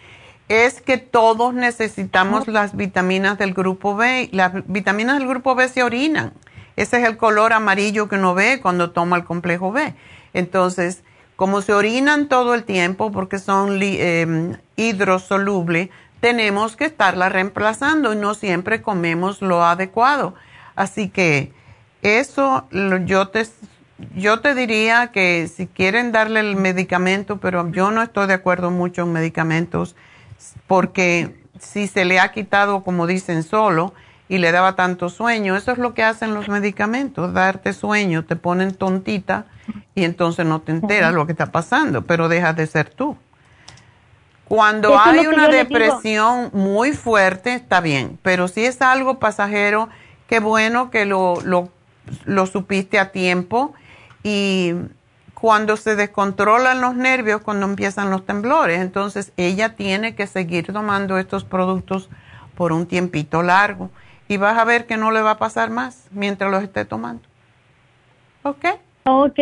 [0.48, 4.30] Es que todos necesitamos las vitaminas del grupo B.
[4.32, 6.34] Las vitaminas del grupo B se orinan.
[6.78, 9.94] Ese es el color amarillo que uno ve cuando toma el complejo B.
[10.34, 11.04] Entonces,
[11.36, 15.90] como se orinan todo el tiempo porque son eh, hidrosolubles,
[16.22, 20.34] tenemos que estarla reemplazando y no siempre comemos lo adecuado.
[20.76, 21.52] Así que
[22.02, 22.68] eso
[23.06, 23.46] yo te,
[24.16, 28.72] yo te diría que si quieren darle el medicamento, pero yo no estoy de acuerdo
[28.72, 29.96] mucho en medicamentos
[30.68, 33.94] porque si se le ha quitado, como dicen, solo
[34.30, 38.36] y le daba tanto sueño, eso es lo que hacen los medicamentos, darte sueño, te
[38.36, 39.46] ponen tontita
[39.96, 43.18] y entonces no te enteras lo que está pasando, pero dejas de ser tú.
[44.46, 49.90] Cuando hay una depresión muy fuerte, está bien, pero si es algo pasajero,
[50.28, 51.70] qué bueno que lo, lo,
[52.26, 53.74] lo supiste a tiempo
[54.24, 54.74] y
[55.40, 61.20] cuando se descontrolan los nervios, cuando empiezan los temblores, entonces ella tiene que seguir tomando
[61.20, 62.10] estos productos
[62.56, 63.92] por un tiempito largo
[64.28, 67.22] y vas a ver que no le va a pasar más mientras los esté tomando.
[68.42, 68.66] ¿Ok?
[69.06, 69.40] Ok,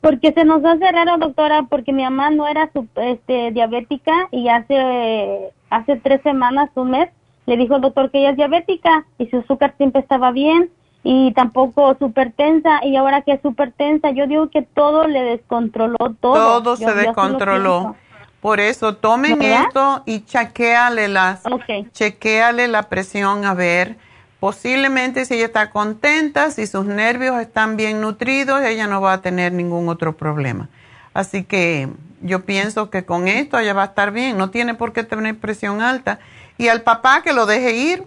[0.00, 5.50] porque se nos hace raro, doctora, porque mi mamá no era este, diabética y hace,
[5.70, 7.10] hace tres semanas, un mes,
[7.46, 10.70] le dijo el doctor que ella es diabética y su azúcar siempre estaba bien
[11.04, 15.20] y tampoco súper tensa y ahora que es súper tensa, yo digo que todo le
[15.22, 16.34] descontroló todo.
[16.60, 17.96] Todo Yo- se descontroló.
[18.40, 19.64] Por eso tomen ¿Verdad?
[19.68, 21.88] esto y chequéale las, Ok.
[21.92, 23.96] chequéale la presión a ver.
[24.40, 29.22] Posiblemente si ella está contenta, si sus nervios están bien nutridos, ella no va a
[29.22, 30.68] tener ningún otro problema.
[31.14, 31.88] Así que
[32.22, 35.36] yo pienso que con esto ella va a estar bien, no tiene por qué tener
[35.38, 36.18] presión alta.
[36.58, 38.04] Y al papá que lo deje ir,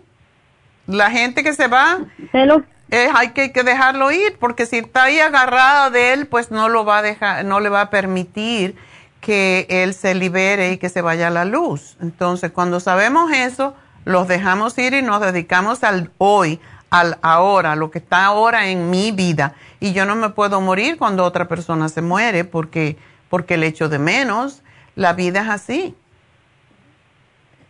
[0.87, 1.99] la gente que se va,
[2.33, 2.61] Se lo-
[2.91, 6.99] hay que, dejarlo ir, porque si está ahí agarrada de él, pues no lo va
[6.99, 8.75] a dejar, no le va a permitir
[9.21, 11.97] que él se libere y que se vaya a la luz.
[11.99, 16.59] Entonces, cuando sabemos eso, los dejamos ir y nos dedicamos al hoy,
[16.91, 19.55] al ahora, lo que está ahora en mi vida.
[19.79, 22.97] Y yo no me puedo morir cuando otra persona se muere porque,
[23.29, 24.61] porque el hecho de menos.
[24.95, 25.95] La vida es así.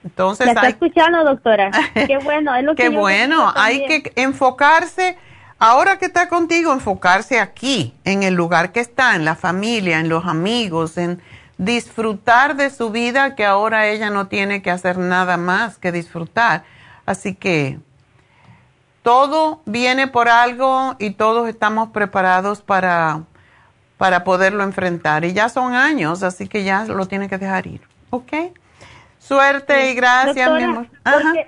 [0.05, 1.71] Entonces, ¿La está escuchando, doctora?
[1.93, 5.17] Qué bueno, es lo que Qué bueno, hay que enfocarse,
[5.57, 10.07] ahora que está contigo, enfocarse aquí, en el lugar que está, en la familia, en
[10.07, 11.21] los amigos, en
[11.57, 16.63] disfrutar de su vida, que ahora ella no tiene que hacer nada más que disfrutar.
[17.07, 17.79] Así que
[19.01, 23.23] todo viene por algo y todos estamos preparados para,
[23.97, 25.25] para poderlo enfrentar.
[25.25, 27.81] Y ya son años, así que ya lo tiene que dejar ir.
[28.11, 28.33] ¿Ok?
[29.27, 30.87] Suerte y gracias, mi amor.
[31.03, 31.47] Porque,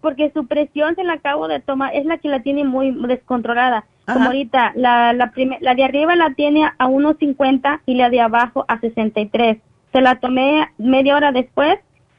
[0.00, 3.84] porque, su presión se la acabo de tomar, es la que la tiene muy descontrolada.
[4.06, 8.64] Como ahorita, la, la, la de arriba la tiene a 1.50 y la de abajo
[8.68, 9.58] a 63.
[9.92, 11.78] Se la tomé media hora después,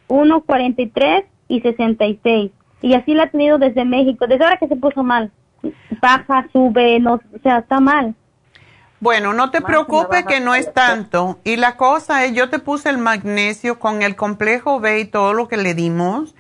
[0.10, 2.52] 1.43 y 66.
[2.82, 5.32] Y así la ha tenido desde México, desde ahora que se puso mal.
[6.02, 8.14] Baja, sube, no, o sea, está mal.
[9.00, 11.40] Bueno, no te preocupes que no es tanto.
[11.44, 15.34] Y la cosa es, yo te puse el magnesio con el complejo B y todo
[15.34, 16.34] lo que le dimos.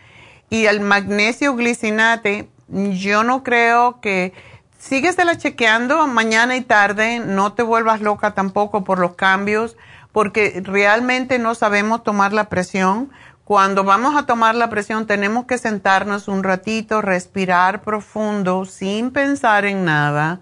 [0.50, 4.34] Y el magnesio glicinate, yo no creo que...
[4.78, 9.78] Síguesela chequeando mañana y tarde, no te vuelvas loca tampoco por los cambios,
[10.12, 13.10] porque realmente no sabemos tomar la presión.
[13.46, 19.66] Cuando vamos a tomar la presión tenemos que sentarnos un ratito, respirar profundo, sin pensar
[19.66, 20.42] en nada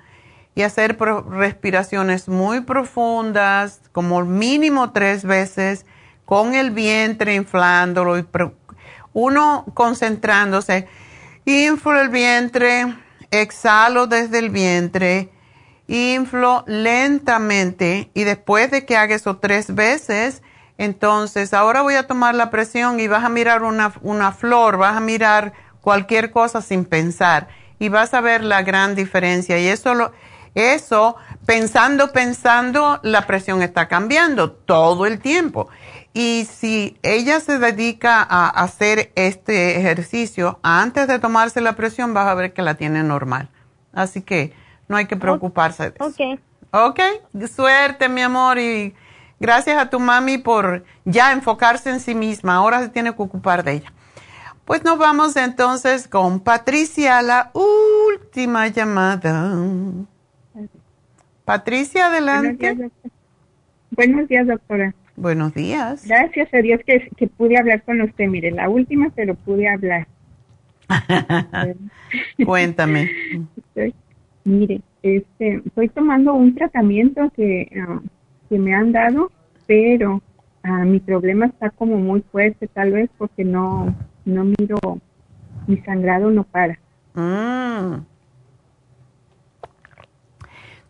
[0.55, 0.97] y hacer
[1.29, 5.85] respiraciones muy profundas, como mínimo tres veces,
[6.25, 8.25] con el vientre inflándolo y
[9.13, 10.87] uno concentrándose.
[11.45, 12.95] Inflo el vientre,
[13.31, 15.29] exhalo desde el vientre,
[15.87, 20.41] inflo lentamente y después de que haga eso tres veces,
[20.77, 24.95] entonces ahora voy a tomar la presión y vas a mirar una, una flor, vas
[24.95, 29.59] a mirar cualquier cosa sin pensar y vas a ver la gran diferencia.
[29.59, 30.13] Y eso lo,
[30.55, 31.15] eso,
[31.45, 35.69] pensando, pensando, la presión está cambiando todo el tiempo.
[36.13, 42.27] Y si ella se dedica a hacer este ejercicio antes de tomarse la presión, vas
[42.27, 43.49] a ver que la tiene normal.
[43.93, 44.53] Así que
[44.87, 46.05] no hay que preocuparse de eso.
[46.05, 46.39] Ok.
[46.75, 46.99] Ok,
[47.53, 48.95] suerte, mi amor, y
[49.39, 52.55] gracias a tu mami por ya enfocarse en sí misma.
[52.55, 53.93] Ahora se tiene que ocupar de ella.
[54.65, 59.55] Pues nos vamos entonces con Patricia, la última llamada.
[61.45, 62.91] Patricia, adelante.
[63.91, 64.95] Buenos días, doctora.
[65.15, 66.07] Buenos días.
[66.07, 68.27] Gracias a Dios que, que, pude hablar con usted.
[68.27, 70.07] Mire, la última, pero pude hablar.
[72.45, 73.09] Cuéntame.
[74.43, 78.01] mire, este, estoy tomando un tratamiento que, ah,
[78.49, 79.31] que me han dado,
[79.67, 80.21] pero
[80.63, 83.95] uh, mi problema está como muy fuerte, tal vez porque no,
[84.25, 84.79] no miro,
[85.67, 86.79] mi sangrado no para.
[87.13, 88.12] Mm.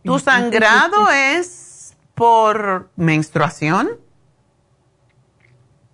[0.04, 3.90] ¿Tu sangrado es por menstruación?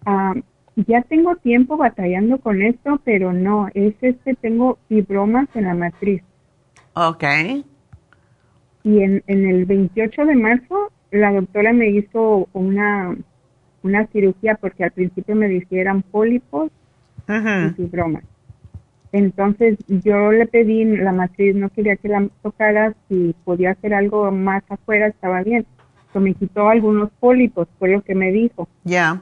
[0.06, 0.34] Ah,
[0.76, 6.24] ya tengo tiempo batallando con esto, pero no, es este, tengo fibromas en la matriz.
[6.94, 7.24] Ok.
[8.84, 13.16] Y en, en el 28 de marzo, la doctora me hizo una,
[13.84, 16.72] una cirugía porque al principio me dijeron pólipos
[17.28, 18.24] y fibromas.
[19.12, 24.32] Entonces yo le pedí la matriz, no quería que la tocara, si podía hacer algo
[24.32, 25.66] más afuera estaba bien.
[26.14, 28.68] So, me quitó algunos pólipos, fue lo que me dijo.
[28.84, 29.22] Ya.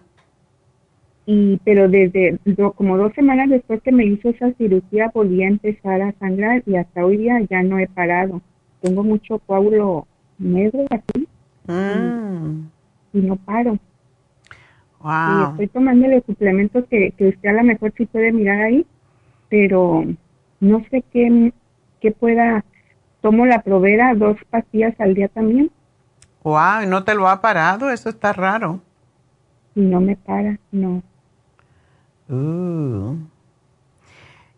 [1.26, 2.40] Y pero desde
[2.76, 6.78] como dos semanas después que me hizo esa cirugía volví a empezar a sangrar y
[6.78, 8.42] hasta hoy día ya no he parado.
[8.82, 10.08] Tengo mucho coágulo
[10.38, 11.28] negro aquí
[11.68, 12.68] mm.
[13.14, 13.78] y, no paro.
[15.02, 15.12] Wow.
[15.12, 18.86] Y estoy tomando los suplementos que, que usted a lo mejor sí puede mirar ahí
[19.50, 20.06] pero
[20.60, 21.54] no sé qué,
[22.02, 22.64] qué pueda.
[23.22, 25.72] Tomo la provera dos pastillas al día también.
[26.44, 27.90] Wow, ¿y no te lo ha parado?
[27.90, 28.80] Eso está raro.
[29.76, 31.02] Y no me para, no.
[32.30, 33.18] Uh.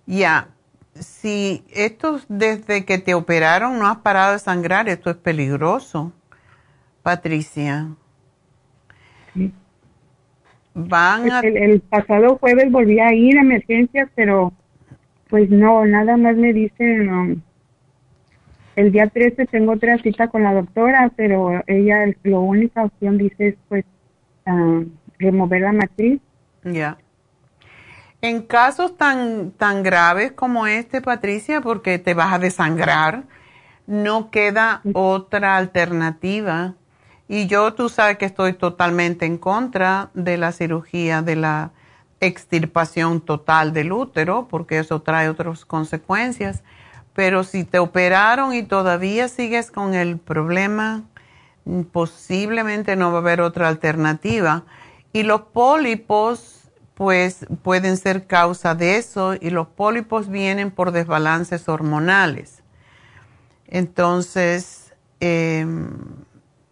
[0.05, 0.49] Ya,
[0.93, 6.11] si esto desde que te operaron no has parado de sangrar, esto es peligroso,
[7.03, 7.89] Patricia.
[10.73, 14.53] Van pues el, el, pasado jueves volví a ir a emergencias, pero
[15.29, 17.43] pues no, nada más me dicen,
[18.75, 23.49] el día 13 tengo otra cita con la doctora, pero ella, la única opción dice
[23.49, 23.85] es pues
[24.47, 24.85] uh,
[25.19, 26.19] remover la matriz.
[26.63, 26.97] Ya.
[28.21, 33.23] En casos tan, tan graves como este, Patricia, porque te vas a desangrar,
[33.85, 36.73] no queda otra alternativa.
[37.27, 41.71] Y yo, tú sabes que estoy totalmente en contra de la cirugía, de la
[42.21, 46.63] extirpación total del útero, porque eso trae otras consecuencias.
[47.13, 51.03] Pero si te operaron y todavía sigues con el problema,
[51.91, 54.63] posiblemente no va a haber otra alternativa.
[55.11, 61.67] Y los pólipos, pues pueden ser causa de eso y los pólipos vienen por desbalances
[61.67, 62.61] hormonales.
[63.67, 65.89] Entonces, em,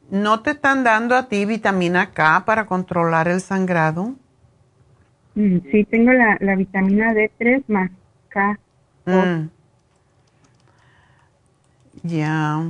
[0.09, 4.15] ¿no te están dando a ti vitamina K para controlar el sangrado?
[5.71, 7.91] Sí, tengo la, la vitamina D3 más
[8.29, 8.59] K.
[9.05, 9.49] Mm.
[12.01, 12.63] Ya.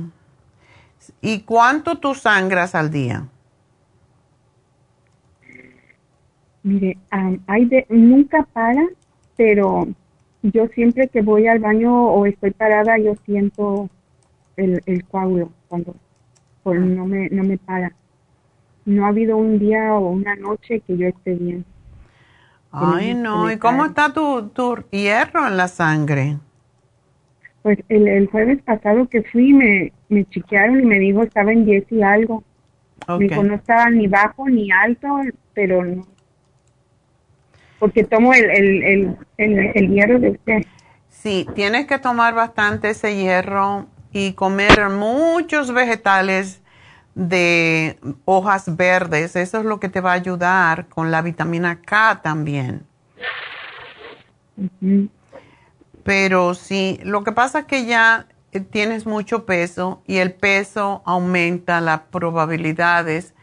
[1.22, 3.26] ¿Y cuánto tú sangras al día?
[6.62, 6.98] Mire,
[7.46, 8.86] hay de, nunca para,
[9.38, 9.88] pero
[10.42, 13.88] yo siempre que voy al baño o estoy parada, yo siento
[14.56, 15.94] el, el coágulo cuando
[16.64, 17.94] no me no me para.
[18.84, 21.64] No ha habido un día o una noche que yo esté bien.
[22.70, 23.50] Ay, no.
[23.50, 26.36] ¿Y cómo está tu, tu hierro en la sangre?
[27.62, 31.64] Pues el, el jueves pasado que fui me, me chequearon y me dijo estaba en
[31.64, 32.44] 10 y algo.
[33.08, 35.08] Me dijo no estaba ni bajo ni alto,
[35.54, 36.06] pero no.
[37.78, 40.62] Porque tomo el, el, el, el, hierro de usted.
[41.08, 46.60] Sí, tienes que tomar bastante ese hierro y comer muchos vegetales
[47.14, 49.36] de hojas verdes.
[49.36, 52.86] Eso es lo que te va a ayudar con la vitamina K también.
[56.02, 61.02] Pero sí, lo que pasa es que ya eh, tienes mucho peso y el peso
[61.04, 63.34] aumenta las probabilidades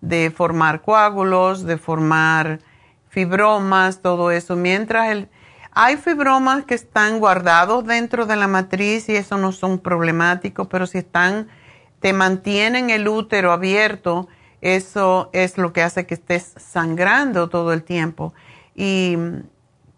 [0.00, 2.60] de formar coágulos, de formar
[3.08, 4.56] fibromas, todo eso.
[4.56, 5.28] Mientras el,
[5.72, 10.86] hay fibromas que están guardados dentro de la matriz y eso no son problemáticos, pero
[10.86, 11.48] si están,
[12.04, 14.28] te mantienen el útero abierto,
[14.60, 18.34] eso es lo que hace que estés sangrando todo el tiempo.
[18.76, 19.16] Y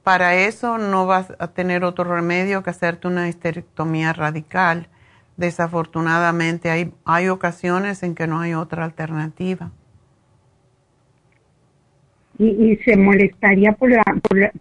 [0.04, 4.86] para eso no vas a tener otro remedio que hacerte una histerectomía radical.
[5.36, 9.72] Desafortunadamente hay, hay ocasiones en que no hay otra alternativa.
[12.38, 13.90] Y, se molestaría por,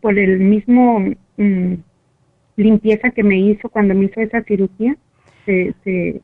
[0.01, 0.99] por, el mismo
[1.37, 1.73] mm,
[2.55, 4.97] limpieza que me hizo cuando me hizo esa cirugía.
[5.45, 6.21] Se, se,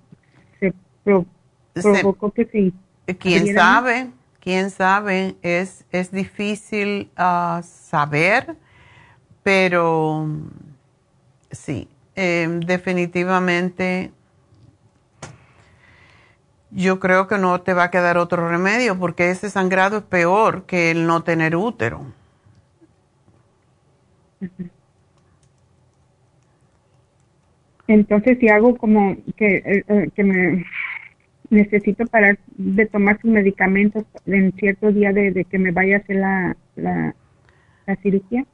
[1.03, 3.13] provocó que se...
[3.15, 4.09] ¿Quién sabe?
[4.39, 5.35] ¿Quién sabe?
[5.41, 8.55] Es, es difícil ah, saber
[9.43, 10.27] pero
[11.51, 14.11] sí, em, definitivamente
[16.69, 20.63] yo creo que no te va a quedar otro remedio porque ese sangrado es peor
[20.65, 22.05] que el no tener útero.
[27.91, 30.65] Entonces, si hago como que, eh, eh, que me
[31.49, 36.15] necesito parar de tomar sus medicamentos en cierto día de, que me vaya a hacer
[36.15, 38.45] la, la cirugía.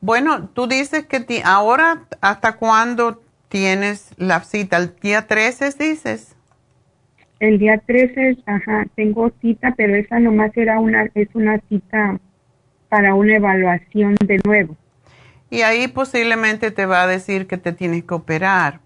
[0.00, 4.78] Bueno, tú dices que ahora, ¿hasta cuándo tienes la cita?
[4.78, 6.36] ¿El día 13 dices?
[7.38, 12.18] El día 13, ajá, tengo cita, pero esa nomás era una, es una cita
[12.88, 14.76] para una evaluación de nuevo.
[15.50, 18.80] Y ahí posiblemente te va a decir que te tienes que operar.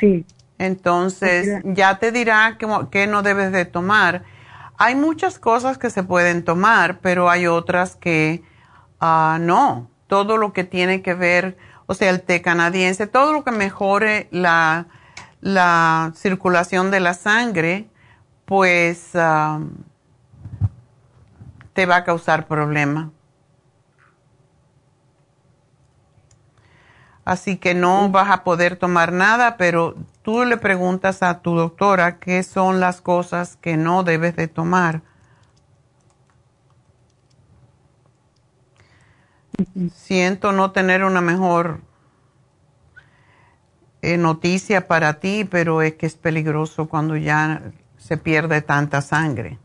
[0.00, 0.24] Sí.
[0.58, 4.24] Entonces, ya te dirá que, que no debes de tomar.
[4.76, 8.42] Hay muchas cosas que se pueden tomar, pero hay otras que
[9.00, 11.56] Ah, no, todo lo que tiene que ver,
[11.86, 14.86] o sea, el té canadiense, todo lo que mejore la,
[15.40, 17.88] la circulación de la sangre,
[18.44, 19.12] pues
[21.74, 23.12] te va a causar problema.
[27.28, 32.18] Así que no vas a poder tomar nada, pero tú le preguntas a tu doctora
[32.18, 35.02] qué son las cosas que no debes de tomar
[39.92, 41.80] Siento no tener una mejor
[44.02, 49.58] eh, noticia para ti, pero es que es peligroso cuando ya se pierde tanta sangre.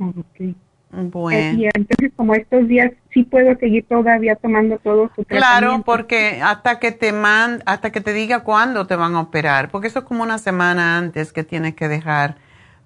[0.00, 0.56] Okay.
[0.92, 1.58] Bueno.
[1.58, 5.36] Y entonces, como estos días, sí puedo seguir todavía tomando todo su tratamiento.
[5.36, 9.70] Claro, porque hasta que te man, hasta que te diga cuándo te van a operar,
[9.70, 12.36] porque eso es como una semana antes que tienes que dejar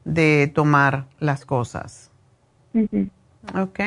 [0.04, 2.12] de tomar las cosas.
[3.58, 3.80] Ok,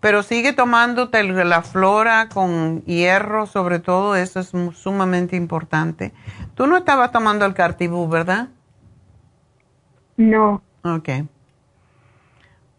[0.00, 6.12] pero sigue tomándote la flora con hierro, sobre todo, eso es sumamente importante.
[6.54, 8.48] Tú no estabas tomando el cartibú, ¿verdad?
[10.18, 10.62] No.
[10.82, 11.08] Ok.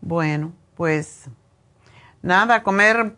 [0.01, 1.29] Bueno, pues
[2.21, 3.15] nada, comer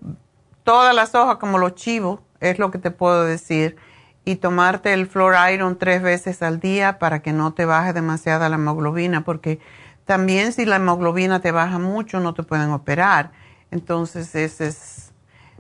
[0.64, 3.78] todas las hojas como los chivos, es lo que te puedo decir.
[4.26, 8.50] Y tomarte el Flor Iron tres veces al día para que no te baje demasiada
[8.50, 9.60] la hemoglobina, porque
[10.04, 13.32] también si la hemoglobina te baja mucho, no te pueden operar.
[13.72, 15.14] Entonces, ese es,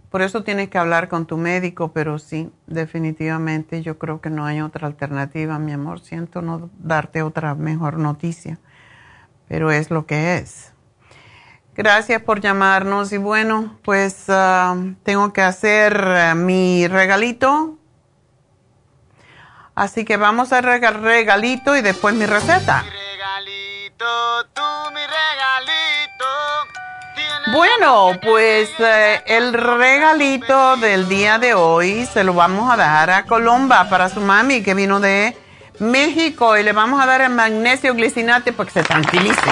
[0.09, 4.45] por eso tienes que hablar con tu médico, pero sí, definitivamente yo creo que no
[4.45, 6.01] hay otra alternativa, mi amor.
[6.01, 8.59] Siento no darte otra mejor noticia,
[9.47, 10.73] pero es lo que es.
[11.77, 17.77] Gracias por llamarnos y bueno, pues ah, tengo que hacer eh, mi regalito.
[19.75, 22.83] Así que vamos a regalito y después mi receta.
[27.51, 33.25] Bueno, pues eh, el regalito del día de hoy se lo vamos a dar a
[33.25, 35.37] Colomba para su mami que vino de
[35.77, 39.51] México y le vamos a dar el magnesio glicinate para que se tranquilice.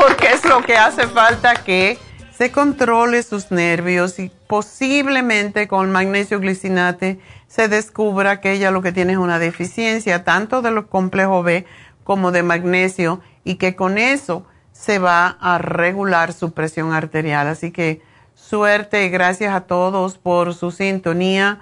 [0.00, 1.98] Porque es lo que hace falta que
[2.32, 8.92] se controle sus nervios y posiblemente con magnesio glicinate se descubra que ella lo que
[8.92, 11.66] tiene es una deficiencia tanto de los complejos B
[12.02, 17.46] como de magnesio y que con eso se va a regular su presión arterial.
[17.48, 18.00] Así que
[18.34, 21.60] suerte y gracias a todos por su sintonía.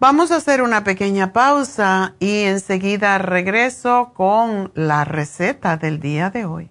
[0.00, 6.46] Vamos a hacer una pequeña pausa y enseguida regreso con la receta del día de
[6.46, 6.70] hoy.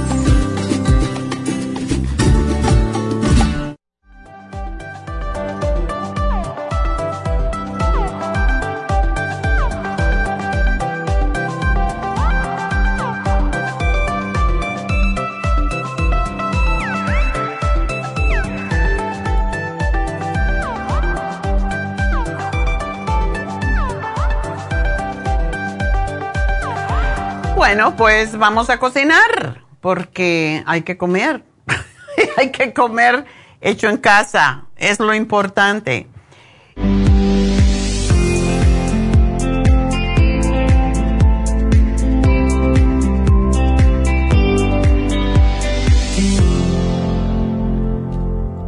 [27.74, 31.42] Bueno, pues vamos a cocinar porque hay que comer.
[32.36, 33.24] hay que comer
[33.62, 34.66] hecho en casa.
[34.76, 36.06] Es lo importante.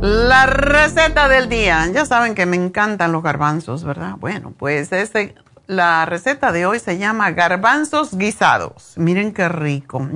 [0.01, 1.87] La receta del día.
[1.93, 4.15] Ya saben que me encantan los garbanzos, ¿verdad?
[4.19, 5.35] Bueno, pues este
[5.67, 8.95] la receta de hoy se llama garbanzos guisados.
[8.97, 10.07] Miren qué rico.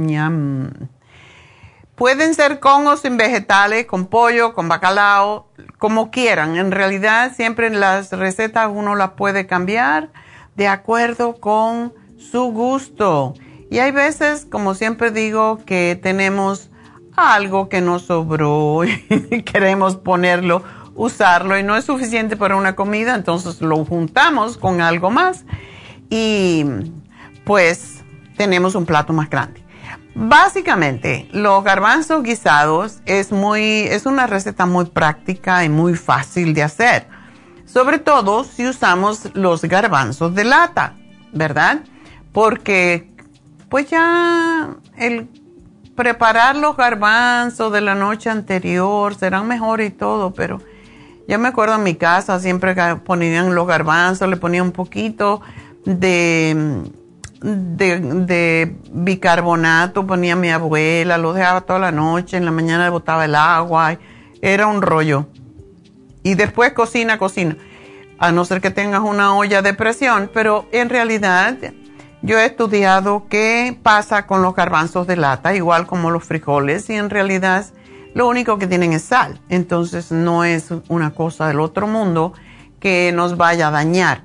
[1.94, 5.48] Pueden ser con o sin vegetales, con pollo, con bacalao,
[5.78, 6.56] como quieran.
[6.56, 10.10] En realidad siempre en las recetas uno las puede cambiar
[10.54, 13.34] de acuerdo con su gusto.
[13.70, 16.70] Y hay veces, como siempre digo, que tenemos
[17.16, 20.62] algo que nos sobró y queremos ponerlo
[20.98, 25.44] usarlo y no es suficiente para una comida, entonces lo juntamos con algo más
[26.10, 26.64] y
[27.44, 28.02] pues
[28.36, 29.62] tenemos un plato más grande.
[30.14, 36.64] Básicamente, los garbanzos guisados es muy es una receta muy práctica y muy fácil de
[36.64, 37.06] hacer.
[37.64, 40.94] Sobre todo si usamos los garbanzos de lata,
[41.32, 41.80] ¿verdad?
[42.32, 43.08] Porque
[43.68, 45.28] pues ya el
[45.94, 50.60] preparar los garbanzos de la noche anterior serán mejores y todo, pero
[51.28, 52.74] ya me acuerdo en mi casa siempre
[53.04, 55.40] ponían los garbanzos, le ponía un poquito
[55.84, 56.82] de
[57.40, 63.24] de, bicarbonato ponía mi abuela, lo dejaba toda la noche, en la mañana le botaba
[63.24, 63.98] el agua,
[64.42, 65.26] era un rollo.
[66.22, 67.56] Y después cocina, cocina,
[68.18, 71.56] a no ser que tengas una olla de presión, pero en realidad
[72.22, 76.94] yo he estudiado qué pasa con los garbanzos de lata, igual como los frijoles, y
[76.94, 77.64] en realidad
[78.18, 82.32] lo único que tienen es sal, entonces no es una cosa del otro mundo
[82.80, 84.24] que nos vaya a dañar.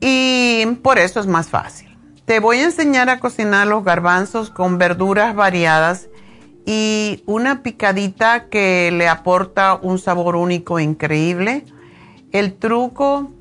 [0.00, 1.96] Y por eso es más fácil.
[2.26, 6.10] Te voy a enseñar a cocinar los garbanzos con verduras variadas
[6.66, 11.64] y una picadita que le aporta un sabor único e increíble.
[12.32, 13.32] El truco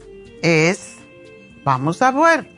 [0.41, 0.99] es,
[1.65, 2.49] vamos a ver,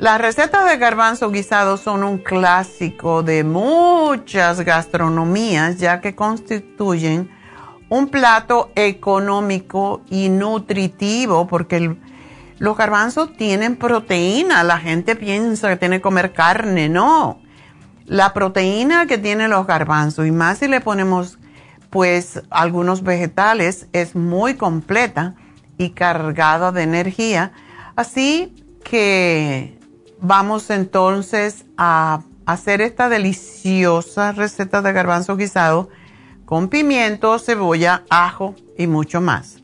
[0.00, 7.30] las recetas de garbanzo guisado son un clásico de muchas gastronomías ya que constituyen
[7.90, 11.98] un plato económico y nutritivo porque
[12.58, 14.64] los garbanzos tienen proteína.
[14.64, 16.88] La gente piensa que tiene que comer carne.
[16.88, 17.38] No.
[18.06, 21.38] La proteína que tienen los garbanzos, y más si le ponemos
[21.90, 25.34] pues algunos vegetales, es muy completa
[25.76, 27.52] y cargada de energía.
[27.96, 29.79] Así que
[30.20, 35.88] vamos entonces a hacer esta deliciosa receta de garbanzo guisado
[36.44, 39.58] con pimiento, cebolla, ajo y mucho más.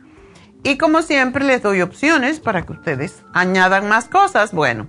[0.63, 4.53] Y como siempre les doy opciones para que ustedes añadan más cosas.
[4.53, 4.87] Bueno,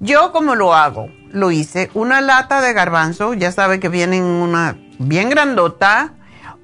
[0.00, 4.24] yo como lo hago, lo hice una lata de garbanzo, ya sabe que viene en
[4.24, 6.14] una bien grandota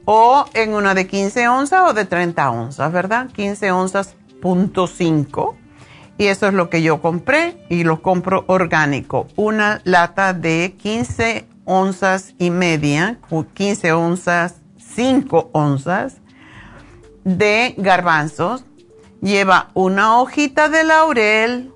[0.05, 3.29] o en una de 15 onzas o de 30 onzas, ¿verdad?
[3.31, 5.57] 15 onzas punto 5.
[6.19, 9.27] Y eso es lo que yo compré y lo compro orgánico.
[9.37, 13.19] Una lata de 15 onzas y media,
[13.55, 14.57] 15 onzas,
[14.95, 16.19] 5 onzas
[17.25, 18.65] de garbanzos,
[19.21, 21.73] lleva una hojita de laurel,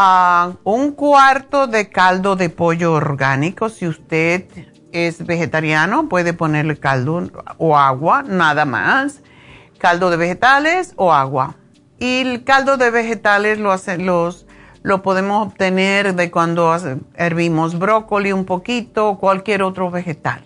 [0.00, 3.68] a un cuarto de caldo de pollo orgánico.
[3.68, 4.44] Si usted
[4.92, 9.22] es vegetariano, puede ponerle caldo o agua, nada más.
[9.78, 11.56] Caldo de vegetales o agua.
[11.98, 14.46] Y el caldo de vegetales lo, hace, los,
[14.82, 16.76] lo podemos obtener de cuando
[17.14, 20.44] hervimos brócoli un poquito cualquier otro vegetal.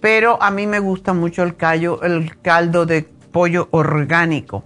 [0.00, 4.64] Pero a mí me gusta mucho el, callo, el caldo de pollo orgánico.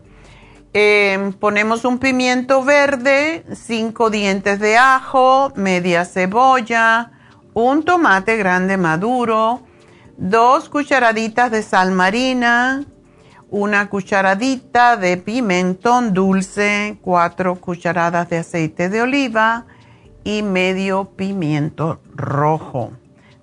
[0.72, 7.12] Em, ponemos un pimiento verde, cinco dientes de ajo, media cebolla,
[7.54, 9.62] un tomate grande maduro,
[10.16, 12.84] dos cucharaditas de sal marina,
[13.54, 19.66] una cucharadita de pimentón dulce, cuatro cucharadas de aceite de oliva
[20.24, 22.90] y medio pimiento rojo.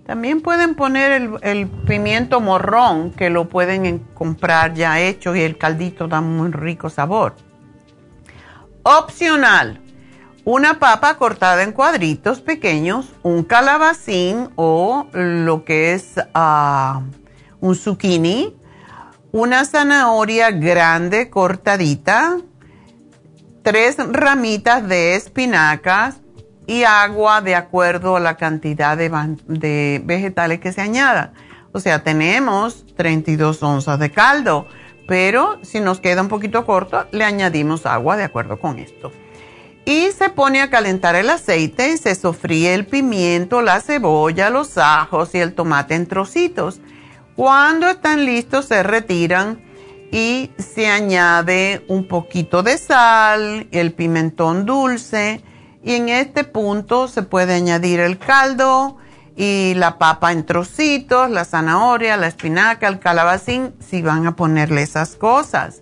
[0.06, 6.10] También pueden poner el, pimiento morrón, que lo pueden comprar ya hecho y el caldito
[6.10, 7.36] da muy rico sabor.
[8.84, 9.80] Opcional,
[10.44, 17.02] una papa cortada en cuadritos pequeños, un calabacín o lo que es ah,
[17.62, 18.58] un zucchini,
[19.32, 22.38] una zanahoria grande cortadita,
[23.64, 26.22] tres ramitas de espinacas,
[26.72, 31.34] y agua de acuerdo a la cantidad de, vegetales que se añadan.
[31.74, 34.68] O sea, tenemos 32 onzas de caldo,
[35.06, 39.12] pero si nos queda un poquito corto, le añadimos agua de acuerdo con esto.
[39.84, 45.34] Y se pone a calentar el aceite se sofríe el pimiento, la cebolla, los ajos
[45.34, 46.80] y el tomate en trocitos.
[47.42, 49.60] Cuando están listos se retiran
[50.12, 55.42] y se añade un poquito de sal, el pimentón dulce,
[55.84, 58.98] y en este punto se puede añadir el caldo
[59.36, 64.84] y la papa en trocitos, la zanahoria, la espinaca, el calabacín, si van a ponerle
[64.84, 65.82] esas cosas.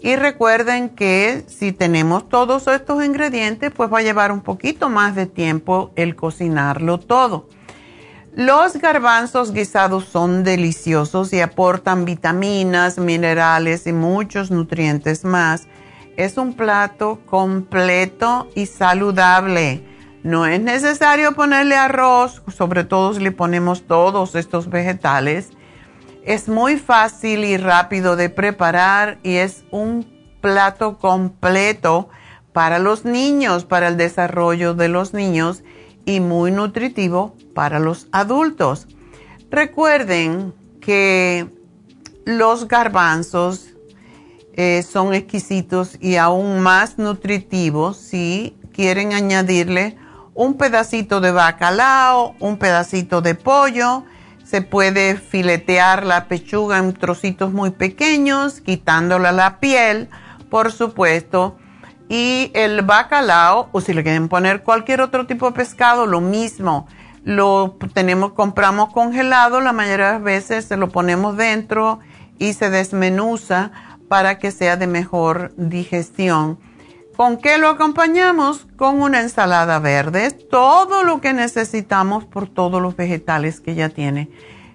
[0.00, 5.14] Y recuerden que si tenemos todos estos ingredientes, pues va a llevar un poquito más
[5.14, 7.50] de tiempo el cocinarlo todo.
[8.36, 15.68] Los garbanzos guisados son deliciosos y aportan vitaminas, minerales y muchos nutrientes más
[16.16, 19.84] es un plato completo y saludable.
[20.24, 25.50] No es necesario ponerle arroz, sobre todo si le ponemos todos estos vegetales.
[26.24, 32.08] Es muy fácil y rápido de preparar y es un plato completo
[32.52, 35.62] para los niños, para el desarrollo de los niños
[36.04, 38.86] y muy nutritivo para los adultos.
[39.50, 41.46] Recuerden que
[42.24, 43.74] los garbanzos
[44.54, 49.96] eh, son exquisitos y aún más nutritivos si quieren añadirle
[50.34, 54.04] un pedacito de bacalao, un pedacito de pollo.
[54.44, 60.08] Se puede filetear la pechuga en trocitos muy pequeños, quitándola la piel,
[60.50, 61.56] por supuesto.
[62.08, 66.86] Y el bacalao, o si le quieren poner cualquier otro tipo de pescado, lo mismo.
[67.24, 72.00] Lo tenemos, compramos congelado, la mayoría de las veces se lo ponemos dentro
[72.38, 73.72] y se desmenuza
[74.08, 76.58] para que sea de mejor digestión.
[77.16, 78.66] ¿Con qué lo acompañamos?
[78.76, 80.32] Con una ensalada verde.
[80.32, 84.28] todo lo que necesitamos por todos los vegetales que ya tiene.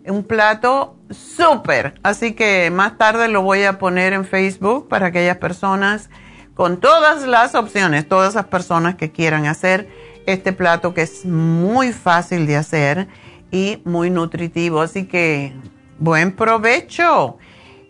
[0.05, 1.99] Un plato súper.
[2.01, 6.09] Así que más tarde lo voy a poner en Facebook para aquellas personas
[6.55, 9.89] con todas las opciones, todas esas personas que quieran hacer
[10.33, 13.07] este plato que es muy fácil de hacer
[13.51, 14.81] y muy nutritivo.
[14.81, 15.53] Así que
[15.97, 17.37] buen provecho.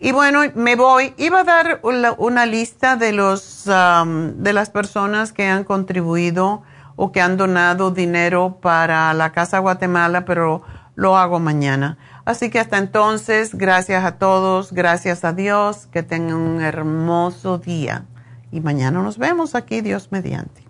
[0.00, 1.14] Y bueno, me voy.
[1.18, 6.62] Iba a dar una, lista de, los, de las personas que han contribuido
[6.96, 10.62] o que han donado dinero para la Casa Guatemala, pero
[10.94, 11.98] lo hago mañana.
[12.24, 18.04] Así que hasta entonces, gracias a todos, gracias a Dios, que tengan un hermoso día.
[18.52, 20.69] Y mañana nos vemos aquí, Dios mediante.